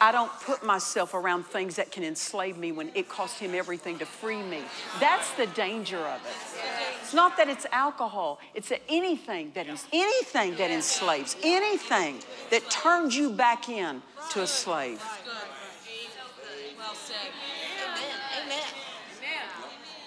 I 0.00 0.12
don't 0.12 0.30
put 0.42 0.64
myself 0.64 1.14
around 1.14 1.44
things 1.44 1.76
that 1.76 1.90
can 1.90 2.04
enslave 2.04 2.56
me 2.56 2.72
when 2.72 2.90
it 2.94 3.08
costs 3.08 3.38
him 3.38 3.54
everything 3.54 3.98
to 3.98 4.06
free 4.06 4.42
me. 4.42 4.62
That's 5.00 5.30
the 5.32 5.46
danger 5.48 5.98
of 5.98 6.20
it. 6.24 6.87
It's 7.08 7.14
not 7.14 7.38
that 7.38 7.48
it's 7.48 7.64
alcohol, 7.72 8.38
it's 8.54 8.68
that 8.68 8.82
anything 8.86 9.52
that 9.54 9.66
is 9.66 9.86
anything 9.94 10.56
that 10.56 10.70
enslaves, 10.70 11.36
anything 11.42 12.18
that 12.50 12.68
turns 12.70 13.16
you 13.16 13.30
back 13.30 13.70
in 13.70 14.02
to 14.32 14.42
a 14.42 14.46
slave. 14.46 15.02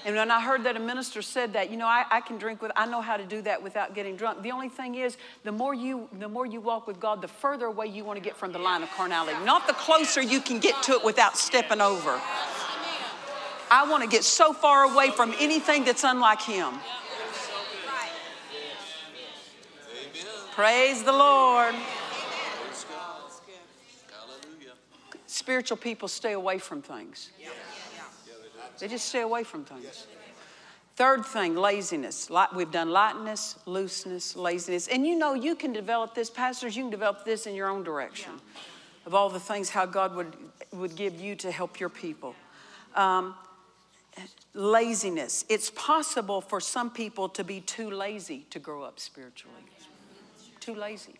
And 0.05 0.15
when 0.15 0.29
I 0.29 0.39
heard 0.39 0.63
that 0.65 0.77
a 0.77 0.79
minister 0.79 1.23
said 1.23 1.53
that, 1.53 1.71
you 1.71 1.77
know, 1.77 1.87
I, 1.87 2.05
I 2.11 2.21
can 2.21 2.37
drink 2.37 2.61
with, 2.61 2.71
I 2.75 2.85
know 2.85 3.01
how 3.01 3.17
to 3.17 3.25
do 3.25 3.41
that 3.41 3.63
without 3.63 3.95
getting 3.95 4.15
drunk. 4.15 4.43
The 4.43 4.51
only 4.51 4.69
thing 4.69 4.93
is, 4.93 5.17
the 5.43 5.51
more 5.51 5.73
you, 5.73 6.07
the 6.19 6.29
more 6.29 6.45
you 6.45 6.61
walk 6.61 6.85
with 6.85 6.99
God, 6.99 7.23
the 7.23 7.27
further 7.27 7.65
away 7.65 7.87
you 7.87 8.03
want 8.03 8.17
to 8.17 8.23
get 8.23 8.37
from 8.37 8.51
the 8.51 8.59
line 8.59 8.83
of 8.83 8.91
carnality. 8.91 9.43
Not 9.43 9.65
the 9.65 9.73
closer 9.73 10.21
you 10.21 10.39
can 10.39 10.59
get 10.59 10.83
to 10.83 10.91
it 10.91 11.03
without 11.03 11.35
stepping 11.35 11.81
over. 11.81 12.21
I 13.73 13.89
want 13.89 14.03
to 14.03 14.09
get 14.09 14.25
so 14.25 14.51
far 14.51 14.83
away 14.83 15.11
from 15.11 15.33
anything 15.39 15.85
that's 15.85 16.03
unlike 16.03 16.41
Him. 16.41 16.73
Praise 20.51 21.03
the 21.03 21.13
Lord. 21.13 21.73
Spiritual 25.25 25.77
people 25.77 26.09
stay 26.09 26.33
away 26.33 26.57
from 26.57 26.81
things. 26.81 27.29
They 28.79 28.89
just 28.89 29.07
stay 29.07 29.21
away 29.21 29.45
from 29.45 29.63
things. 29.63 30.05
Third 30.97 31.25
thing, 31.25 31.55
laziness. 31.55 32.29
We've 32.53 32.69
done 32.69 32.89
lightness, 32.89 33.57
looseness, 33.65 34.35
laziness. 34.35 34.89
And 34.89 35.07
you 35.07 35.17
know, 35.17 35.33
you 35.33 35.55
can 35.55 35.71
develop 35.71 36.13
this, 36.13 36.29
pastors, 36.29 36.75
you 36.75 36.83
can 36.83 36.91
develop 36.91 37.23
this 37.23 37.47
in 37.47 37.55
your 37.55 37.69
own 37.69 37.85
direction 37.85 38.33
of 39.05 39.15
all 39.15 39.29
the 39.29 39.39
things 39.39 39.69
how 39.69 39.85
God 39.85 40.13
would, 40.13 40.35
would 40.73 40.97
give 40.97 41.19
you 41.21 41.35
to 41.37 41.51
help 41.51 41.79
your 41.79 41.89
people. 41.89 42.35
Um, 42.95 43.33
laziness. 44.53 45.45
It's 45.49 45.69
possible 45.71 46.41
for 46.41 46.59
some 46.59 46.89
people 46.89 47.29
to 47.29 47.43
be 47.43 47.61
too 47.61 47.89
lazy 47.89 48.45
to 48.49 48.59
grow 48.59 48.83
up 48.83 48.99
spiritually. 48.99 49.63
Too 50.59 50.75
lazy. 50.75 51.15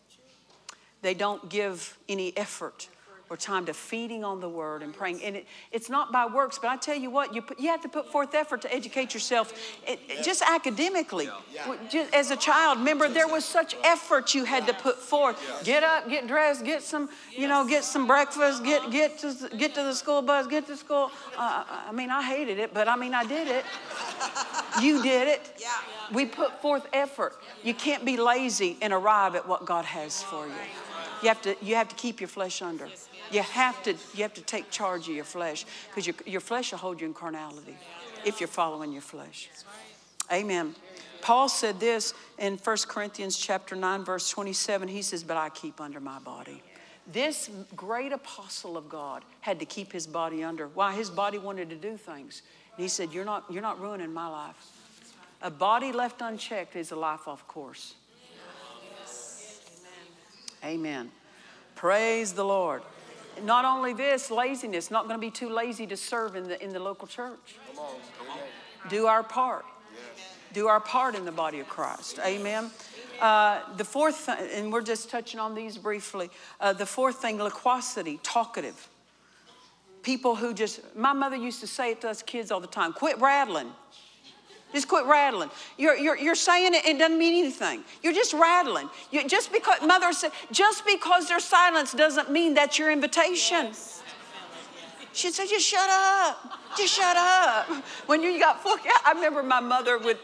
They 1.01 1.13
don't 1.13 1.49
give 1.49 1.97
any 2.07 2.35
effort 2.37 2.87
or 3.31 3.37
time 3.37 3.65
to 3.65 3.73
feeding 3.73 4.25
on 4.25 4.41
the 4.41 4.49
word 4.49 4.83
and 4.83 4.93
praying. 4.93 5.23
And 5.23 5.37
it, 5.37 5.45
it's 5.71 5.89
not 5.89 6.11
by 6.11 6.25
works, 6.25 6.59
but 6.59 6.69
I 6.69 6.75
tell 6.75 6.97
you 6.97 7.09
what, 7.09 7.33
you, 7.33 7.41
put, 7.41 7.57
you 7.61 7.69
have 7.69 7.81
to 7.83 7.87
put 7.87 8.11
forth 8.11 8.35
effort 8.35 8.61
to 8.63 8.75
educate 8.75 9.13
yourself 9.13 9.53
it, 9.87 10.01
it- 10.09 10.25
just 10.25 10.41
academically. 10.41 11.29
W- 11.63 11.79
Just 11.89 12.13
as 12.13 12.29
a 12.29 12.35
child, 12.35 12.79
remember 12.79 13.07
there 13.07 13.29
was 13.29 13.45
such 13.45 13.73
effort 13.85 14.35
you 14.35 14.43
had 14.43 14.67
to 14.67 14.73
put 14.73 14.97
forth. 14.97 15.37
Get 15.63 15.81
up, 15.81 16.09
get 16.09 16.27
dressed, 16.27 16.65
get 16.65 16.83
some, 16.83 17.09
you 17.31 17.47
know, 17.47 17.65
get 17.65 17.85
some 17.85 18.05
breakfast, 18.05 18.65
get, 18.65 18.81
uh-huh. 18.81 18.89
get, 18.89 19.19
to, 19.19 19.49
get 19.57 19.73
to 19.75 19.83
the 19.83 19.93
school 19.95 20.21
bus, 20.21 20.45
get 20.45 20.67
to 20.67 20.75
school. 20.75 21.09
Uh, 21.37 21.41
uh, 21.41 21.63
uh, 21.71 21.81
I 21.87 21.93
mean, 21.93 22.09
I 22.09 22.21
hated 22.21 22.59
it, 22.59 22.73
but 22.73 22.89
I 22.89 22.97
mean, 22.97 23.13
I 23.13 23.23
did 23.23 23.47
it. 23.47 23.63
You 24.81 25.03
did 25.03 25.27
it. 25.27 25.53
Yeah. 25.59 25.67
We 26.13 26.25
put 26.25 26.61
forth 26.61 26.87
effort. 26.93 27.33
You 27.61 27.73
can't 27.73 28.05
be 28.05 28.15
lazy 28.15 28.77
and 28.81 28.93
arrive 28.93 29.35
at 29.35 29.45
what 29.45 29.65
God 29.65 29.83
has 29.83 30.23
for 30.23 30.47
you. 30.47 30.53
You 31.21 31.27
have 31.27 31.41
to, 31.41 31.55
you 31.61 31.75
have 31.75 31.89
to 31.89 31.95
keep 31.95 32.21
your 32.21 32.29
flesh 32.29 32.61
under. 32.61 32.87
You 33.31 33.41
have 33.41 33.81
to, 33.83 33.91
you 34.13 34.23
have 34.23 34.33
to 34.33 34.41
take 34.41 34.69
charge 34.71 35.07
of 35.07 35.15
your 35.15 35.23
flesh 35.23 35.65
because 35.89 36.05
your, 36.05 36.15
your 36.25 36.41
flesh 36.41 36.71
will 36.71 36.79
hold 36.79 36.99
you 36.99 37.07
in 37.07 37.13
carnality 37.13 37.77
if 38.25 38.39
you're 38.39 38.47
following 38.47 38.91
your 38.91 39.01
flesh. 39.01 39.49
Amen. 40.31 40.75
Paul 41.21 41.49
said 41.49 41.79
this 41.79 42.13
in 42.39 42.57
1 42.57 42.77
Corinthians 42.87 43.37
chapter 43.37 43.75
9, 43.75 44.03
verse 44.03 44.29
27. 44.29 44.87
He 44.87 45.01
says, 45.01 45.23
But 45.23 45.37
I 45.37 45.49
keep 45.49 45.79
under 45.79 45.99
my 45.99 46.19
body. 46.19 46.61
This 47.11 47.49
great 47.75 48.11
apostle 48.11 48.77
of 48.77 48.89
God 48.89 49.23
had 49.41 49.59
to 49.59 49.65
keep 49.65 49.91
his 49.91 50.07
body 50.07 50.43
under. 50.43 50.67
Why? 50.67 50.95
His 50.95 51.09
body 51.09 51.37
wanted 51.37 51.69
to 51.69 51.75
do 51.75 51.97
things. 51.97 52.41
And 52.75 52.83
he 52.83 52.89
said, 52.89 53.13
You're 53.13 53.25
not, 53.25 53.45
you're 53.49 53.61
not 53.61 53.79
ruining 53.79 54.13
my 54.13 54.27
life. 54.27 54.55
A 55.41 55.49
body 55.49 55.91
left 55.91 56.21
unchecked 56.21 56.75
is 56.75 56.91
a 56.91 56.95
life 56.95 57.27
off 57.27 57.47
course. 57.47 57.95
Amen. 60.63 61.11
Praise 61.75 62.33
the 62.33 62.45
Lord. 62.45 62.83
Not 63.43 63.65
only 63.65 63.93
this, 63.93 64.29
laziness, 64.29 64.91
not 64.91 65.07
going 65.07 65.15
to 65.15 65.21
be 65.21 65.31
too 65.31 65.49
lazy 65.49 65.87
to 65.87 65.97
serve 65.97 66.35
in 66.35 66.47
the, 66.47 66.63
in 66.63 66.73
the 66.73 66.79
local 66.79 67.07
church. 67.07 67.55
Come 67.69 67.79
on. 67.85 67.95
Amen. 68.21 68.43
Do 68.89 69.07
our 69.07 69.23
part. 69.23 69.65
Do 70.53 70.67
our 70.67 70.79
part 70.79 71.15
in 71.15 71.23
the 71.25 71.31
body 71.31 71.59
of 71.59 71.67
Christ. 71.69 72.19
Amen. 72.25 72.69
Uh, 73.21 73.59
the 73.77 73.85
fourth, 73.85 74.25
th- 74.25 74.37
and 74.53 74.71
we're 74.73 74.81
just 74.81 75.09
touching 75.09 75.39
on 75.39 75.55
these 75.55 75.77
briefly. 75.77 76.29
Uh, 76.59 76.73
the 76.73 76.85
fourth 76.85 77.21
thing, 77.21 77.37
loquacity, 77.37 78.19
talkative. 78.23 78.89
people 80.03 80.35
who 80.35 80.53
just, 80.53 80.81
my 80.95 81.13
mother 81.13 81.35
used 81.35 81.59
to 81.61 81.67
say 81.67 81.91
it 81.91 82.01
to 82.01 82.09
us 82.09 82.21
kids 82.21 82.51
all 82.51 82.59
the 82.59 82.67
time 82.67 82.93
quit 82.93 83.19
rattling. 83.19 83.71
Just 84.73 84.87
quit 84.87 85.05
rattling. 85.05 85.49
You're, 85.77 85.95
you're, 85.95 86.17
you're 86.17 86.35
saying 86.35 86.73
it, 86.73 86.85
it 86.85 86.97
doesn't 86.97 87.17
mean 87.17 87.43
anything. 87.43 87.83
You're 88.01 88.13
just 88.13 88.33
rattling. 88.33 88.89
You, 89.11 89.27
just 89.27 89.51
because, 89.51 89.81
mother 89.81 90.13
said, 90.13 90.31
just 90.51 90.85
because 90.85 91.27
there's 91.27 91.43
silence 91.43 91.91
doesn't 91.93 92.31
mean 92.31 92.53
that's 92.53 92.79
your 92.79 92.91
invitation. 92.91 93.71
She 95.13 95.31
said, 95.31 95.47
just 95.49 95.67
shut 95.67 95.89
up. 95.89 96.59
Just 96.77 96.95
shut 96.95 97.17
up. 97.17 97.67
When 98.05 98.23
you 98.23 98.39
got 98.39 98.63
full, 98.63 98.77
yeah, 98.85 98.91
I 99.05 99.11
remember 99.11 99.43
my 99.43 99.59
mother 99.59 99.97
would, 99.97 100.17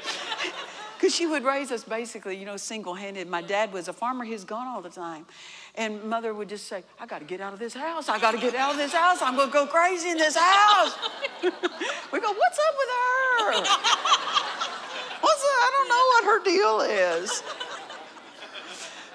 because 0.96 1.14
she 1.14 1.26
would 1.26 1.44
raise 1.44 1.70
us 1.70 1.84
basically, 1.84 2.36
you 2.36 2.46
know, 2.46 2.56
single 2.56 2.94
handed. 2.94 3.28
My 3.28 3.42
dad 3.42 3.72
was 3.72 3.88
a 3.88 3.92
farmer, 3.92 4.24
he's 4.24 4.44
gone 4.44 4.66
all 4.66 4.80
the 4.80 4.88
time. 4.88 5.26
And 5.74 6.02
mother 6.04 6.34
would 6.34 6.48
just 6.48 6.66
say, 6.66 6.82
I 6.98 7.06
got 7.06 7.20
to 7.20 7.24
get 7.24 7.40
out 7.40 7.52
of 7.52 7.58
this 7.58 7.74
house. 7.74 8.08
I 8.08 8.18
got 8.18 8.32
to 8.32 8.38
get 8.38 8.54
out 8.54 8.72
of 8.72 8.76
this 8.76 8.92
house. 8.92 9.22
I'm 9.22 9.36
going 9.36 9.48
to 9.48 9.52
go 9.52 9.66
crazy 9.66 10.10
in 10.10 10.18
this 10.18 10.36
house. 10.36 10.96
we 11.42 12.20
go, 12.20 12.32
What's 12.32 12.58
up 12.58 12.74
with 12.78 12.90
her? 12.90 13.52
What's 15.20 15.42
up? 15.42 15.50
I 15.50 15.70
don't 15.74 15.88
know 15.88 16.04
what 16.12 16.24
her 16.24 16.44
deal 16.44 16.80
is. 17.20 17.42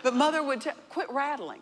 But 0.04 0.14
mother 0.16 0.44
would 0.44 0.62
t- 0.62 0.72
quit 0.90 1.10
rattling. 1.10 1.62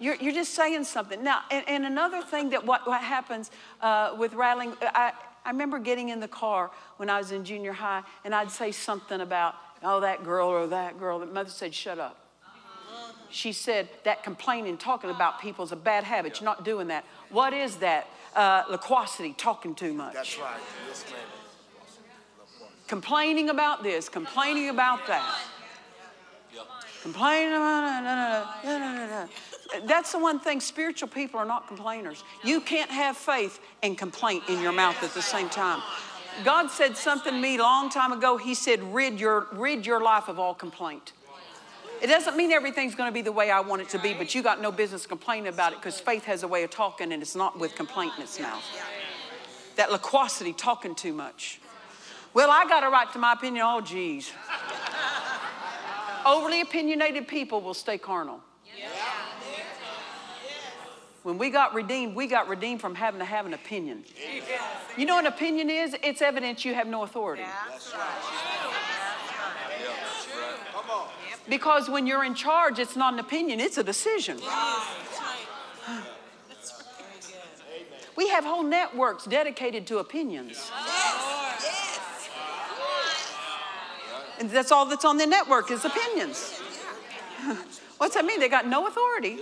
You're, 0.00 0.14
you're 0.14 0.32
just 0.32 0.54
saying 0.54 0.84
something. 0.84 1.24
Now, 1.24 1.40
and, 1.50 1.64
and 1.68 1.84
another 1.84 2.22
thing 2.22 2.50
that 2.50 2.64
what, 2.64 2.86
what 2.86 3.02
happens 3.02 3.50
uh, 3.80 4.14
with 4.16 4.32
rattling, 4.32 4.74
I, 4.80 5.12
I 5.44 5.50
remember 5.50 5.78
getting 5.78 6.10
in 6.10 6.20
the 6.20 6.28
car 6.28 6.70
when 6.98 7.10
I 7.10 7.18
was 7.18 7.32
in 7.32 7.44
junior 7.44 7.72
high, 7.72 8.02
and 8.24 8.34
I'd 8.34 8.50
say 8.50 8.70
something 8.70 9.20
about, 9.20 9.56
oh, 9.82 10.00
that 10.00 10.22
girl 10.22 10.48
or 10.48 10.66
that 10.68 10.98
girl. 10.98 11.18
That 11.18 11.32
mother 11.32 11.50
said, 11.50 11.74
shut 11.74 11.98
up. 11.98 12.27
She 13.30 13.52
said, 13.52 13.88
that 14.04 14.22
complaining, 14.22 14.78
talking 14.78 15.10
about 15.10 15.40
people 15.40 15.64
is 15.64 15.72
a 15.72 15.76
bad 15.76 16.04
habit. 16.04 16.40
You're 16.40 16.46
not 16.46 16.64
doing 16.64 16.88
that. 16.88 17.04
What 17.30 17.52
is 17.52 17.76
that? 17.76 18.06
Uh, 18.34 18.62
loquacity, 18.70 19.32
talking 19.32 19.74
too 19.74 19.92
much. 19.92 20.14
That's 20.14 20.38
right. 20.38 20.60
Yes. 20.86 21.04
Complaining 22.86 23.50
about 23.50 23.82
this, 23.82 24.08
complaining 24.08 24.68
about 24.68 25.06
that. 25.08 25.38
Complaining 27.02 27.52
about 27.52 28.02
da, 28.02 28.44
da, 28.62 28.78
da, 28.78 29.06
da, 29.06 29.24
da. 29.24 29.86
That's 29.86 30.12
the 30.12 30.18
one 30.18 30.40
thing. 30.40 30.60
Spiritual 30.60 31.08
people 31.08 31.38
are 31.38 31.46
not 31.46 31.68
complainers. 31.68 32.24
You 32.42 32.60
can't 32.60 32.90
have 32.90 33.16
faith 33.16 33.60
and 33.82 33.96
complaint 33.96 34.44
in 34.48 34.60
your 34.62 34.72
mouth 34.72 35.02
at 35.02 35.12
the 35.14 35.22
same 35.22 35.48
time. 35.48 35.82
God 36.44 36.70
said 36.70 36.96
something 36.96 37.32
to 37.32 37.38
me 37.38 37.56
a 37.56 37.62
long 37.62 37.90
time 37.90 38.12
ago. 38.12 38.36
He 38.36 38.54
said, 38.54 38.82
rid 38.94 39.20
your, 39.20 39.48
rid 39.52 39.84
your 39.84 40.02
life 40.02 40.28
of 40.28 40.38
all 40.38 40.54
complaint. 40.54 41.12
It 42.00 42.06
doesn't 42.06 42.36
mean 42.36 42.52
everything's 42.52 42.94
going 42.94 43.08
to 43.08 43.14
be 43.14 43.22
the 43.22 43.32
way 43.32 43.50
I 43.50 43.60
want 43.60 43.82
it 43.82 43.88
to 43.90 43.98
be, 43.98 44.14
but 44.14 44.34
you 44.34 44.42
got 44.42 44.60
no 44.60 44.70
business 44.70 45.06
complaining 45.06 45.48
about 45.48 45.72
it 45.72 45.80
because 45.80 45.98
faith 45.98 46.24
has 46.24 46.42
a 46.42 46.48
way 46.48 46.62
of 46.62 46.70
talking 46.70 47.12
and 47.12 47.22
it's 47.22 47.34
not 47.34 47.58
with 47.58 47.74
complaint 47.74 48.12
in 48.16 48.22
its 48.22 48.38
mouth. 48.38 48.64
That 49.76 49.90
loquacity, 49.90 50.52
talking 50.52 50.94
too 50.94 51.12
much. 51.12 51.60
Well, 52.34 52.50
I 52.50 52.66
got 52.66 52.84
a 52.84 52.88
right 52.88 53.12
to 53.12 53.18
my 53.18 53.32
opinion. 53.32 53.64
Oh, 53.66 53.80
geez. 53.80 54.32
Overly 56.26 56.60
opinionated 56.60 57.26
people 57.26 57.60
will 57.60 57.74
stay 57.74 57.98
carnal. 57.98 58.40
When 61.24 61.36
we 61.36 61.50
got 61.50 61.74
redeemed, 61.74 62.14
we 62.14 62.26
got 62.26 62.48
redeemed 62.48 62.80
from 62.80 62.94
having 62.94 63.18
to 63.18 63.24
have 63.24 63.44
an 63.44 63.54
opinion. 63.54 64.04
You 64.96 65.04
know 65.04 65.16
what 65.16 65.26
an 65.26 65.32
opinion 65.32 65.68
is? 65.68 65.96
It's 66.02 66.22
evidence 66.22 66.64
you 66.64 66.74
have 66.74 66.86
no 66.86 67.02
authority. 67.02 67.44
Because 71.48 71.88
when 71.88 72.06
you're 72.06 72.24
in 72.24 72.34
charge, 72.34 72.78
it's 72.78 72.96
not 72.96 73.14
an 73.14 73.20
opinion, 73.20 73.60
it's 73.60 73.78
a 73.78 73.84
decision. 73.84 74.38
We 78.16 78.28
have 78.30 78.44
whole 78.44 78.64
networks 78.64 79.24
dedicated 79.24 79.86
to 79.86 79.98
opinions. 79.98 80.70
And 84.40 84.50
that's 84.50 84.70
all 84.72 84.86
that's 84.86 85.04
on 85.04 85.16
the 85.16 85.26
network 85.26 85.70
is 85.70 85.84
opinions. 85.84 86.60
What's 87.98 88.14
that 88.14 88.24
mean? 88.24 88.40
They 88.40 88.48
got 88.48 88.66
no 88.66 88.86
authority. 88.86 89.38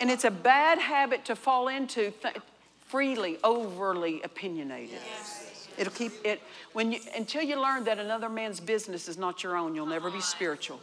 And 0.00 0.10
it's 0.10 0.24
a 0.24 0.30
bad 0.30 0.78
habit 0.78 1.24
to 1.26 1.36
fall 1.36 1.68
into 1.68 2.10
th- 2.10 2.36
freely, 2.86 3.38
overly 3.42 4.22
opinionated. 4.22 4.98
It'll 5.78 5.92
keep 5.92 6.12
it 6.24 6.40
when 6.72 6.92
you 6.92 7.00
until 7.14 7.42
you 7.42 7.60
learn 7.60 7.84
that 7.84 7.98
another 7.98 8.28
man's 8.28 8.60
business 8.60 9.08
is 9.08 9.18
not 9.18 9.42
your 9.42 9.56
own, 9.56 9.74
you'll 9.74 9.86
never 9.86 10.10
be 10.10 10.20
spiritual. 10.20 10.80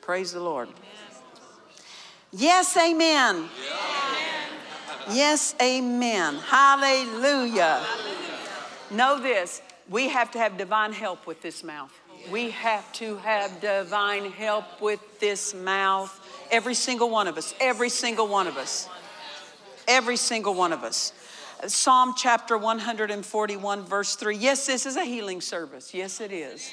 Praise 0.00 0.32
the 0.32 0.40
Lord. 0.40 0.68
Yes, 2.32 2.76
amen. 2.76 3.48
Yes, 5.10 5.54
amen. 5.60 6.36
Hallelujah. 6.36 7.84
Know 8.90 9.20
this 9.20 9.62
we 9.90 10.08
have 10.08 10.30
to 10.30 10.38
have 10.38 10.56
divine 10.56 10.92
help 10.92 11.26
with 11.26 11.42
this 11.42 11.64
mouth. 11.64 11.92
We 12.30 12.50
have 12.50 12.92
to 12.94 13.16
have 13.16 13.60
divine 13.60 14.30
help 14.30 14.80
with 14.80 15.00
this 15.18 15.52
mouth. 15.52 16.16
Every 16.50 16.74
single 16.74 17.10
one 17.10 17.26
of 17.26 17.36
us. 17.36 17.54
Every 17.60 17.88
single 17.88 18.28
one 18.28 18.46
of 18.46 18.56
us. 18.56 18.88
Every 19.88 20.16
single 20.16 20.54
one 20.54 20.72
of 20.72 20.84
us. 20.84 21.12
Psalm 21.66 22.14
chapter 22.16 22.56
141, 22.56 23.84
verse 23.84 24.14
3. 24.14 24.36
Yes, 24.36 24.66
this 24.66 24.86
is 24.86 24.96
a 24.96 25.04
healing 25.04 25.40
service. 25.40 25.92
Yes, 25.92 26.20
it 26.20 26.32
is. 26.32 26.70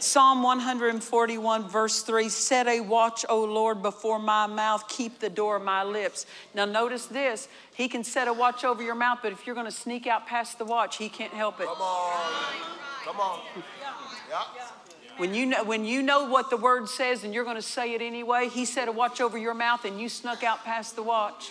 Psalm 0.00 0.44
141, 0.44 1.68
verse 1.68 2.02
3 2.02 2.28
Set 2.28 2.68
a 2.68 2.80
watch, 2.80 3.24
O 3.28 3.44
Lord, 3.44 3.82
before 3.82 4.20
my 4.20 4.46
mouth, 4.46 4.86
keep 4.88 5.18
the 5.18 5.28
door 5.28 5.56
of 5.56 5.62
my 5.62 5.82
lips. 5.82 6.24
Now, 6.54 6.66
notice 6.66 7.06
this 7.06 7.48
He 7.74 7.88
can 7.88 8.04
set 8.04 8.28
a 8.28 8.32
watch 8.32 8.64
over 8.64 8.82
your 8.82 8.94
mouth, 8.94 9.18
but 9.22 9.32
if 9.32 9.46
you're 9.46 9.56
going 9.56 9.66
to 9.66 9.72
sneak 9.72 10.06
out 10.06 10.26
past 10.26 10.58
the 10.58 10.64
watch, 10.64 10.98
He 10.98 11.08
can't 11.08 11.32
help 11.32 11.60
it. 11.60 11.66
Come 11.66 11.82
on. 11.82 12.32
Come 13.04 13.20
on. 13.20 13.40
Yeah. 14.28 14.42
When 15.16 15.34
you, 15.34 15.46
know, 15.46 15.64
when 15.64 15.84
you 15.84 16.00
know 16.00 16.28
what 16.28 16.48
the 16.48 16.56
word 16.56 16.88
says 16.88 17.24
and 17.24 17.34
you're 17.34 17.42
going 17.42 17.56
to 17.56 17.62
say 17.62 17.92
it 17.94 18.00
anyway, 18.00 18.48
He 18.48 18.64
set 18.64 18.86
a 18.86 18.92
watch 18.92 19.20
over 19.20 19.36
your 19.36 19.54
mouth 19.54 19.84
and 19.84 20.00
you 20.00 20.08
snuck 20.08 20.44
out 20.44 20.64
past 20.64 20.94
the 20.94 21.02
watch. 21.02 21.50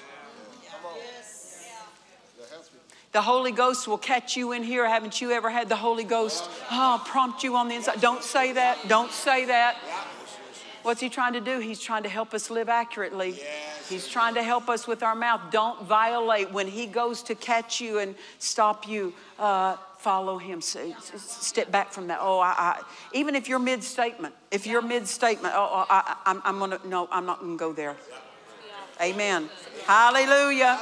The 3.18 3.24
Holy 3.24 3.52
Ghost 3.52 3.88
will 3.88 3.98
catch 3.98 4.38
you 4.38 4.52
in 4.52 4.62
here. 4.62 4.88
Haven't 4.88 5.22
you 5.22 5.32
ever 5.32 5.50
had 5.50 5.70
the 5.70 5.76
Holy 5.76 6.04
Ghost 6.04 6.48
oh, 6.70 7.04
prompt 7.04 7.44
you 7.44 7.56
on 7.56 7.68
the 7.68 7.74
inside? 7.74 8.00
Don't 8.00 8.22
say 8.22 8.54
that. 8.54 8.78
Don't 8.88 9.12
say 9.12 9.46
that. 9.46 9.76
What's 10.84 11.02
he 11.02 11.10
trying 11.10 11.34
to 11.34 11.42
do? 11.42 11.58
He's 11.58 11.80
trying 11.80 12.04
to 12.04 12.10
help 12.10 12.36
us 12.36 12.52
live 12.52 12.70
accurately. 12.70 13.40
He's 13.90 14.08
trying 14.08 14.36
to 14.36 14.44
help 14.44 14.70
us 14.70 14.86
with 14.86 15.02
our 15.02 15.16
mouth. 15.16 15.42
Don't 15.50 15.82
violate. 15.86 16.52
When 16.52 16.68
he 16.68 16.86
goes 16.86 17.24
to 17.24 17.34
catch 17.34 17.82
you 17.82 17.98
and 17.98 18.14
stop 18.38 18.88
you, 18.88 19.16
uh, 19.40 19.78
follow 19.98 20.38
him. 20.38 20.62
Step 20.62 21.72
back 21.72 21.92
from 21.92 22.06
that. 22.10 22.20
Oh, 22.22 22.38
I, 22.38 22.54
I, 22.56 22.82
even 23.14 23.34
if 23.34 23.50
you're 23.50 23.58
mid 23.58 23.84
statement, 23.84 24.36
if 24.52 24.68
you're 24.68 24.84
mid 24.84 25.08
statement, 25.08 25.56
oh, 25.58 25.68
oh 25.72 25.86
I, 25.90 26.52
going 26.52 26.70
to, 26.70 26.88
no, 26.88 27.10
I'm 27.12 27.26
not 27.26 27.40
going 27.40 27.58
to 27.58 27.60
go 27.60 27.74
there. 27.74 27.96
Amen. 29.02 29.50
Hallelujah. 29.88 30.80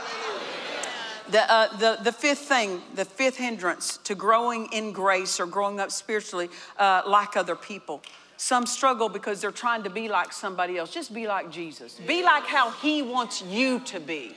The, 1.32 1.52
uh, 1.52 1.78
the, 1.78 1.98
the 2.04 2.12
fifth 2.12 2.40
thing, 2.40 2.82
the 2.94 3.06
fifth 3.06 3.38
hindrance 3.38 3.98
to 4.04 4.14
growing 4.14 4.68
in 4.72 4.92
grace 4.92 5.40
or 5.40 5.48
growing 5.48 5.80
up 5.80 5.92
spiritually 5.92 6.50
uh, 6.78 7.02
like 7.08 7.36
other 7.36 7.56
people. 7.56 8.02
Some 8.38 8.66
struggle 8.66 9.10
because 9.10 9.42
they're 9.42 9.52
trying 9.52 9.84
to 9.84 9.90
be 9.90 10.10
like 10.10 10.34
somebody 10.34 10.78
else. 10.78 10.94
Just 10.94 11.14
be 11.14 11.26
like 11.26 11.50
Jesus. 11.50 12.00
Be 12.06 12.22
like 12.22 12.46
how 12.46 12.72
He 12.72 13.02
wants 13.02 13.42
you 13.42 13.80
to 13.82 14.00
be. 14.00 14.36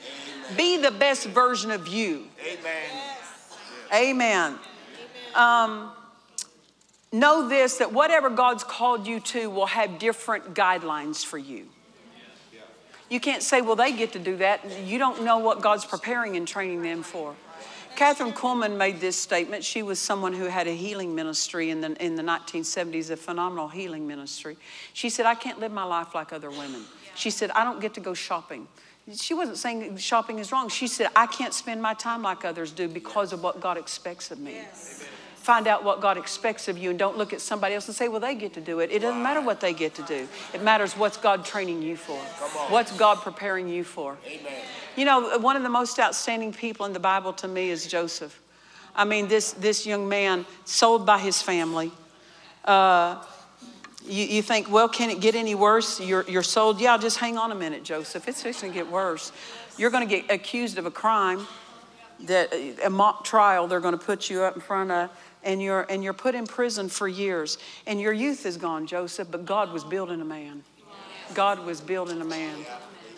Be 0.56 0.76
the 0.76 0.92
best 0.92 1.26
version 1.26 1.70
of 1.70 1.88
you. 1.88 2.28
Amen. 2.46 2.90
Amen. 3.92 4.58
Um, 5.34 5.92
know 7.12 7.48
this 7.48 7.78
that 7.78 7.92
whatever 7.92 8.30
God's 8.30 8.64
called 8.64 9.06
you 9.06 9.20
to 9.20 9.50
will 9.50 9.66
have 9.66 9.98
different 9.98 10.54
guidelines 10.54 11.24
for 11.24 11.38
you. 11.38 11.66
You 13.08 13.20
can't 13.20 13.42
say, 13.42 13.60
well, 13.60 13.76
they 13.76 13.92
get 13.92 14.12
to 14.12 14.18
do 14.18 14.36
that. 14.36 14.60
You 14.84 14.98
don't 14.98 15.24
know 15.24 15.38
what 15.38 15.62
God's 15.62 15.84
preparing 15.84 16.36
and 16.36 16.46
training 16.46 16.82
them 16.82 17.02
for. 17.02 17.34
Kathryn 17.96 18.32
Kuhlman 18.32 18.76
made 18.76 19.00
this 19.00 19.16
statement. 19.16 19.64
She 19.64 19.82
was 19.82 19.98
someone 19.98 20.32
who 20.32 20.44
had 20.44 20.68
a 20.68 20.72
healing 20.72 21.16
ministry 21.16 21.70
in 21.70 21.80
the, 21.80 21.92
in 22.04 22.14
the 22.14 22.22
1970s, 22.22 23.10
a 23.10 23.16
phenomenal 23.16 23.66
healing 23.66 24.06
ministry. 24.06 24.56
She 24.92 25.10
said, 25.10 25.26
I 25.26 25.34
can't 25.34 25.58
live 25.58 25.72
my 25.72 25.82
life 25.82 26.14
like 26.14 26.32
other 26.32 26.50
women. 26.50 26.84
She 27.16 27.30
said, 27.30 27.50
I 27.50 27.64
don't 27.64 27.80
get 27.80 27.94
to 27.94 28.00
go 28.00 28.14
shopping. 28.14 28.68
She 29.14 29.34
wasn't 29.34 29.56
saying 29.56 29.96
shopping 29.96 30.38
is 30.38 30.52
wrong. 30.52 30.68
She 30.68 30.86
said, 30.86 31.08
I 31.16 31.26
can't 31.26 31.54
spend 31.54 31.82
my 31.82 31.94
time 31.94 32.22
like 32.22 32.44
others 32.44 32.70
do 32.70 32.86
because 32.86 33.32
of 33.32 33.42
what 33.42 33.60
God 33.60 33.76
expects 33.76 34.30
of 34.30 34.38
me. 34.38 34.52
Yes. 34.52 35.04
Find 35.48 35.66
out 35.66 35.82
what 35.82 36.02
God 36.02 36.18
expects 36.18 36.68
of 36.68 36.76
you 36.76 36.90
and 36.90 36.98
don't 36.98 37.16
look 37.16 37.32
at 37.32 37.40
somebody 37.40 37.74
else 37.74 37.88
and 37.88 37.96
say, 37.96 38.06
well, 38.08 38.20
they 38.20 38.34
get 38.34 38.52
to 38.52 38.60
do 38.60 38.80
it. 38.80 38.90
It 38.92 38.98
doesn't 39.00 39.22
matter 39.22 39.40
what 39.40 39.60
they 39.60 39.72
get 39.72 39.94
to 39.94 40.02
do. 40.02 40.28
It 40.52 40.62
matters 40.62 40.94
what's 40.94 41.16
God 41.16 41.42
training 41.42 41.80
you 41.80 41.96
for, 41.96 42.18
what's 42.68 42.92
God 42.98 43.16
preparing 43.22 43.66
you 43.66 43.82
for. 43.82 44.18
Amen. 44.26 44.52
You 44.94 45.06
know, 45.06 45.38
one 45.38 45.56
of 45.56 45.62
the 45.62 45.70
most 45.70 45.98
outstanding 45.98 46.52
people 46.52 46.84
in 46.84 46.92
the 46.92 47.00
Bible 47.00 47.32
to 47.32 47.48
me 47.48 47.70
is 47.70 47.86
Joseph. 47.86 48.38
I 48.94 49.06
mean, 49.06 49.28
this, 49.28 49.52
this 49.52 49.86
young 49.86 50.06
man 50.06 50.44
sold 50.66 51.06
by 51.06 51.18
his 51.18 51.40
family. 51.40 51.92
Uh, 52.66 53.24
You, 54.06 54.24
you 54.24 54.42
think, 54.42 54.70
well, 54.70 54.88
can 54.88 55.10
it 55.10 55.20
get 55.20 55.34
any 55.34 55.54
worse? 55.54 56.00
You're, 56.00 56.24
you're 56.28 56.48
sold. 56.56 56.80
Yeah, 56.80 56.96
just 56.98 57.18
hang 57.18 57.38
on 57.38 57.52
a 57.52 57.54
minute, 57.54 57.84
Joseph. 57.84 58.28
It's 58.28 58.42
just 58.42 58.60
going 58.60 58.72
to 58.72 58.78
get 58.78 58.90
worse. 58.90 59.32
You're 59.78 59.90
going 59.90 60.08
to 60.08 60.14
get 60.16 60.30
accused 60.30 60.78
of 60.78 60.86
a 60.86 60.90
crime 60.90 61.46
that 62.26 62.52
a 62.84 62.90
mock 62.90 63.24
trial 63.24 63.68
they're 63.68 63.84
going 63.88 63.98
to 63.98 64.04
put 64.04 64.30
you 64.30 64.42
up 64.42 64.54
in 64.56 64.60
front 64.60 64.90
of 64.90 65.10
and 65.42 65.62
you're 65.62 65.82
and 65.88 66.02
you're 66.02 66.12
put 66.12 66.34
in 66.34 66.46
prison 66.46 66.88
for 66.88 67.08
years 67.08 67.58
and 67.86 68.00
your 68.00 68.12
youth 68.12 68.46
is 68.46 68.56
gone 68.56 68.86
joseph 68.86 69.28
but 69.30 69.44
god 69.44 69.72
was 69.72 69.84
building 69.84 70.20
a 70.20 70.24
man. 70.24 70.62
God 71.34 71.64
was 71.66 71.80
building 71.80 72.20
a 72.22 72.24
man. 72.24 72.64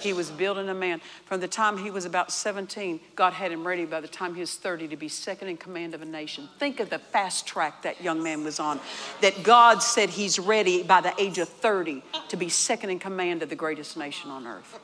He 0.00 0.12
was 0.12 0.30
building 0.30 0.68
a 0.68 0.74
man. 0.74 1.00
From 1.26 1.40
the 1.40 1.46
time 1.46 1.76
he 1.76 1.90
was 1.90 2.04
about 2.04 2.32
17 2.32 3.00
god 3.14 3.32
had 3.32 3.52
him 3.52 3.66
ready 3.66 3.84
by 3.84 4.00
the 4.00 4.08
time 4.08 4.34
he 4.34 4.40
was 4.40 4.56
30 4.56 4.88
to 4.88 4.96
be 4.96 5.08
second 5.08 5.48
in 5.48 5.56
command 5.56 5.94
of 5.94 6.02
a 6.02 6.06
nation. 6.06 6.48
Think 6.58 6.80
of 6.80 6.90
the 6.90 6.98
fast 6.98 7.46
track 7.46 7.82
that 7.82 8.02
young 8.02 8.22
man 8.22 8.44
was 8.44 8.58
on. 8.58 8.80
That 9.20 9.42
god 9.42 9.82
said 9.82 10.10
he's 10.10 10.38
ready 10.38 10.82
by 10.82 11.00
the 11.00 11.14
age 11.20 11.38
of 11.38 11.48
30 11.48 12.02
to 12.28 12.36
be 12.36 12.48
second 12.48 12.90
in 12.90 12.98
command 12.98 13.42
of 13.42 13.48
the 13.48 13.56
greatest 13.56 13.96
nation 13.96 14.30
on 14.30 14.46
earth. 14.46 14.78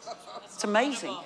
It's 0.44 0.64
amazing 0.64 1.16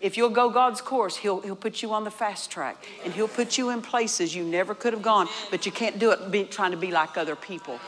if 0.00 0.16
you'll 0.16 0.28
go 0.28 0.50
God's 0.50 0.80
course, 0.80 1.16
he'll, 1.16 1.40
he'll 1.40 1.56
put 1.56 1.82
you 1.82 1.92
on 1.92 2.04
the 2.04 2.10
fast 2.10 2.50
track 2.50 2.84
and 3.04 3.14
He'll 3.14 3.28
put 3.28 3.56
you 3.56 3.70
in 3.70 3.80
places 3.80 4.34
you 4.34 4.44
never 4.44 4.74
could 4.74 4.92
have 4.92 5.02
gone, 5.02 5.28
but 5.50 5.64
you 5.64 5.72
can't 5.72 5.98
do 5.98 6.10
it 6.10 6.30
be, 6.30 6.44
trying 6.44 6.72
to 6.72 6.76
be 6.76 6.90
like 6.90 7.16
other 7.16 7.36
people 7.36 7.80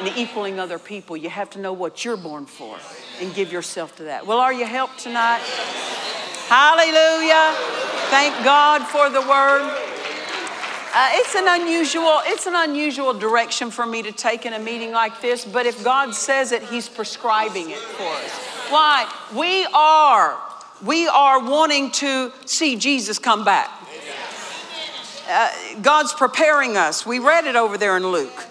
and 0.00 0.16
equaling 0.16 0.60
other 0.60 0.78
people. 0.78 1.16
You 1.16 1.28
have 1.28 1.50
to 1.50 1.58
know 1.58 1.72
what 1.72 2.04
you're 2.04 2.16
born 2.16 2.46
for 2.46 2.78
and 3.20 3.34
give 3.34 3.50
yourself 3.52 3.96
to 3.96 4.04
that. 4.04 4.26
Well, 4.26 4.38
are 4.38 4.52
you 4.52 4.64
helped 4.64 5.00
tonight? 5.00 5.40
Hallelujah. 6.48 7.52
Thank 8.10 8.44
God 8.44 8.86
for 8.86 9.10
the 9.10 9.20
word. 9.22 9.86
Uh, 10.98 11.08
it's 11.12 11.34
an 11.34 11.44
unusual 11.46 12.20
it's 12.24 12.46
an 12.46 12.54
unusual 12.56 13.12
direction 13.12 13.70
for 13.70 13.84
me 13.84 14.02
to 14.02 14.12
take 14.12 14.46
in 14.46 14.54
a 14.54 14.58
meeting 14.58 14.92
like 14.92 15.20
this 15.20 15.44
but 15.44 15.66
if 15.66 15.84
god 15.84 16.14
says 16.14 16.52
it 16.52 16.62
he's 16.62 16.88
prescribing 16.88 17.68
it 17.68 17.76
for 17.76 18.04
us 18.04 18.30
why 18.70 19.06
we 19.36 19.66
are 19.74 20.40
we 20.84 21.08
are 21.08 21.42
wanting 21.42 21.90
to 21.92 22.32
see 22.44 22.76
Jesus 22.76 23.18
come 23.18 23.44
back. 23.44 23.70
Uh, 25.28 25.50
God's 25.82 26.12
preparing 26.12 26.76
us. 26.76 27.04
We 27.04 27.18
read 27.18 27.46
it 27.46 27.56
over 27.56 27.76
there 27.76 27.96
in 27.96 28.06
Luke. 28.06 28.44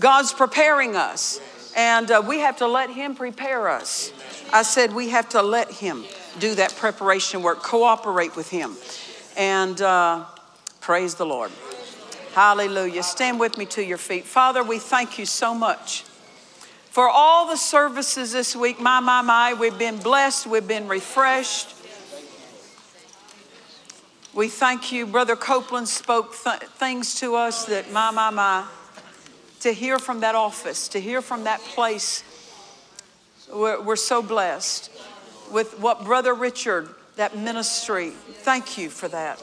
God's 0.00 0.32
preparing 0.32 0.96
us, 0.96 1.40
and 1.76 2.10
uh, 2.10 2.22
we 2.26 2.40
have 2.40 2.56
to 2.58 2.66
let 2.66 2.90
Him 2.90 3.14
prepare 3.14 3.68
us. 3.68 4.12
I 4.52 4.62
said 4.62 4.94
we 4.94 5.10
have 5.10 5.28
to 5.30 5.42
let 5.42 5.70
Him 5.70 6.04
do 6.38 6.54
that 6.54 6.74
preparation 6.76 7.42
work, 7.42 7.62
cooperate 7.62 8.36
with 8.36 8.48
Him. 8.48 8.76
And 9.36 9.80
uh, 9.82 10.24
praise 10.80 11.16
the 11.16 11.26
Lord. 11.26 11.50
Hallelujah. 12.34 13.02
Stand 13.02 13.40
with 13.40 13.58
me 13.58 13.66
to 13.66 13.84
your 13.84 13.98
feet. 13.98 14.24
Father, 14.24 14.62
we 14.62 14.78
thank 14.78 15.18
you 15.18 15.26
so 15.26 15.54
much 15.54 16.04
for 16.96 17.10
all 17.10 17.46
the 17.46 17.58
services 17.58 18.32
this 18.32 18.56
week. 18.56 18.80
My, 18.80 19.00
my, 19.00 19.20
my, 19.20 19.52
we've 19.52 19.76
been 19.76 19.98
blessed, 19.98 20.46
we've 20.46 20.66
been 20.66 20.88
refreshed. 20.88 21.74
We 24.32 24.48
thank 24.48 24.92
you. 24.92 25.04
Brother 25.04 25.36
Copeland 25.36 25.90
spoke 25.90 26.34
th- 26.42 26.62
things 26.78 27.20
to 27.20 27.36
us 27.36 27.66
that, 27.66 27.92
my, 27.92 28.10
my, 28.12 28.30
my, 28.30 28.66
to 29.60 29.72
hear 29.72 29.98
from 29.98 30.20
that 30.20 30.34
office, 30.34 30.88
to 30.88 30.98
hear 30.98 31.20
from 31.20 31.44
that 31.44 31.60
place, 31.60 32.24
we're, 33.52 33.78
we're 33.82 33.96
so 33.96 34.22
blessed 34.22 34.90
with 35.52 35.78
what 35.78 36.02
Brother 36.02 36.32
Richard, 36.32 36.88
that 37.16 37.36
ministry, 37.36 38.08
thank 38.08 38.78
you 38.78 38.88
for 38.88 39.08
that. 39.08 39.38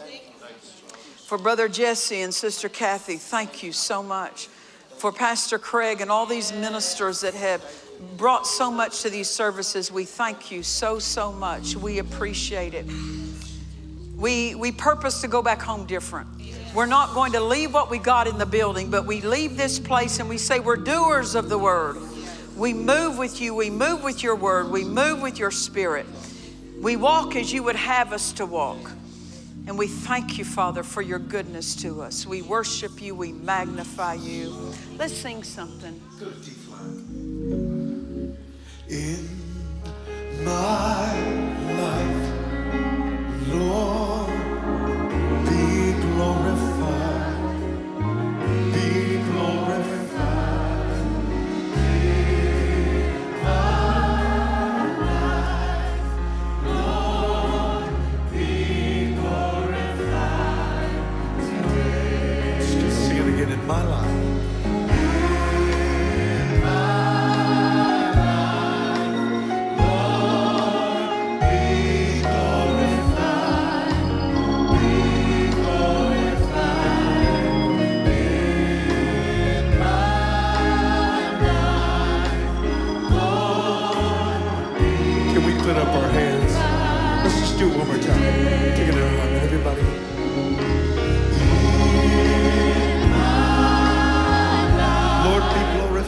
For 1.27 1.37
Brother 1.37 1.69
Jesse 1.69 2.19
and 2.19 2.33
Sister 2.33 2.67
Kathy, 2.67 3.17
thank 3.17 3.61
you 3.61 3.71
so 3.71 4.01
much 4.01 4.49
for 5.03 5.11
Pastor 5.11 5.59
Craig 5.59 5.99
and 5.99 6.09
all 6.09 6.25
these 6.25 6.53
ministers 6.53 7.19
that 7.19 7.33
have 7.33 7.61
brought 8.15 8.47
so 8.47 8.71
much 8.71 9.01
to 9.01 9.09
these 9.09 9.29
services. 9.29 9.91
We 9.91 10.05
thank 10.05 10.49
you 10.49 10.63
so, 10.63 10.97
so 10.97 11.29
much. 11.29 11.75
We 11.75 11.99
appreciate 11.99 12.73
it. 12.73 12.85
We, 14.15 14.55
we 14.55 14.71
purpose 14.71 15.19
to 15.19 15.27
go 15.27 15.41
back 15.41 15.61
home 15.61 15.85
different. 15.87 16.29
We're 16.73 16.85
not 16.85 17.13
going 17.13 17.33
to 17.33 17.41
leave 17.41 17.73
what 17.73 17.91
we 17.91 17.97
got 17.97 18.27
in 18.27 18.37
the 18.37 18.45
building, 18.45 18.89
but 18.89 19.05
we 19.05 19.19
leave 19.19 19.57
this 19.57 19.77
place 19.77 20.21
and 20.21 20.29
we 20.29 20.37
say 20.37 20.61
we're 20.61 20.77
doers 20.77 21.35
of 21.35 21.49
the 21.49 21.57
word. 21.57 21.97
We 22.55 22.73
move 22.73 23.17
with 23.17 23.41
you, 23.41 23.53
we 23.53 23.69
move 23.69 24.05
with 24.05 24.23
your 24.23 24.37
word, 24.37 24.71
we 24.71 24.85
move 24.85 25.21
with 25.21 25.37
your 25.37 25.51
spirit. 25.51 26.05
We 26.81 26.95
walk 26.95 27.35
as 27.35 27.51
you 27.51 27.61
would 27.63 27.75
have 27.75 28.13
us 28.13 28.31
to 28.31 28.45
walk. 28.45 28.89
And 29.65 29.77
we 29.77 29.87
thank 29.87 30.37
you, 30.37 30.43
Father, 30.43 30.83
for 30.83 31.01
your 31.01 31.19
goodness 31.19 31.73
to 31.77 32.01
us. 32.01 32.27
We 32.27 32.41
worship 32.41 33.01
you, 33.01 33.15
we 33.15 33.31
magnify 33.31 34.15
you. 34.15 34.73
Let's 34.97 35.13
sing 35.13 35.41
something. 35.43 36.01
In 38.89 39.29
my 40.43 41.19
life, 41.79 42.33
Lord, 43.47 44.22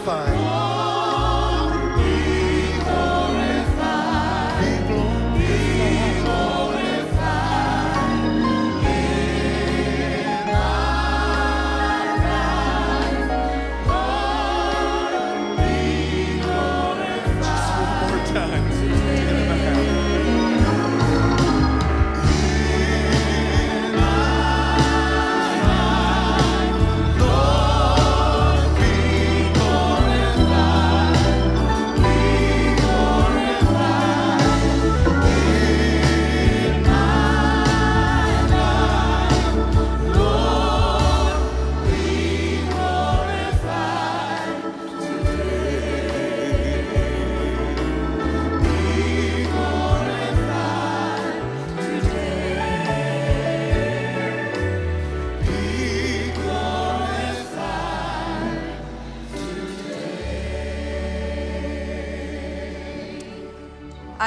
be 0.05 0.34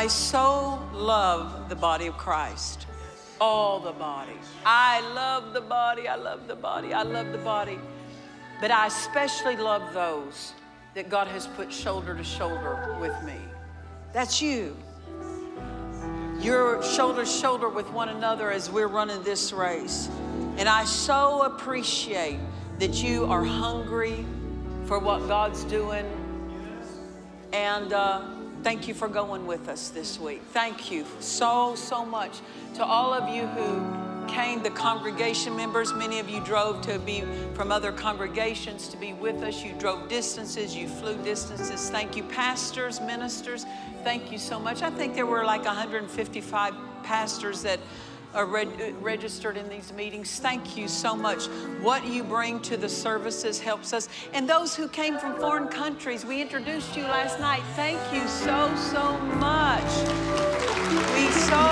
so 0.09 0.82
love 0.92 1.68
the 1.68 1.76
body 1.76 2.06
of 2.06 2.16
Christ. 2.16 2.86
All 3.40 3.80
the 3.80 3.92
body. 3.92 4.32
I 4.64 5.00
love 5.14 5.52
the 5.52 5.61
body. 5.61 6.09
I 6.09 6.16
love 6.16 6.48
the 6.48 6.56
body. 6.56 6.92
I 6.92 7.02
love 7.02 7.32
the 7.32 7.38
body. 7.38 7.78
But 8.61 8.70
I 8.70 8.86
especially 8.86 9.56
love 9.56 9.94
those 9.94 10.52
that 10.94 11.09
God 11.09 11.28
has 11.28 11.46
put 11.46 11.72
shoulder 11.72 12.16
to 12.16 12.24
shoulder 12.24 12.96
with 13.00 13.22
me. 13.22 13.36
That's 14.12 14.42
you. 14.42 14.76
You're 16.40 16.82
shoulder 16.82 17.24
to 17.24 17.30
shoulder 17.30 17.68
with 17.68 17.90
one 17.90 18.09
another 18.09 18.50
as 18.50 18.70
we're 18.70 18.88
running 18.88 19.22
this 19.22 19.52
race. 19.52 20.09
And 20.56 20.68
I 20.68 20.84
so 20.84 21.42
appreciate 21.42 22.40
that 22.78 23.02
you 23.02 23.26
are 23.26 23.44
hungry 23.44 24.24
for 24.86 24.98
what 24.98 25.28
God's 25.28 25.64
doing 25.64 26.06
And 27.52 27.92
uh, 27.92 28.38
thank 28.62 28.88
you 28.88 28.94
for 28.94 29.09
going 29.09 29.46
with 29.46 29.68
us 29.68 29.88
this 29.90 30.18
week. 30.18 30.42
Thank 30.52 30.90
you 30.90 31.04
so, 31.20 31.74
so 31.74 32.04
much 32.04 32.40
to 32.74 32.84
all 32.84 33.12
of 33.12 33.34
you 33.34 33.46
who 33.46 34.09
came, 34.28 34.62
the 34.62 34.70
congregation 34.70 35.56
members. 35.56 35.92
Many 35.94 36.20
of 36.20 36.28
you 36.28 36.40
drove 36.44 36.82
to 36.82 36.98
be 36.98 37.24
from 37.54 37.72
other 37.72 37.92
congregations 37.92 38.88
to 38.88 38.96
be 38.96 39.14
with 39.14 39.42
us. 39.42 39.64
You 39.64 39.72
drove 39.78 40.09
distances, 40.09 40.76
you 40.76 40.86
flew 40.86 41.16
distances. 41.24 41.90
Thank 41.90 42.16
you, 42.16 42.22
pastors, 42.24 43.00
ministers. 43.00 43.64
Thank 44.04 44.30
you 44.30 44.38
so 44.38 44.61
much. 44.61 44.82
I 44.82 44.90
think 44.90 45.14
there 45.14 45.26
were 45.26 45.44
like 45.44 45.64
155 45.64 46.74
pastors 47.02 47.62
that 47.62 47.80
are 48.35 48.47
reg- 48.47 48.95
registered 49.01 49.57
in 49.57 49.68
these 49.68 49.93
meetings. 49.93 50.39
Thank 50.39 50.76
you 50.76 50.89
so 50.89 51.14
much. 51.16 51.47
What 51.81 52.07
you 52.07 52.22
bring 52.22 52.61
to 52.61 52.76
the 52.76 52.89
services 52.89 53.59
helps 53.61 53.93
us. 53.93 54.09
And 54.33 54.49
those 54.49 54.76
who 54.76 54.89
came 54.89 55.18
from 55.18 55.37
foreign 55.39 55.68
countries, 55.68 56.24
we 56.24 56.41
introduced 56.41 56.97
you 56.97 57.05
last 57.05 57.41
night. 57.41 57.62
Thank 57.74 58.01
you 58.12 58.26
so, 58.29 58.74
so 58.76 59.18
much. 59.37 59.83
We 61.14 61.26
so 61.33 61.64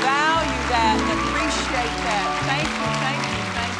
value 0.00 0.60
that 0.70 0.96
and 1.00 1.20
appreciate 1.28 1.96
that. 2.06 2.26
Thank 2.48 2.68
you, 2.78 2.88
thank 3.04 3.20
you, 3.30 3.42
thank 3.56 3.74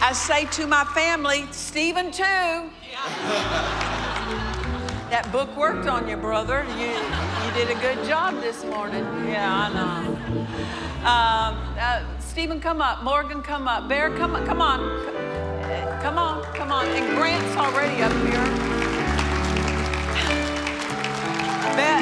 you. 0.00 0.06
I 0.06 0.12
say 0.12 0.46
to 0.62 0.66
my 0.66 0.84
family, 0.94 1.46
Stephen 1.50 2.10
too. 2.10 2.70
That 5.14 5.30
book 5.30 5.56
worked 5.56 5.86
on 5.86 6.08
you, 6.08 6.16
brother. 6.16 6.66
You, 6.76 6.86
you 6.86 7.52
did 7.54 7.70
a 7.70 7.80
good 7.80 8.04
job 8.04 8.34
this 8.40 8.64
morning. 8.64 9.04
Yeah, 9.28 9.46
I 9.48 9.72
know. 9.72 10.10
Um, 11.06 11.76
uh, 11.78 12.02
Stephen, 12.18 12.58
come 12.58 12.82
up. 12.82 13.04
Morgan, 13.04 13.40
come 13.40 13.68
up. 13.68 13.88
Bear, 13.88 14.10
come 14.16 14.34
on. 14.34 14.44
Come 14.44 14.60
on. 14.60 14.80
Come 16.02 16.18
on. 16.18 16.42
Come 16.56 16.72
on. 16.72 16.86
And 16.88 17.16
Grant's 17.16 17.56
already 17.56 18.02
up 18.02 18.10
here. 18.26 18.44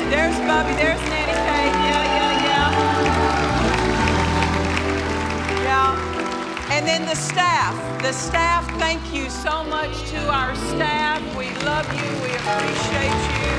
There's 0.09 0.39
Bubby. 0.49 0.73
There's 0.73 0.99
Nanny 1.11 1.33
Kate. 1.33 1.77
Yeah, 1.85 2.17
yeah, 2.17 2.45
yeah. 2.47 3.52
And 6.83 6.89
then 6.89 7.07
the 7.07 7.15
staff. 7.15 8.03
The 8.03 8.11
staff, 8.11 8.69
thank 8.81 9.15
you 9.15 9.31
so 9.31 9.63
much 9.63 10.11
to 10.11 10.19
our 10.29 10.53
staff. 10.57 11.23
We 11.37 11.49
love 11.63 11.87
you. 11.95 12.11
We 12.19 12.35
appreciate 12.35 13.23
you. 13.39 13.55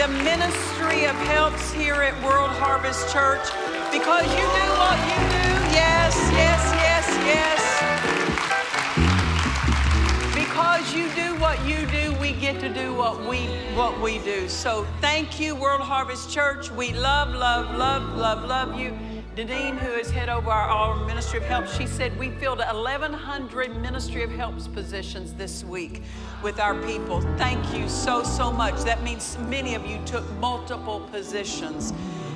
The 0.00 0.08
ministry 0.24 1.04
of 1.04 1.14
helps 1.28 1.74
here 1.74 2.00
at 2.00 2.14
World 2.24 2.48
Harvest 2.52 3.12
Church 3.12 3.44
because 3.92 4.24
you 4.32 4.40
do 4.40 4.68
what 4.80 4.96
you 5.12 5.20
do. 5.28 5.48
Yes, 5.76 6.16
yes, 6.32 6.62
yes, 6.80 7.06
yes. 7.28 7.60
Because 10.34 10.94
you 10.94 11.10
do 11.14 11.38
what 11.38 11.62
you 11.68 11.84
do, 11.88 12.18
we 12.18 12.32
get 12.32 12.58
to 12.60 12.72
do 12.72 12.94
what 12.94 13.28
we 13.28 13.40
what 13.76 14.00
we 14.00 14.20
do. 14.20 14.48
So 14.48 14.86
thank 15.02 15.38
you, 15.38 15.54
World 15.54 15.82
Harvest 15.82 16.30
Church. 16.30 16.70
We 16.70 16.94
love, 16.94 17.34
love, 17.34 17.76
love, 17.76 18.16
love, 18.16 18.48
love 18.48 18.80
you. 18.80 18.96
Nadine, 19.34 19.78
who 19.78 19.90
is 19.92 20.10
head 20.10 20.28
over 20.28 20.50
our, 20.50 20.68
our 20.68 21.06
Ministry 21.06 21.38
of 21.38 21.46
Help, 21.46 21.66
she 21.66 21.86
said 21.86 22.16
we 22.18 22.32
filled 22.32 22.58
1,100 22.58 23.76
Ministry 23.80 24.22
of 24.22 24.30
Helps 24.30 24.68
positions 24.68 25.32
this 25.32 25.64
week 25.64 26.02
with 26.42 26.60
our 26.60 26.74
people. 26.82 27.22
Thank 27.38 27.74
you 27.74 27.88
so, 27.88 28.22
so 28.22 28.52
much. 28.52 28.82
That 28.82 29.02
means 29.02 29.38
many 29.48 29.74
of 29.74 29.86
you 29.86 29.98
took 30.04 30.30
multiple 30.34 31.00
positions. 31.10 31.94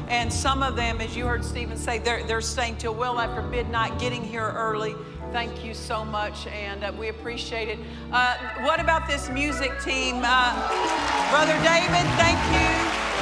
And 0.08 0.32
some 0.32 0.62
of 0.62 0.74
them, 0.74 1.02
as 1.02 1.14
you 1.14 1.26
heard 1.26 1.44
Stephen 1.44 1.76
say, 1.76 1.98
they're, 1.98 2.24
they're 2.24 2.40
staying 2.40 2.78
till 2.78 2.94
well 2.94 3.20
after 3.20 3.42
midnight, 3.42 3.98
getting 3.98 4.24
here 4.24 4.50
early. 4.56 4.94
Thank 5.32 5.62
you 5.62 5.74
so 5.74 6.02
much, 6.02 6.46
and 6.46 6.82
uh, 6.82 6.92
we 6.98 7.08
appreciate 7.08 7.68
it. 7.68 7.78
Uh, 8.10 8.38
what 8.62 8.80
about 8.80 9.06
this 9.06 9.28
music 9.28 9.72
team? 9.82 10.22
Uh, 10.24 10.68
Brother 11.28 11.52
David, 11.62 12.06
thank 12.16 12.38
you. 12.54 13.15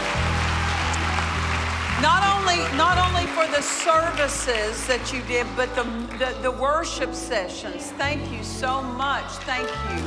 Not 2.05 2.21
only, 2.37 2.61
not 2.77 3.01
only 3.01 3.25
for 3.33 3.47
the 3.49 3.63
services 3.63 4.87
that 4.87 5.11
you 5.11 5.23
did, 5.23 5.47
but 5.57 5.75
the, 5.75 5.85
the, 6.21 6.37
the 6.43 6.51
worship 6.51 7.15
sessions. 7.15 7.93
Thank 7.97 8.31
you 8.31 8.45
so 8.45 8.83
much. 8.83 9.25
Thank 9.49 9.65
you. 9.89 10.05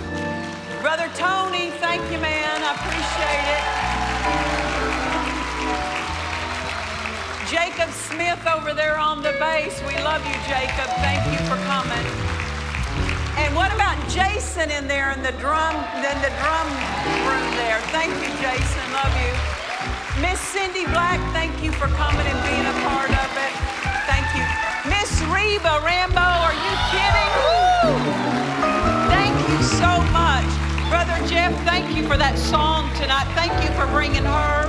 Brother 0.85 1.09
Tony, 1.17 1.73
thank 1.81 2.05
you, 2.13 2.21
man. 2.21 2.61
I 2.61 2.77
appreciate 2.77 3.49
it. 3.49 3.65
Jacob 7.49 7.89
Smith 7.89 8.45
over 8.45 8.77
there 8.77 8.99
on 9.01 9.23
the 9.23 9.33
bass. 9.41 9.81
We 9.89 9.97
love 10.05 10.21
you, 10.29 10.37
Jacob. 10.45 10.93
Thank 11.01 11.25
you 11.33 11.41
for 11.49 11.57
coming. 11.65 12.05
And 13.41 13.55
what 13.57 13.73
about 13.73 13.97
Jason 14.05 14.69
in 14.69 14.87
there 14.87 15.09
in 15.17 15.23
the 15.25 15.33
drum, 15.41 15.73
in 16.05 16.17
the 16.21 16.29
drum 16.45 16.67
room 17.25 17.49
there? 17.57 17.81
Thank 17.89 18.13
you, 18.21 18.29
Jason. 18.37 18.85
Love 18.93 19.17
you. 19.17 19.56
Miss 20.21 20.39
Cindy 20.39 20.85
Black, 20.85 21.19
thank 21.31 21.53
you 21.61 21.71
for 21.71 21.85
coming 21.93 22.25
and 22.25 22.39
being 22.41 22.65
a 22.65 22.75
part 22.89 23.11
of 23.13 23.29
it. 23.37 23.53
Thank 24.09 24.25
you. 24.33 24.41
Miss 24.89 25.13
Reba 25.29 25.77
Rambo, 25.85 26.17
are 26.17 26.57
you 26.57 26.73
kidding? 26.89 27.31
Woo! 27.37 27.93
Thank 29.13 29.37
you 29.49 29.61
so 29.61 30.01
much. 30.09 30.49
Brother 30.89 31.21
Jeff, 31.27 31.53
thank 31.65 31.95
you 31.95 32.01
for 32.07 32.17
that 32.17 32.33
song 32.37 32.89
tonight. 32.97 33.29
Thank 33.37 33.53
you 33.61 33.69
for 33.77 33.85
bringing 33.93 34.25
her. 34.25 34.65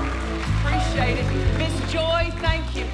Appreciate 0.61 1.17
it. 1.17 1.29
Miss 1.57 1.73
Joy, 1.91 2.29
thank 2.45 2.69
you. 2.77 2.85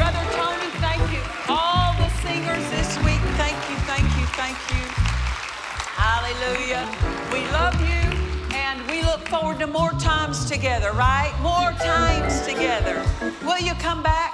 Brother 0.00 0.24
Tony, 0.32 0.72
thank 0.80 1.04
you. 1.12 1.20
All 1.52 1.92
the 2.00 2.08
singers 2.24 2.64
this 2.72 2.96
week, 3.04 3.20
thank 3.36 3.60
you, 3.68 3.76
thank 3.84 4.08
you, 4.16 4.24
thank 4.40 4.56
you. 4.72 4.84
Hallelujah. 6.00 6.88
Look 9.20 9.28
forward 9.28 9.58
to 9.58 9.66
more 9.66 9.90
times 9.92 10.48
together, 10.50 10.92
right? 10.92 11.34
More 11.42 11.72
times 11.72 12.40
together. 12.46 13.04
Will 13.44 13.58
you 13.58 13.74
come 13.74 14.02
back? 14.02 14.32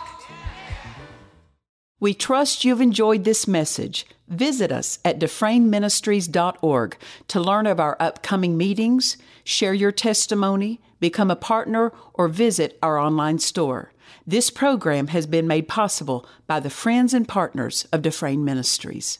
We 1.98 2.14
trust 2.14 2.64
you've 2.64 2.80
enjoyed 2.80 3.24
this 3.24 3.48
message. 3.48 4.06
Visit 4.28 4.70
us 4.70 4.98
at 5.04 5.18
dufresneministries.org 5.18 6.96
to 7.28 7.40
learn 7.40 7.66
of 7.66 7.80
our 7.80 7.96
upcoming 7.98 8.56
meetings, 8.56 9.16
share 9.42 9.74
your 9.74 9.92
testimony, 9.92 10.80
become 11.00 11.30
a 11.30 11.36
partner, 11.36 11.92
or 12.14 12.28
visit 12.28 12.78
our 12.82 12.96
online 12.98 13.38
store. 13.38 13.92
This 14.24 14.50
program 14.50 15.08
has 15.08 15.26
been 15.26 15.48
made 15.48 15.68
possible 15.68 16.26
by 16.46 16.60
the 16.60 16.70
friends 16.70 17.12
and 17.12 17.26
partners 17.26 17.88
of 17.92 18.02
Dufresne 18.02 18.44
Ministries. 18.44 19.18